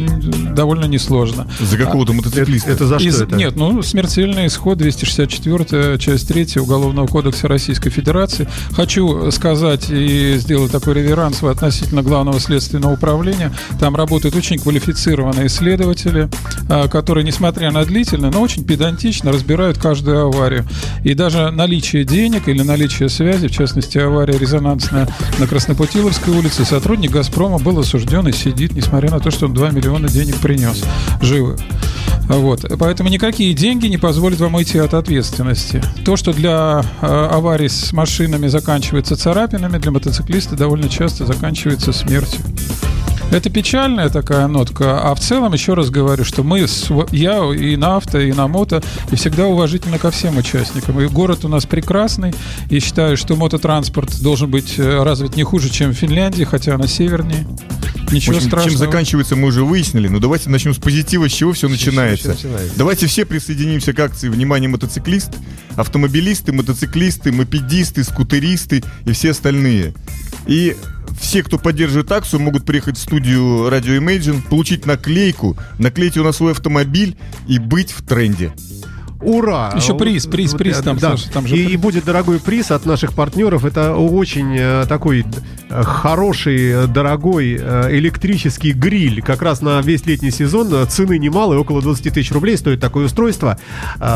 довольно 0.55 0.87
несложно. 0.87 1.46
За 1.61 1.77
какого-то 1.77 2.12
мотоциклиста. 2.12 2.70
Это 2.70 2.87
за 2.87 2.98
что 2.98 3.09
Из- 3.09 3.20
это? 3.20 3.37
Нет, 3.37 3.57
ну, 3.57 3.83
смертельный 3.83 4.46
исход 4.46 4.79
264 4.79 5.98
часть 5.98 6.29
3 6.29 6.61
Уголовного 6.61 7.07
кодекса 7.07 7.48
Российской 7.48 7.90
Федерации. 7.90 8.48
Хочу 8.72 9.31
сказать 9.31 9.90
и 9.90 10.37
сделать 10.38 10.72
такой 10.72 10.94
реверанс 10.94 11.42
относительно 11.42 12.03
главного 12.03 12.40
следственного 12.40 12.94
управления. 12.94 13.53
Там 13.81 13.96
работают 13.96 14.35
очень 14.37 14.59
квалифицированные 14.59 15.48
следователи, 15.48 16.29
а, 16.68 16.88
которые, 16.88 17.24
несмотря 17.24 17.70
на 17.70 17.85
длительное, 17.85 18.31
но 18.31 18.40
очень 18.40 18.64
педантично 18.64 19.33
разбирают 19.33 19.79
каждую 19.79 20.27
аварию. 20.27 20.66
И 21.03 21.14
даже 21.14 21.50
наличие 21.50 22.05
денег 22.05 22.48
или 22.48 22.62
наличие 22.62 23.09
связи, 23.09 23.48
в 23.48 23.53
частности, 23.53 23.98
авария 23.98 24.38
резонансная 24.38 25.09
на 25.38 25.46
Краснопутиловской 25.46 26.35
улице, 26.35 26.64
сотрудник 26.64 27.11
«Газпрома» 27.11 27.59
был 27.59 27.79
осужден 27.79 28.27
и 28.29 28.33
сидит, 28.55 28.73
несмотря 28.77 29.11
на 29.11 29.19
то, 29.21 29.31
что 29.33 29.47
он 29.47 29.55
2 29.55 29.71
миллиона 29.71 30.09
денег 30.09 30.37
принес 30.38 30.83
живых. 31.21 31.59
Вот. 32.29 32.64
Поэтому 32.79 33.09
никакие 33.11 33.53
деньги 33.53 33.87
не 33.88 33.99
позволят 33.99 34.38
вам 34.40 34.55
уйти 34.55 34.79
от 34.79 34.95
ответственности. 34.95 35.83
То, 36.05 36.17
что 36.17 36.33
для 36.33 36.83
э, 37.03 37.29
аварий 37.33 37.69
с 37.69 37.93
машинами 37.93 38.47
заканчивается 38.47 39.17
царапинами, 39.17 39.79
для 39.79 39.90
мотоциклиста 39.90 40.57
довольно 40.57 40.88
часто 40.88 41.27
заканчивается 41.27 41.93
смертью. 41.93 42.40
Это 43.31 43.51
печальная 43.51 44.09
такая 44.11 44.47
нотка, 44.47 45.01
а 45.03 45.14
в 45.14 45.21
целом 45.21 45.53
еще 45.55 45.75
раз 45.75 45.90
говорю, 45.90 46.25
что 46.25 46.45
мы, 46.45 46.69
с- 46.69 46.88
я 47.11 47.38
и 47.53 47.75
на 47.77 47.97
авто, 47.97 48.21
и 48.21 48.33
на 48.33 48.47
мото, 48.47 48.83
и 49.11 49.17
всегда 49.17 49.47
уважительно 49.47 49.99
ко 49.99 50.11
всем 50.12 50.37
участникам. 50.38 51.01
И 51.01 51.09
город 51.09 51.45
у 51.45 51.49
нас 51.49 51.67
прекрасный, 51.67 52.33
и 52.71 52.79
считаю, 52.79 53.17
что 53.17 53.35
мототранспорт 53.35 54.21
должен 54.23 54.51
быть 54.51 54.75
э, 54.79 55.03
развит 55.03 55.37
не 55.37 55.43
хуже, 55.43 55.69
чем 55.69 55.90
в 55.90 55.95
Финляндии, 55.95 56.45
хотя 56.45 56.77
она 56.77 56.87
севернее. 56.87 57.45
Ничего 58.12 58.37
общем, 58.37 58.49
страшного. 58.49 58.71
чем 58.71 58.79
заканчивается, 58.79 59.37
мы 59.37 59.49
уже 59.49 59.64
выяснили. 59.64 60.09
Но 60.09 60.19
давайте 60.19 60.51
начнем 60.51 60.75
с 60.75 60.79
позитива, 60.79 61.29
с 61.29 61.33
чего 61.33 61.53
все 61.53 61.69
начинается. 61.69 62.29
начинается? 62.29 62.75
Давайте 62.77 63.07
все 63.07 63.25
присоединимся 63.25 63.93
к 63.93 64.01
акции 64.01 64.28
«Внимание, 64.28 64.68
мотоциклист», 64.68 65.31
автомобилисты, 65.76 66.53
мотоциклисты, 66.53 67.33
мопедисты, 67.33 68.05
скутеристы 68.05 68.85
и 69.05 69.12
все 69.12 69.31
остальные. 69.31 69.95
И 70.47 70.76
все, 71.20 71.43
кто 71.43 71.59
поддерживает 71.59 72.11
акцию, 72.12 72.41
могут 72.41 72.64
приехать 72.64 72.99
в 72.99 73.01
студию 73.01 73.68
Radio 73.68 73.99
Imagine, 73.99 74.43
получить 74.49 74.87
наклейку, 74.87 75.57
наклеить 75.78 76.16
ее 76.16 76.22
на 76.22 76.33
свой 76.33 76.53
автомобиль 76.53 77.16
и 77.47 77.59
быть 77.59 77.93
в 77.93 78.03
тренде. 78.03 78.53
Ура! 79.25 79.72
Еще 79.77 79.97
приз, 79.97 80.27
приз, 80.27 80.53
Вот, 80.53 80.59
приз 80.59 80.79
э, 80.81 80.83
там, 80.83 80.99
да. 80.99 81.11
Саша, 81.12 81.31
там 81.33 81.47
же 81.47 81.57
и, 81.57 81.72
и 81.72 81.77
будет 81.77 82.05
дорогой 82.05 82.39
приз 82.41 82.70
от 82.70 82.87
наших 82.87 83.12
партнеров. 83.14 83.64
Это 83.64 83.95
очень 83.97 84.55
э, 84.57 84.85
такой 84.89 85.25
э, 85.70 85.83
хороший, 85.83 86.85
э, 86.85 86.87
дорогой 86.87 87.57
э, 87.61 87.89
электрический 87.97 88.72
гриль. 88.72 89.22
Как 89.22 89.43
раз 89.43 89.61
на 89.62 89.81
весь 89.81 90.05
летний 90.07 90.31
сезон. 90.31 90.68
Э, 90.72 90.87
Цены 90.87 91.18
немалые, 91.18 91.59
около 91.61 91.81
20 91.83 92.12
тысяч 92.12 92.31
рублей 92.33 92.57
стоит 92.57 92.81
такое 92.81 93.07
устройство. 93.07 93.59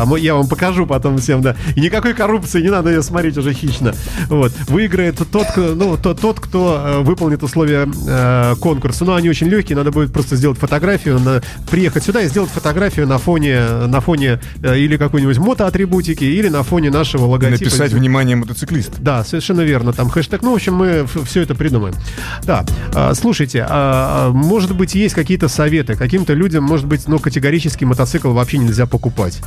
Мы- 0.05 0.19
Я 0.19 0.35
вам 0.35 0.47
покажу 0.47 0.85
потом 0.85 1.17
всем, 1.17 1.41
да. 1.41 1.55
И 1.75 1.81
никакой 1.81 2.13
коррупции, 2.13 2.61
не 2.61 2.69
надо 2.69 2.89
ее 2.89 3.01
смотреть 3.01 3.37
уже 3.37 3.53
хищно. 3.53 3.93
Вот. 4.27 4.51
Выиграет 4.67 5.19
тот, 5.31 5.47
ну, 5.57 5.97
тот, 5.97 6.19
тот, 6.21 6.39
кто 6.39 6.81
э, 6.85 6.99
выполнит 7.01 7.41
условия 7.43 7.87
э, 8.07 8.55
конкурса. 8.59 9.05
Но 9.05 9.15
они 9.15 9.29
очень 9.29 9.47
легкие, 9.47 9.75
надо 9.77 9.91
будет 9.91 10.13
просто 10.13 10.35
сделать 10.35 10.57
фотографию, 10.59 11.19
на- 11.19 11.41
приехать 11.69 12.03
сюда 12.03 12.21
и 12.21 12.27
сделать 12.27 12.49
фотографию 12.51 13.07
на 13.07 13.17
фоне, 13.17 13.61
на 13.87 14.01
фоне 14.01 14.39
э, 14.61 14.77
или 14.77 14.97
какой-нибудь 14.99 15.37
мотоатрибутики, 15.39 16.23
или 16.23 16.49
на 16.49 16.61
фоне 16.63 16.91
нашего 16.91 17.25
логотипа. 17.25 17.63
написать 17.63 17.93
«Внимание, 17.93 18.35
мотоциклист». 18.35 18.91
Да, 18.99 19.23
совершенно 19.23 19.61
верно. 19.61 19.93
Там 19.93 20.09
хэштег. 20.09 20.43
Ну, 20.43 20.51
в 20.51 20.55
общем, 20.55 20.75
мы 20.75 21.07
все 21.25 21.41
это 21.41 21.55
придумаем. 21.55 21.95
Да. 22.43 22.65
а, 22.93 23.13
слушайте, 23.15 23.65
а, 23.67 24.27
а, 24.27 24.31
может 24.31 24.75
быть, 24.75 24.93
есть 24.93 25.15
какие-то 25.15 25.47
советы? 25.47 25.95
Каким-то 25.95 26.33
людям, 26.33 26.63
может 26.63 26.85
быть, 26.85 27.07
ну, 27.07 27.17
категорически 27.17 27.85
мотоцикл 27.85 28.31
вообще 28.31 28.59
нельзя 28.59 28.85
покупать. 28.85 29.41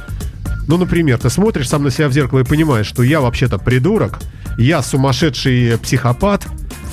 Ну, 0.66 0.76
например, 0.76 1.18
ты 1.18 1.30
смотришь 1.30 1.68
сам 1.68 1.82
на 1.84 1.90
себя 1.90 2.08
в 2.08 2.12
зеркало 2.12 2.40
и 2.40 2.44
понимаешь, 2.44 2.86
что 2.86 3.02
я 3.02 3.20
вообще-то 3.20 3.58
придурок, 3.58 4.20
я 4.58 4.82
сумасшедший 4.82 5.78
психопат, 5.78 6.46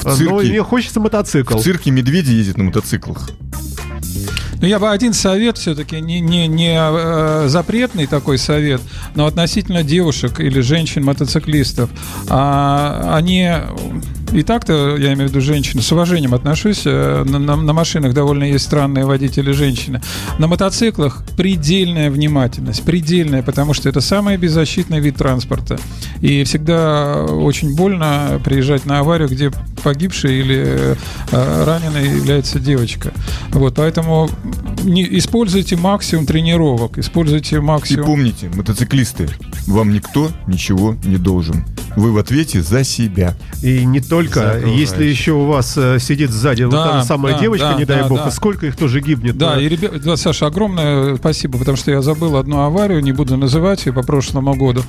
но 0.04 0.16
цирке. 0.16 0.50
мне 0.50 0.64
хочется 0.64 1.00
мотоцикл. 1.00 1.58
В 1.58 1.64
цирке 1.64 1.92
медведи 1.92 2.32
ездят 2.32 2.58
на 2.58 2.66
мотоциклах. 2.66 3.30
Ну, 4.62 4.68
я 4.68 4.80
бы 4.80 4.90
один 4.90 5.14
совет 5.14 5.58
все-таки, 5.58 6.02
не, 6.02 6.20
не, 6.20 6.48
не 6.48 6.78
э, 6.78 7.48
запретный 7.48 8.08
такой 8.08 8.38
совет, 8.38 8.82
но 9.16 9.26
относительно 9.26 9.84
девушек 9.84 10.40
или 10.40 10.60
женщин-мотоциклистов. 10.60 11.90
А, 12.30 13.16
они 13.16 13.50
и 14.32 14.44
так-то, 14.44 14.96
я 14.98 15.14
имею 15.14 15.28
в 15.28 15.32
виду 15.32 15.42
женщины, 15.42 15.82
с 15.82 15.92
уважением 15.92 16.34
отношусь. 16.34 16.82
э, 16.86 17.24
На, 17.28 17.40
на- 17.40 17.56
на 17.56 17.74
машинах 17.74 18.14
довольно 18.14 18.44
есть 18.44 18.66
странные 18.66 19.06
водители 19.06 19.52
женщины. 19.52 20.02
На 20.38 20.48
мотоциклах 20.48 21.24
предельная 21.38 22.12
внимательность, 22.12 22.84
предельная, 22.84 23.42
потому 23.44 23.74
что 23.74 23.90
это 23.90 24.02
самый 24.02 24.38
беззащитный 24.38 25.00
вид 25.00 25.16
транспорта. 25.16 25.80
И 26.22 26.44
всегда 26.44 27.24
очень 27.26 27.76
больно 27.76 28.40
приезжать 28.44 28.86
на 28.86 29.00
аварию, 29.00 29.30
где 29.30 29.52
погибшей 29.84 30.40
или 30.40 30.96
э, 31.32 31.64
раненой 31.66 32.16
является 32.18 32.60
девочка. 32.60 33.12
Вот, 33.52 33.76
поэтому 33.76 34.30
не, 34.84 35.04
используйте 35.18 35.76
максимум 35.76 36.26
тренировок, 36.26 36.98
используйте 36.98 37.56
И 37.56 37.60
максимум... 37.60 38.06
помните, 38.06 38.50
мотоциклисты, 38.54 39.28
вам 39.68 39.94
никто 39.94 40.30
ничего 40.48 40.96
не 41.06 41.18
должен. 41.18 41.66
Вы 41.96 42.12
в 42.12 42.18
ответе 42.18 42.62
за 42.62 42.84
себя. 42.84 43.34
И 43.64 43.84
не 43.86 44.00
только, 44.00 44.19
Окружающих. 44.28 44.80
если 44.80 45.04
еще 45.06 45.32
у 45.34 45.46
вас 45.46 45.78
э, 45.78 46.00
сидит 46.00 46.32
сзади 46.32 46.64
вот 46.64 46.72
Да, 46.72 46.88
та 46.88 47.02
же 47.02 47.06
самая 47.06 47.34
да, 47.34 47.40
девочка, 47.40 47.70
да, 47.72 47.74
не 47.76 47.86
дай 47.86 48.02
да, 48.02 48.08
бог, 48.08 48.20
да. 48.20 48.32
сколько 48.32 48.66
их 48.68 48.76
тоже 48.76 49.02
гибнет. 49.02 49.38
Да, 49.38 49.58
э, 49.58 49.64
и 49.64 49.70
ребят, 49.70 50.02
да, 50.02 50.18
Саша, 50.18 50.48
огромное 50.48 51.16
спасибо, 51.16 51.58
потому 51.58 51.78
что 51.78 51.92
я 51.92 52.02
забыл 52.02 52.38
одну 52.38 52.62
аварию, 52.62 53.02
не 53.02 53.12
буду 53.12 53.38
называть 53.38 53.86
ее 53.86 53.94
по 53.94 54.04
прошлому 54.04 54.56
году. 54.56 54.84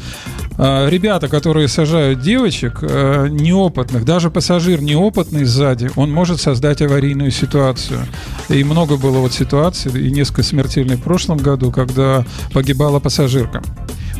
А, 0.59 0.89
Ребята, 0.89 1.29
которые 1.29 1.69
сажают 1.69 2.21
девочек 2.21 2.79
э, 2.83 3.29
неопытных, 3.31 4.05
даже 4.05 4.31
пассажир 4.31 4.83
неопытный 4.83 5.45
сзади, 5.45 5.91
он 5.97 6.11
может 6.11 6.41
создать 6.41 6.83
аварийную 6.83 7.31
ситуацию. 7.31 8.01
И 8.49 8.63
много 8.65 8.97
было 8.97 9.19
вот 9.19 9.33
ситуаций, 9.33 9.91
и 9.93 10.11
несколько 10.11 10.43
смертельных 10.43 10.99
в 10.99 11.03
прошлом 11.03 11.39
году, 11.39 11.71
когда 11.71 12.25
погибала 12.53 12.99
пассажирка. 13.01 13.63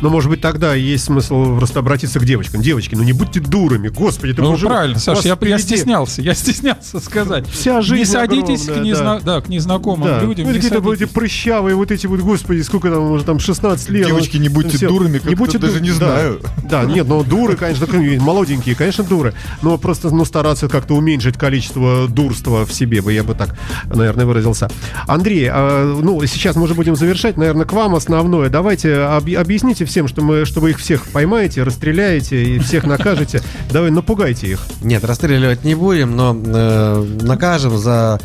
Но, 0.01 0.09
может 0.09 0.29
быть, 0.29 0.41
тогда 0.41 0.73
есть 0.75 1.05
смысл 1.05 1.57
просто 1.57 1.79
обратиться 1.79 2.19
к 2.19 2.25
девочкам. 2.25 2.61
Девочки, 2.61 2.95
ну 2.95 3.03
не 3.03 3.13
будьте 3.13 3.39
дурами, 3.39 3.87
господи, 3.89 4.33
ты 4.33 4.41
Ну, 4.41 4.51
мужик, 4.51 4.69
правильно, 4.69 4.97
у 4.97 4.99
Саш, 4.99 5.17
вас 5.17 5.25
я, 5.25 5.37
я 5.41 5.57
стеснялся, 5.59 6.21
я 6.21 6.33
стеснялся 6.33 6.99
сказать. 6.99 7.47
Вся 7.47 7.81
жизнь 7.81 7.99
Не 8.01 8.05
садитесь 8.05 8.65
к, 8.65 8.69
огромная, 8.69 8.91
незна- 8.93 9.19
да, 9.23 9.41
к 9.41 9.49
незнакомым 9.49 10.07
Да. 10.07 10.21
людям. 10.21 10.45
Ну, 10.45 10.51
не 10.51 10.57
какие-то 10.57 10.81
вот 10.81 10.93
эти 10.99 11.05
прыщавые, 11.05 11.75
вот 11.75 11.91
эти 11.91 12.07
вот, 12.07 12.19
господи, 12.21 12.61
сколько 12.61 12.89
там, 12.89 13.11
уже 13.11 13.23
там 13.23 13.39
16 13.39 13.89
лет. 13.89 14.07
Девочки, 14.07 14.37
не 14.37 14.49
будьте 14.49 14.77
Всё. 14.77 14.89
дурами, 14.89 15.19
как-то 15.19 15.59
даже 15.59 15.77
ду- 15.79 15.83
не 15.83 15.89
да. 15.89 15.95
знаю. 15.95 16.41
Да, 16.69 16.83
нет, 16.85 17.07
ну 17.07 17.23
дуры, 17.23 17.55
конечно, 17.55 17.87
молоденькие, 18.19 18.75
конечно, 18.75 19.03
дуры. 19.03 19.33
Но 19.61 19.77
просто, 19.77 20.09
ну, 20.09 20.25
стараться 20.25 20.67
как-то 20.69 20.95
уменьшить 20.95 21.37
количество 21.37 22.07
дурства 22.07 22.65
в 22.65 22.73
себе 22.73 23.01
бы, 23.01 23.13
я 23.13 23.23
бы 23.23 23.33
так, 23.35 23.55
наверное, 23.93 24.25
выразился. 24.25 24.69
Андрей, 25.07 25.47
а, 25.51 25.99
ну, 26.01 26.23
сейчас 26.25 26.55
мы 26.55 26.63
уже 26.63 26.73
будем 26.73 26.95
завершать, 26.95 27.37
наверное, 27.37 27.65
к 27.65 27.73
вам 27.73 27.95
основное. 27.95 28.49
Давайте 28.49 28.89
объ- 28.89 29.35
объясните 29.35 29.85
всем, 29.91 30.07
что, 30.07 30.21
мы, 30.21 30.45
что 30.45 30.61
вы 30.61 30.71
их 30.71 30.79
всех 30.79 31.05
поймаете, 31.07 31.63
расстреляете 31.63 32.43
и 32.43 32.59
всех 32.59 32.85
накажете. 32.85 33.41
Давай, 33.69 33.91
напугайте 33.91 34.47
их. 34.47 34.65
Нет, 34.81 35.03
расстреливать 35.03 35.65
не 35.65 35.75
будем, 35.75 36.15
но 36.15 36.33
э, 36.33 37.05
накажем 37.21 37.77
за 37.77 38.19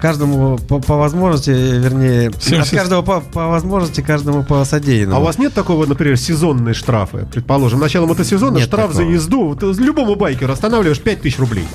каждому 0.00 0.58
по, 0.58 0.80
по 0.80 0.96
возможности, 0.96 1.50
вернее, 1.50 2.28
от 2.28 2.42
70. 2.42 2.70
каждого 2.78 3.02
по, 3.02 3.20
по 3.20 3.48
возможности, 3.48 4.00
каждому 4.00 4.44
по 4.44 4.64
содеянному. 4.64 5.16
А 5.16 5.20
у 5.20 5.24
вас 5.24 5.38
нет 5.38 5.54
такого, 5.54 5.86
например, 5.86 6.16
сезонные 6.16 6.74
штрафы? 6.74 7.26
Предположим, 7.30 7.80
начало 7.80 8.06
мотосезона, 8.06 8.56
Нет 8.56 8.66
штраф 8.66 8.90
такого. 8.92 9.06
за 9.06 9.12
езду. 9.12 9.48
Вот 9.48 9.62
любому 9.78 10.14
байкеру 10.16 10.52
останавливаешь 10.52 11.00
5000 11.00 11.38
рублей. 11.38 11.66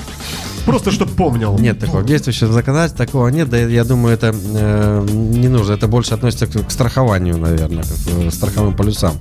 Просто 0.66 0.92
чтобы 0.92 1.12
помнил. 1.12 1.58
Нет 1.58 1.80
такого. 1.80 2.02
В 2.02 2.06
действующем 2.06 2.52
законодательстве 2.52 3.06
такого 3.06 3.28
нет. 3.30 3.50
Да, 3.50 3.58
я 3.58 3.84
думаю, 3.84 4.14
это 4.14 4.34
э, 4.34 5.08
не 5.12 5.48
нужно. 5.48 5.74
Это 5.74 5.88
больше 5.88 6.14
относится 6.14 6.48
к, 6.48 6.68
к 6.68 6.72
страхованию, 6.72 7.38
наверное, 7.38 7.84
к 7.84 7.88
э, 8.08 8.32
страховым 8.32 8.76
полюсам. 8.76 9.14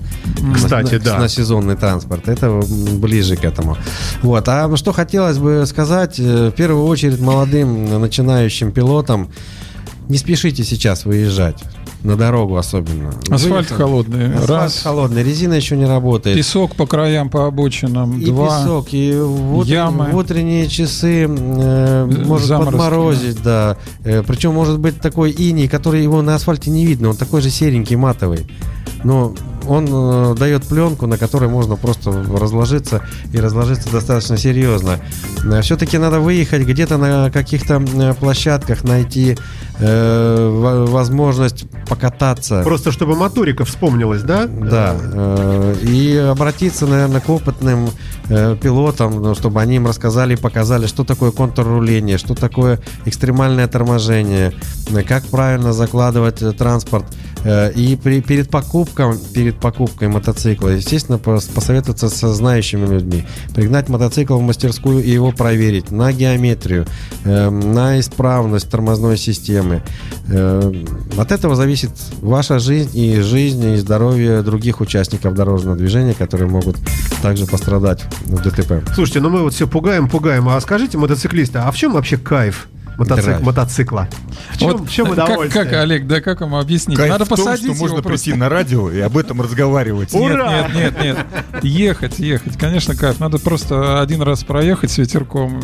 Кстати, 0.55 0.95
на, 0.95 1.01
да. 1.01 1.18
На 1.18 1.28
сезонный 1.28 1.76
транспорт. 1.76 2.28
Это 2.28 2.61
ближе 2.95 3.36
к 3.36 3.45
этому. 3.45 3.76
Вот. 4.22 4.49
А 4.49 4.76
что 4.76 4.93
хотелось 4.93 5.39
бы 5.39 5.64
сказать, 5.66 6.18
э, 6.18 6.49
в 6.49 6.53
первую 6.53 6.86
очередь 6.86 7.20
молодым 7.20 8.01
начинающим 8.01 8.72
пилотам, 8.72 9.30
не 10.09 10.18
спешите 10.18 10.64
сейчас 10.64 11.05
выезжать. 11.05 11.62
На 12.09 12.16
дорогу 12.16 12.56
особенно. 12.56 13.11
Асфальт 13.28 13.68
холодный. 13.68 14.28
Асфальт 14.28 14.48
Раз. 14.48 14.82
холодный, 14.82 15.22
резина 15.22 15.52
еще 15.52 15.76
не 15.76 15.84
работает. 15.84 16.38
Песок 16.38 16.74
по 16.74 16.86
краям, 16.86 17.28
по 17.28 17.46
обочинам. 17.46 18.18
И 18.18 18.24
два. 18.24 18.62
песок, 18.62 18.88
и 18.92 19.12
в, 19.12 19.59
утрен- 19.59 19.66
ямы. 19.68 20.06
в 20.06 20.16
утренние 20.16 20.68
часы 20.68 21.26
э, 21.28 22.06
может 22.24 22.46
заморозки, 22.46 22.72
подморозить, 22.78 23.42
да. 23.42 23.76
Э, 24.04 24.22
причем 24.26 24.54
может 24.54 24.78
быть 24.78 25.02
такой 25.02 25.32
иней, 25.32 25.68
который 25.68 26.02
его 26.02 26.22
на 26.22 26.34
асфальте 26.36 26.70
не 26.70 26.86
видно, 26.86 27.11
он 27.11 27.16
такой 27.16 27.42
же 27.42 27.50
серенький, 27.50 27.96
матовый. 27.96 28.46
Но 29.04 29.34
он 29.69 29.87
э, 29.89 30.35
дает 30.39 30.64
пленку, 30.64 31.07
на 31.07 31.19
которой 31.19 31.49
можно 31.49 31.77
просто 31.77 32.11
разложиться 32.11 33.03
и 33.33 33.39
разложиться 33.39 33.91
достаточно 33.91 34.37
серьезно. 34.37 34.99
Все-таки 35.62 35.99
надо 35.99 36.21
выехать 36.21 36.62
где-то 36.66 36.97
на 36.97 37.31
каких-то 37.31 37.83
э, 37.95 38.14
площадках, 38.14 38.85
найти 38.85 39.37
э, 39.79 40.49
во- 40.51 40.87
возможность 40.87 41.66
покататься. 41.89 42.62
Просто 42.64 42.93
чтобы 42.93 43.14
моторика 43.16 43.64
вспомнилась, 43.64 44.23
да? 44.23 44.47
Да, 44.47 44.97
э, 45.01 45.75
и 45.83 46.16
обратиться, 46.16 46.87
наверное, 46.87 47.21
к 47.21 47.29
опытным 47.29 47.91
э, 48.29 48.57
пилотам, 48.61 49.23
ну, 49.23 49.35
чтобы 49.35 49.61
они 49.61 49.77
им 49.77 49.87
рассказали 49.87 50.35
и 50.35 50.37
показали, 50.37 50.87
что 50.87 51.05
такое 51.05 51.31
контрруление, 51.31 52.19
что 52.19 52.35
такое 52.35 52.81
экстремальное 53.05 53.69
торможение, 53.69 54.53
э, 54.91 55.03
как 55.03 55.25
правильно 55.27 55.73
закладывать 55.73 56.43
э, 56.43 56.53
транспорт. 56.53 57.05
Э, 57.45 57.71
И 57.73 57.97
при- 57.97 58.21
перед 58.21 58.51
покупком, 58.51 59.16
перед 59.35 59.57
покупкой 59.61 60.09
мотоцикла, 60.09 60.68
естественно, 60.70 61.16
пос- 61.16 61.52
посоветоваться 61.52 62.09
со 62.09 62.32
знающими 62.32 62.86
людьми, 62.86 63.24
пригнать 63.54 63.88
мотоцикл 63.88 64.36
в 64.38 64.42
мастерскую 64.42 65.02
и 65.04 65.11
его 65.11 65.32
проверить 65.32 65.90
на 65.90 66.12
геометрию, 66.12 66.86
эм, 67.24 67.72
на 67.74 67.98
исправность 68.00 68.70
тормозной 68.70 69.16
системы. 69.18 69.82
Эм, 70.30 70.86
От 71.16 71.32
этого 71.32 71.56
зависит 71.56 71.90
ваша 72.20 72.59
жизнь 72.59 72.96
и 72.96 73.20
жизнь 73.20 73.64
и 73.74 73.76
здоровье 73.76 74.42
других 74.42 74.80
участников 74.80 75.34
дорожного 75.34 75.76
движения, 75.76 76.14
которые 76.14 76.48
могут 76.48 76.76
также 77.22 77.46
пострадать 77.46 78.04
в 78.26 78.42
ДТП. 78.42 78.84
Слушайте, 78.94 79.20
ну 79.20 79.30
мы 79.30 79.42
вот 79.42 79.52
все 79.54 79.66
пугаем, 79.66 80.09
пугаем. 80.09 80.48
А 80.48 80.61
скажите, 80.61 80.96
мотоциклисты, 80.98 81.59
а 81.59 81.70
в 81.70 81.76
чем 81.76 81.92
вообще 81.92 82.16
кайф 82.16 82.68
мотоцик- 82.99 83.22
Драйв. 83.22 83.40
мотоцикла? 83.42 84.09
В 84.53 84.59
чем, 84.59 84.84
в 84.84 84.90
чем 84.90 85.07
как, 85.07 85.12
удовольствие? 85.14 85.64
как, 85.64 85.72
Олег, 85.74 86.07
да 86.07 86.20
как 86.20 86.40
ему 86.40 86.59
объяснить? 86.59 86.99
Кайф 86.99 87.11
Надо 87.12 87.24
в 87.24 87.28
том, 87.28 87.38
посадить 87.38 87.61
что 87.64 87.72
его 87.72 87.78
можно 87.78 88.03
просто. 88.03 88.24
прийти 88.24 88.38
на 88.38 88.49
радио 88.49 88.90
и 88.90 88.99
об 89.01 89.16
этом 89.16 89.40
разговаривать. 89.40 90.12
Ура! 90.14 90.68
Нет, 90.68 90.74
нет, 90.74 91.03
нет, 91.03 91.16
нет. 91.55 91.64
Ехать, 91.64 92.18
ехать. 92.18 92.57
Конечно, 92.59 92.94
кайф. 92.96 93.20
Надо 93.20 93.38
просто 93.38 94.01
один 94.01 94.22
раз 94.22 94.44
проехать 94.44 94.90
с 94.90 94.99
ветерком. 94.99 95.61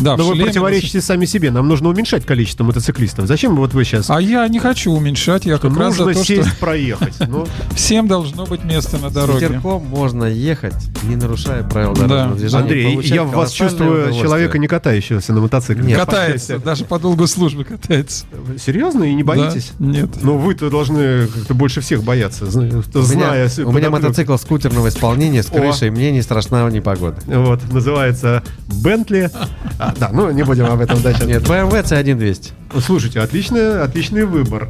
Да, 0.00 0.16
Но 0.16 0.24
вы 0.24 0.34
шлеме. 0.34 0.46
противоречите 0.46 1.00
сами 1.00 1.24
себе. 1.24 1.50
Нам 1.50 1.68
нужно 1.68 1.88
уменьшать 1.88 2.26
количество 2.26 2.64
мотоциклистов. 2.64 3.26
Зачем 3.26 3.54
вот 3.56 3.74
вы 3.74 3.84
сейчас 3.84 4.10
А 4.10 4.20
я 4.20 4.46
не 4.48 4.58
хочу 4.58 4.92
уменьшать. 4.92 5.46
Я 5.46 5.58
как 5.58 5.76
раз 5.76 5.94
за 5.96 6.04
нужно 6.04 6.20
то, 6.20 6.24
сесть, 6.26 6.48
что 6.48 6.56
проехать? 6.58 7.14
Ну, 7.28 7.46
всем 7.74 8.08
должно 8.08 8.46
быть 8.46 8.64
место 8.64 8.98
на 8.98 9.10
С 9.10 9.12
дороге. 9.12 9.46
ветерком 9.46 9.84
можно 9.86 10.24
ехать, 10.24 10.74
не 11.04 11.16
нарушая 11.16 11.62
правил 11.62 11.94
Да. 11.94 12.06
дорожного 12.06 12.36
движения. 12.36 12.62
Андрей, 12.62 13.00
я 13.02 13.22
в 13.24 13.30
вас 13.32 13.52
чувствую 13.52 14.12
человека, 14.14 14.58
не 14.58 14.66
катающегося 14.68 15.32
на 15.32 15.40
мотоцикле. 15.40 15.84
Нет. 15.84 15.98
Катается, 16.00 16.58
даже 16.72 16.84
по 16.86 16.98
долгу 16.98 17.26
службы 17.26 17.64
катается. 17.64 18.24
Серьезно? 18.58 19.04
И 19.04 19.12
не 19.14 19.22
боитесь? 19.22 19.72
Да? 19.78 19.86
Нет. 19.86 20.10
Ну, 20.22 20.38
вы-то 20.38 20.70
должны 20.70 21.26
как-то 21.26 21.52
больше 21.52 21.82
всех 21.82 22.02
бояться, 22.02 22.46
зна- 22.46 22.62
У 22.62 22.98
меня, 22.98 23.46
зная... 23.46 23.66
у 23.66 23.72
меня 23.72 23.90
мотоцикл 23.90 24.36
скутерного 24.36 24.88
исполнения 24.88 25.42
с 25.42 25.50
О. 25.50 25.54
крышей, 25.54 25.90
мне 25.90 26.10
не 26.12 26.22
страшна 26.22 26.68
непогода. 26.70 27.18
Вот, 27.26 27.60
называется 27.70 28.42
Бентли. 28.82 29.30
А, 29.78 29.92
да, 29.98 30.10
ну 30.12 30.30
не 30.30 30.44
будем 30.44 30.66
об 30.66 30.80
этом 30.80 31.00
дальше. 31.02 31.24
Нет, 31.24 31.42
BMW 31.42 31.82
C1 31.82 32.14
200. 32.14 32.52
Слушайте, 32.80 33.20
отличный, 33.20 33.82
отличный 33.82 34.24
выбор. 34.24 34.68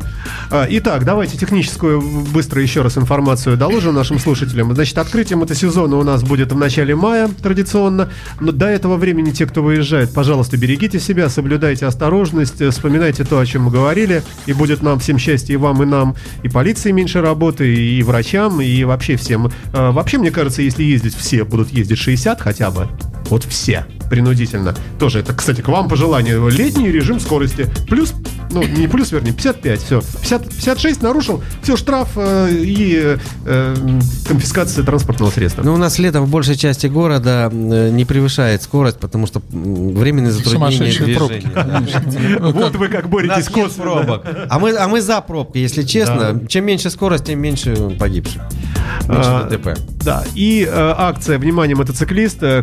А, 0.50 0.66
Итак, 0.68 1.04
давайте 1.04 1.36
техническую 1.36 2.00
быстро 2.00 2.60
еще 2.60 2.82
раз 2.82 2.98
информацию 2.98 3.56
доложим 3.56 3.94
нашим 3.94 4.18
слушателям. 4.18 4.74
Значит, 4.74 4.98
открытие 4.98 5.36
мотосезона 5.36 5.96
у 5.96 6.02
нас 6.02 6.22
будет 6.22 6.52
в 6.52 6.56
начале 6.56 6.94
мая 6.94 7.28
традиционно. 7.28 8.10
Но 8.40 8.52
до 8.52 8.66
этого 8.66 8.96
времени 8.96 9.30
те, 9.30 9.46
кто 9.46 9.62
выезжает, 9.62 10.12
пожалуйста, 10.12 10.56
берегите 10.56 10.98
себя, 10.98 11.28
соблюдайте 11.28 11.86
осторожность, 11.86 12.60
э, 12.60 12.70
вспоминайте 12.70 13.24
то, 13.24 13.38
о 13.38 13.46
чем 13.46 13.64
мы 13.64 13.70
говорили. 13.70 14.22
И 14.46 14.52
будет 14.52 14.82
нам 14.82 14.98
всем 14.98 15.18
счастье, 15.18 15.54
и 15.54 15.56
вам, 15.56 15.82
и 15.82 15.86
нам, 15.86 16.16
и 16.42 16.48
полиции 16.48 16.90
меньше 16.90 17.20
работы, 17.20 17.74
и 17.74 18.02
врачам, 18.02 18.60
и 18.60 18.84
вообще 18.84 19.16
всем. 19.16 19.50
А, 19.72 19.92
Вообще, 19.92 20.18
мне 20.18 20.30
кажется, 20.30 20.62
если 20.62 20.82
ездить 20.82 21.14
все, 21.14 21.44
будут 21.44 21.70
ездить 21.70 21.98
60 21.98 22.40
хотя 22.40 22.70
бы, 22.70 22.88
вот 23.32 23.44
все, 23.44 23.86
принудительно. 24.10 24.74
Тоже 24.98 25.20
это, 25.20 25.32
кстати, 25.32 25.62
к 25.62 25.68
вам 25.68 25.88
пожелание. 25.88 26.38
Летний 26.50 26.92
режим 26.92 27.18
скорости. 27.18 27.66
Плюс, 27.88 28.12
ну, 28.50 28.62
не 28.62 28.86
плюс, 28.86 29.10
вернее, 29.10 29.32
55, 29.32 29.80
все. 29.80 30.02
50, 30.20 30.48
56 30.50 31.00
нарушил, 31.00 31.42
все, 31.62 31.78
штраф 31.78 32.10
э, 32.16 32.50
и 32.52 33.16
э, 33.46 33.76
конфискация 34.28 34.84
транспортного 34.84 35.30
средства. 35.30 35.62
Ну, 35.62 35.72
у 35.72 35.78
нас 35.78 35.98
летом 35.98 36.26
в 36.26 36.28
большей 36.30 36.56
части 36.56 36.88
города 36.88 37.48
э, 37.50 37.88
не 37.90 38.04
превышает 38.04 38.60
скорость, 38.60 38.98
потому 38.98 39.26
что 39.26 39.40
временные 39.50 40.32
затруднения 40.32 40.92
движения. 40.92 42.38
вот 42.38 42.76
вы 42.76 42.88
как 42.88 43.08
боретесь 43.08 43.46
косвенно. 43.46 43.92
пробок. 43.92 44.26
А 44.50 44.58
мы, 44.58 44.76
а 44.76 44.88
мы 44.88 45.00
за 45.00 45.22
пробки, 45.22 45.56
если 45.56 45.84
честно. 45.84 46.38
Чем 46.48 46.66
меньше 46.66 46.90
скорость, 46.90 47.24
тем 47.24 47.40
меньше 47.40 47.96
погибших. 47.98 48.42
Меньше 49.08 49.30
А, 49.30 49.48
ДТП. 49.48 49.78
Да, 50.04 50.24
и 50.34 50.68
э, 50.70 50.94
акция 50.98 51.38
«Внимание, 51.38 51.76
мотоциклист», 51.76 52.42
э, 52.42 52.62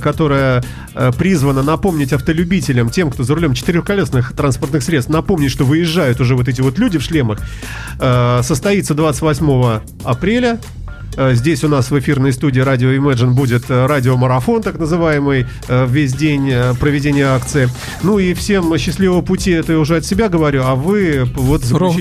э, 0.93 1.11
призвана 1.17 1.63
напомнить 1.63 2.13
автолюбителям, 2.13 2.89
тем, 2.89 3.11
кто 3.11 3.23
за 3.23 3.35
рулем 3.35 3.53
четырехколесных 3.53 4.33
транспортных 4.33 4.83
средств, 4.83 5.11
напомнить, 5.11 5.51
что 5.51 5.65
выезжают 5.65 6.19
уже 6.19 6.35
вот 6.35 6.47
эти 6.47 6.61
вот 6.61 6.77
люди 6.79 6.97
в 6.97 7.03
шлемах, 7.03 7.39
э, 7.99 8.41
состоится 8.43 8.93
28 8.93 9.81
апреля. 10.03 10.59
Э, 11.17 11.33
Здесь 11.33 11.63
у 11.63 11.67
нас 11.67 11.91
в 11.91 11.99
эфирной 11.99 12.33
студии 12.33 12.59
радио 12.59 12.89
Imagine 12.89 13.31
будет 13.31 13.69
э, 13.69 13.85
радиомарафон, 13.85 14.61
так 14.61 14.77
называемый, 14.79 15.45
э, 15.67 15.85
весь 15.89 16.13
день 16.13 16.51
проведения 16.79 17.25
акции. 17.25 17.69
Ну 18.03 18.19
и 18.19 18.33
всем 18.33 18.77
счастливого 18.77 19.21
пути, 19.21 19.51
это 19.51 19.73
я 19.73 19.79
уже 19.79 19.97
от 19.97 20.05
себя 20.05 20.29
говорю, 20.29 20.63
а 20.65 20.75
вы 20.75 21.25
вот 21.35 21.63
Ров- 21.71 21.95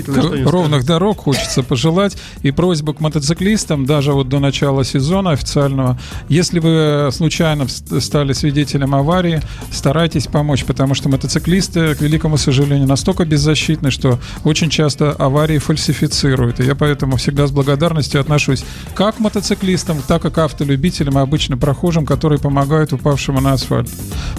ровных 0.50 0.84
дорог 0.84 1.18
хочется 1.18 1.62
пожелать. 1.62 2.16
И 2.42 2.50
просьба 2.50 2.94
к 2.94 3.00
мотоциклистам, 3.00 3.86
даже 3.86 4.12
вот 4.12 4.28
до 4.28 4.38
начала 4.38 4.84
сезона 4.84 5.30
официального, 5.32 5.98
если 6.28 6.58
вы 6.60 7.10
случайно 7.12 7.66
стали 7.68 8.32
свидетелем 8.32 8.94
аварии, 8.94 9.40
старайтесь 9.72 10.26
помочь, 10.26 10.64
потому 10.64 10.94
что 10.94 11.08
мотоциклисты, 11.08 11.94
к 11.94 12.00
великому 12.00 12.36
сожалению, 12.36 12.86
настолько 12.88 13.24
беззащитны, 13.24 13.90
что 13.90 14.18
очень 14.44 14.70
часто 14.70 15.12
аварии 15.12 15.58
фальсифицируют. 15.58 16.60
И 16.60 16.64
я 16.64 16.74
поэтому 16.74 17.16
всегда 17.16 17.46
с 17.46 17.50
благодарностью 17.50 18.20
отношусь 18.20 18.64
как 18.98 19.20
мотоциклистам, 19.20 20.02
так 20.08 20.24
и 20.24 20.30
к 20.30 20.38
автолюбителям 20.38 21.20
и 21.20 21.22
обычно 21.22 21.56
прохожим, 21.56 22.04
которые 22.04 22.40
помогают 22.40 22.92
упавшему 22.92 23.40
на 23.40 23.52
асфальт. 23.52 23.88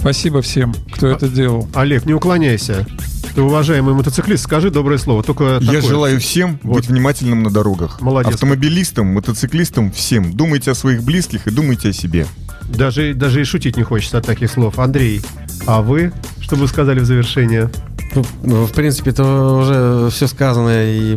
Спасибо 0.00 0.42
всем, 0.42 0.74
кто 0.92 1.06
это 1.06 1.30
делал. 1.30 1.66
Олег, 1.72 2.04
не 2.04 2.12
уклоняйся. 2.12 2.86
Ты, 3.34 3.40
уважаемый 3.40 3.94
мотоциклист, 3.94 4.44
скажи 4.44 4.70
доброе 4.70 4.98
слово. 4.98 5.22
Только 5.22 5.44
Я 5.44 5.60
такое. 5.60 5.80
желаю 5.80 6.20
всем 6.20 6.60
Вот. 6.62 6.76
быть 6.76 6.88
внимательным 6.88 7.42
на 7.42 7.48
дорогах. 7.50 8.02
Молодец. 8.02 8.34
Автомобилистам, 8.34 9.06
мотоциклистам, 9.06 9.90
всем. 9.92 10.34
Думайте 10.34 10.72
о 10.72 10.74
своих 10.74 11.04
близких 11.04 11.46
и 11.46 11.50
думайте 11.50 11.88
о 11.88 11.92
себе. 11.94 12.26
Даже, 12.68 13.14
даже 13.14 13.40
и 13.40 13.44
шутить 13.44 13.78
не 13.78 13.82
хочется 13.82 14.18
от 14.18 14.26
таких 14.26 14.50
слов. 14.50 14.78
Андрей, 14.78 15.22
а 15.66 15.80
вы, 15.80 16.12
что 16.42 16.56
бы 16.56 16.68
сказали 16.68 17.00
в 17.00 17.06
завершение? 17.06 17.70
Ну, 18.14 18.66
В 18.66 18.72
принципе, 18.72 19.10
это 19.10 19.24
уже 19.24 20.08
все 20.10 20.26
сказано. 20.26 20.70
И 20.72 21.16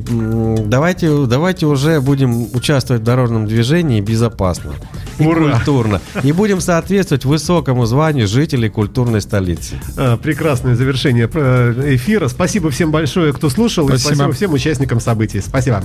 давайте, 0.66 1.26
давайте 1.26 1.66
уже 1.66 2.00
будем 2.02 2.44
участвовать 2.54 3.02
в 3.02 3.06
дорожном 3.06 3.48
движении 3.48 4.00
безопасно 4.02 4.74
и 5.18 5.26
Ура! 5.26 5.52
культурно. 5.58 6.02
И 6.24 6.32
будем 6.32 6.62
соответствовать 6.62 7.26
высокому 7.26 7.86
званию 7.86 8.28
жителей 8.28 8.70
культурной 8.70 9.22
столицы. 9.22 9.80
А, 9.98 10.18
прекрасное 10.18 10.76
завершение 10.76 11.30
э, 11.34 11.96
эфира. 11.96 12.28
Спасибо 12.28 12.70
всем 12.70 12.92
большое, 12.92 13.34
кто 13.34 13.50
слушал. 13.50 13.86
И 13.88 13.98
Спасибо. 13.98 14.16
спасибо 14.16 14.34
всем 14.34 14.54
участникам 14.54 15.00
событий. 15.00 15.42
Спасибо. 15.42 15.84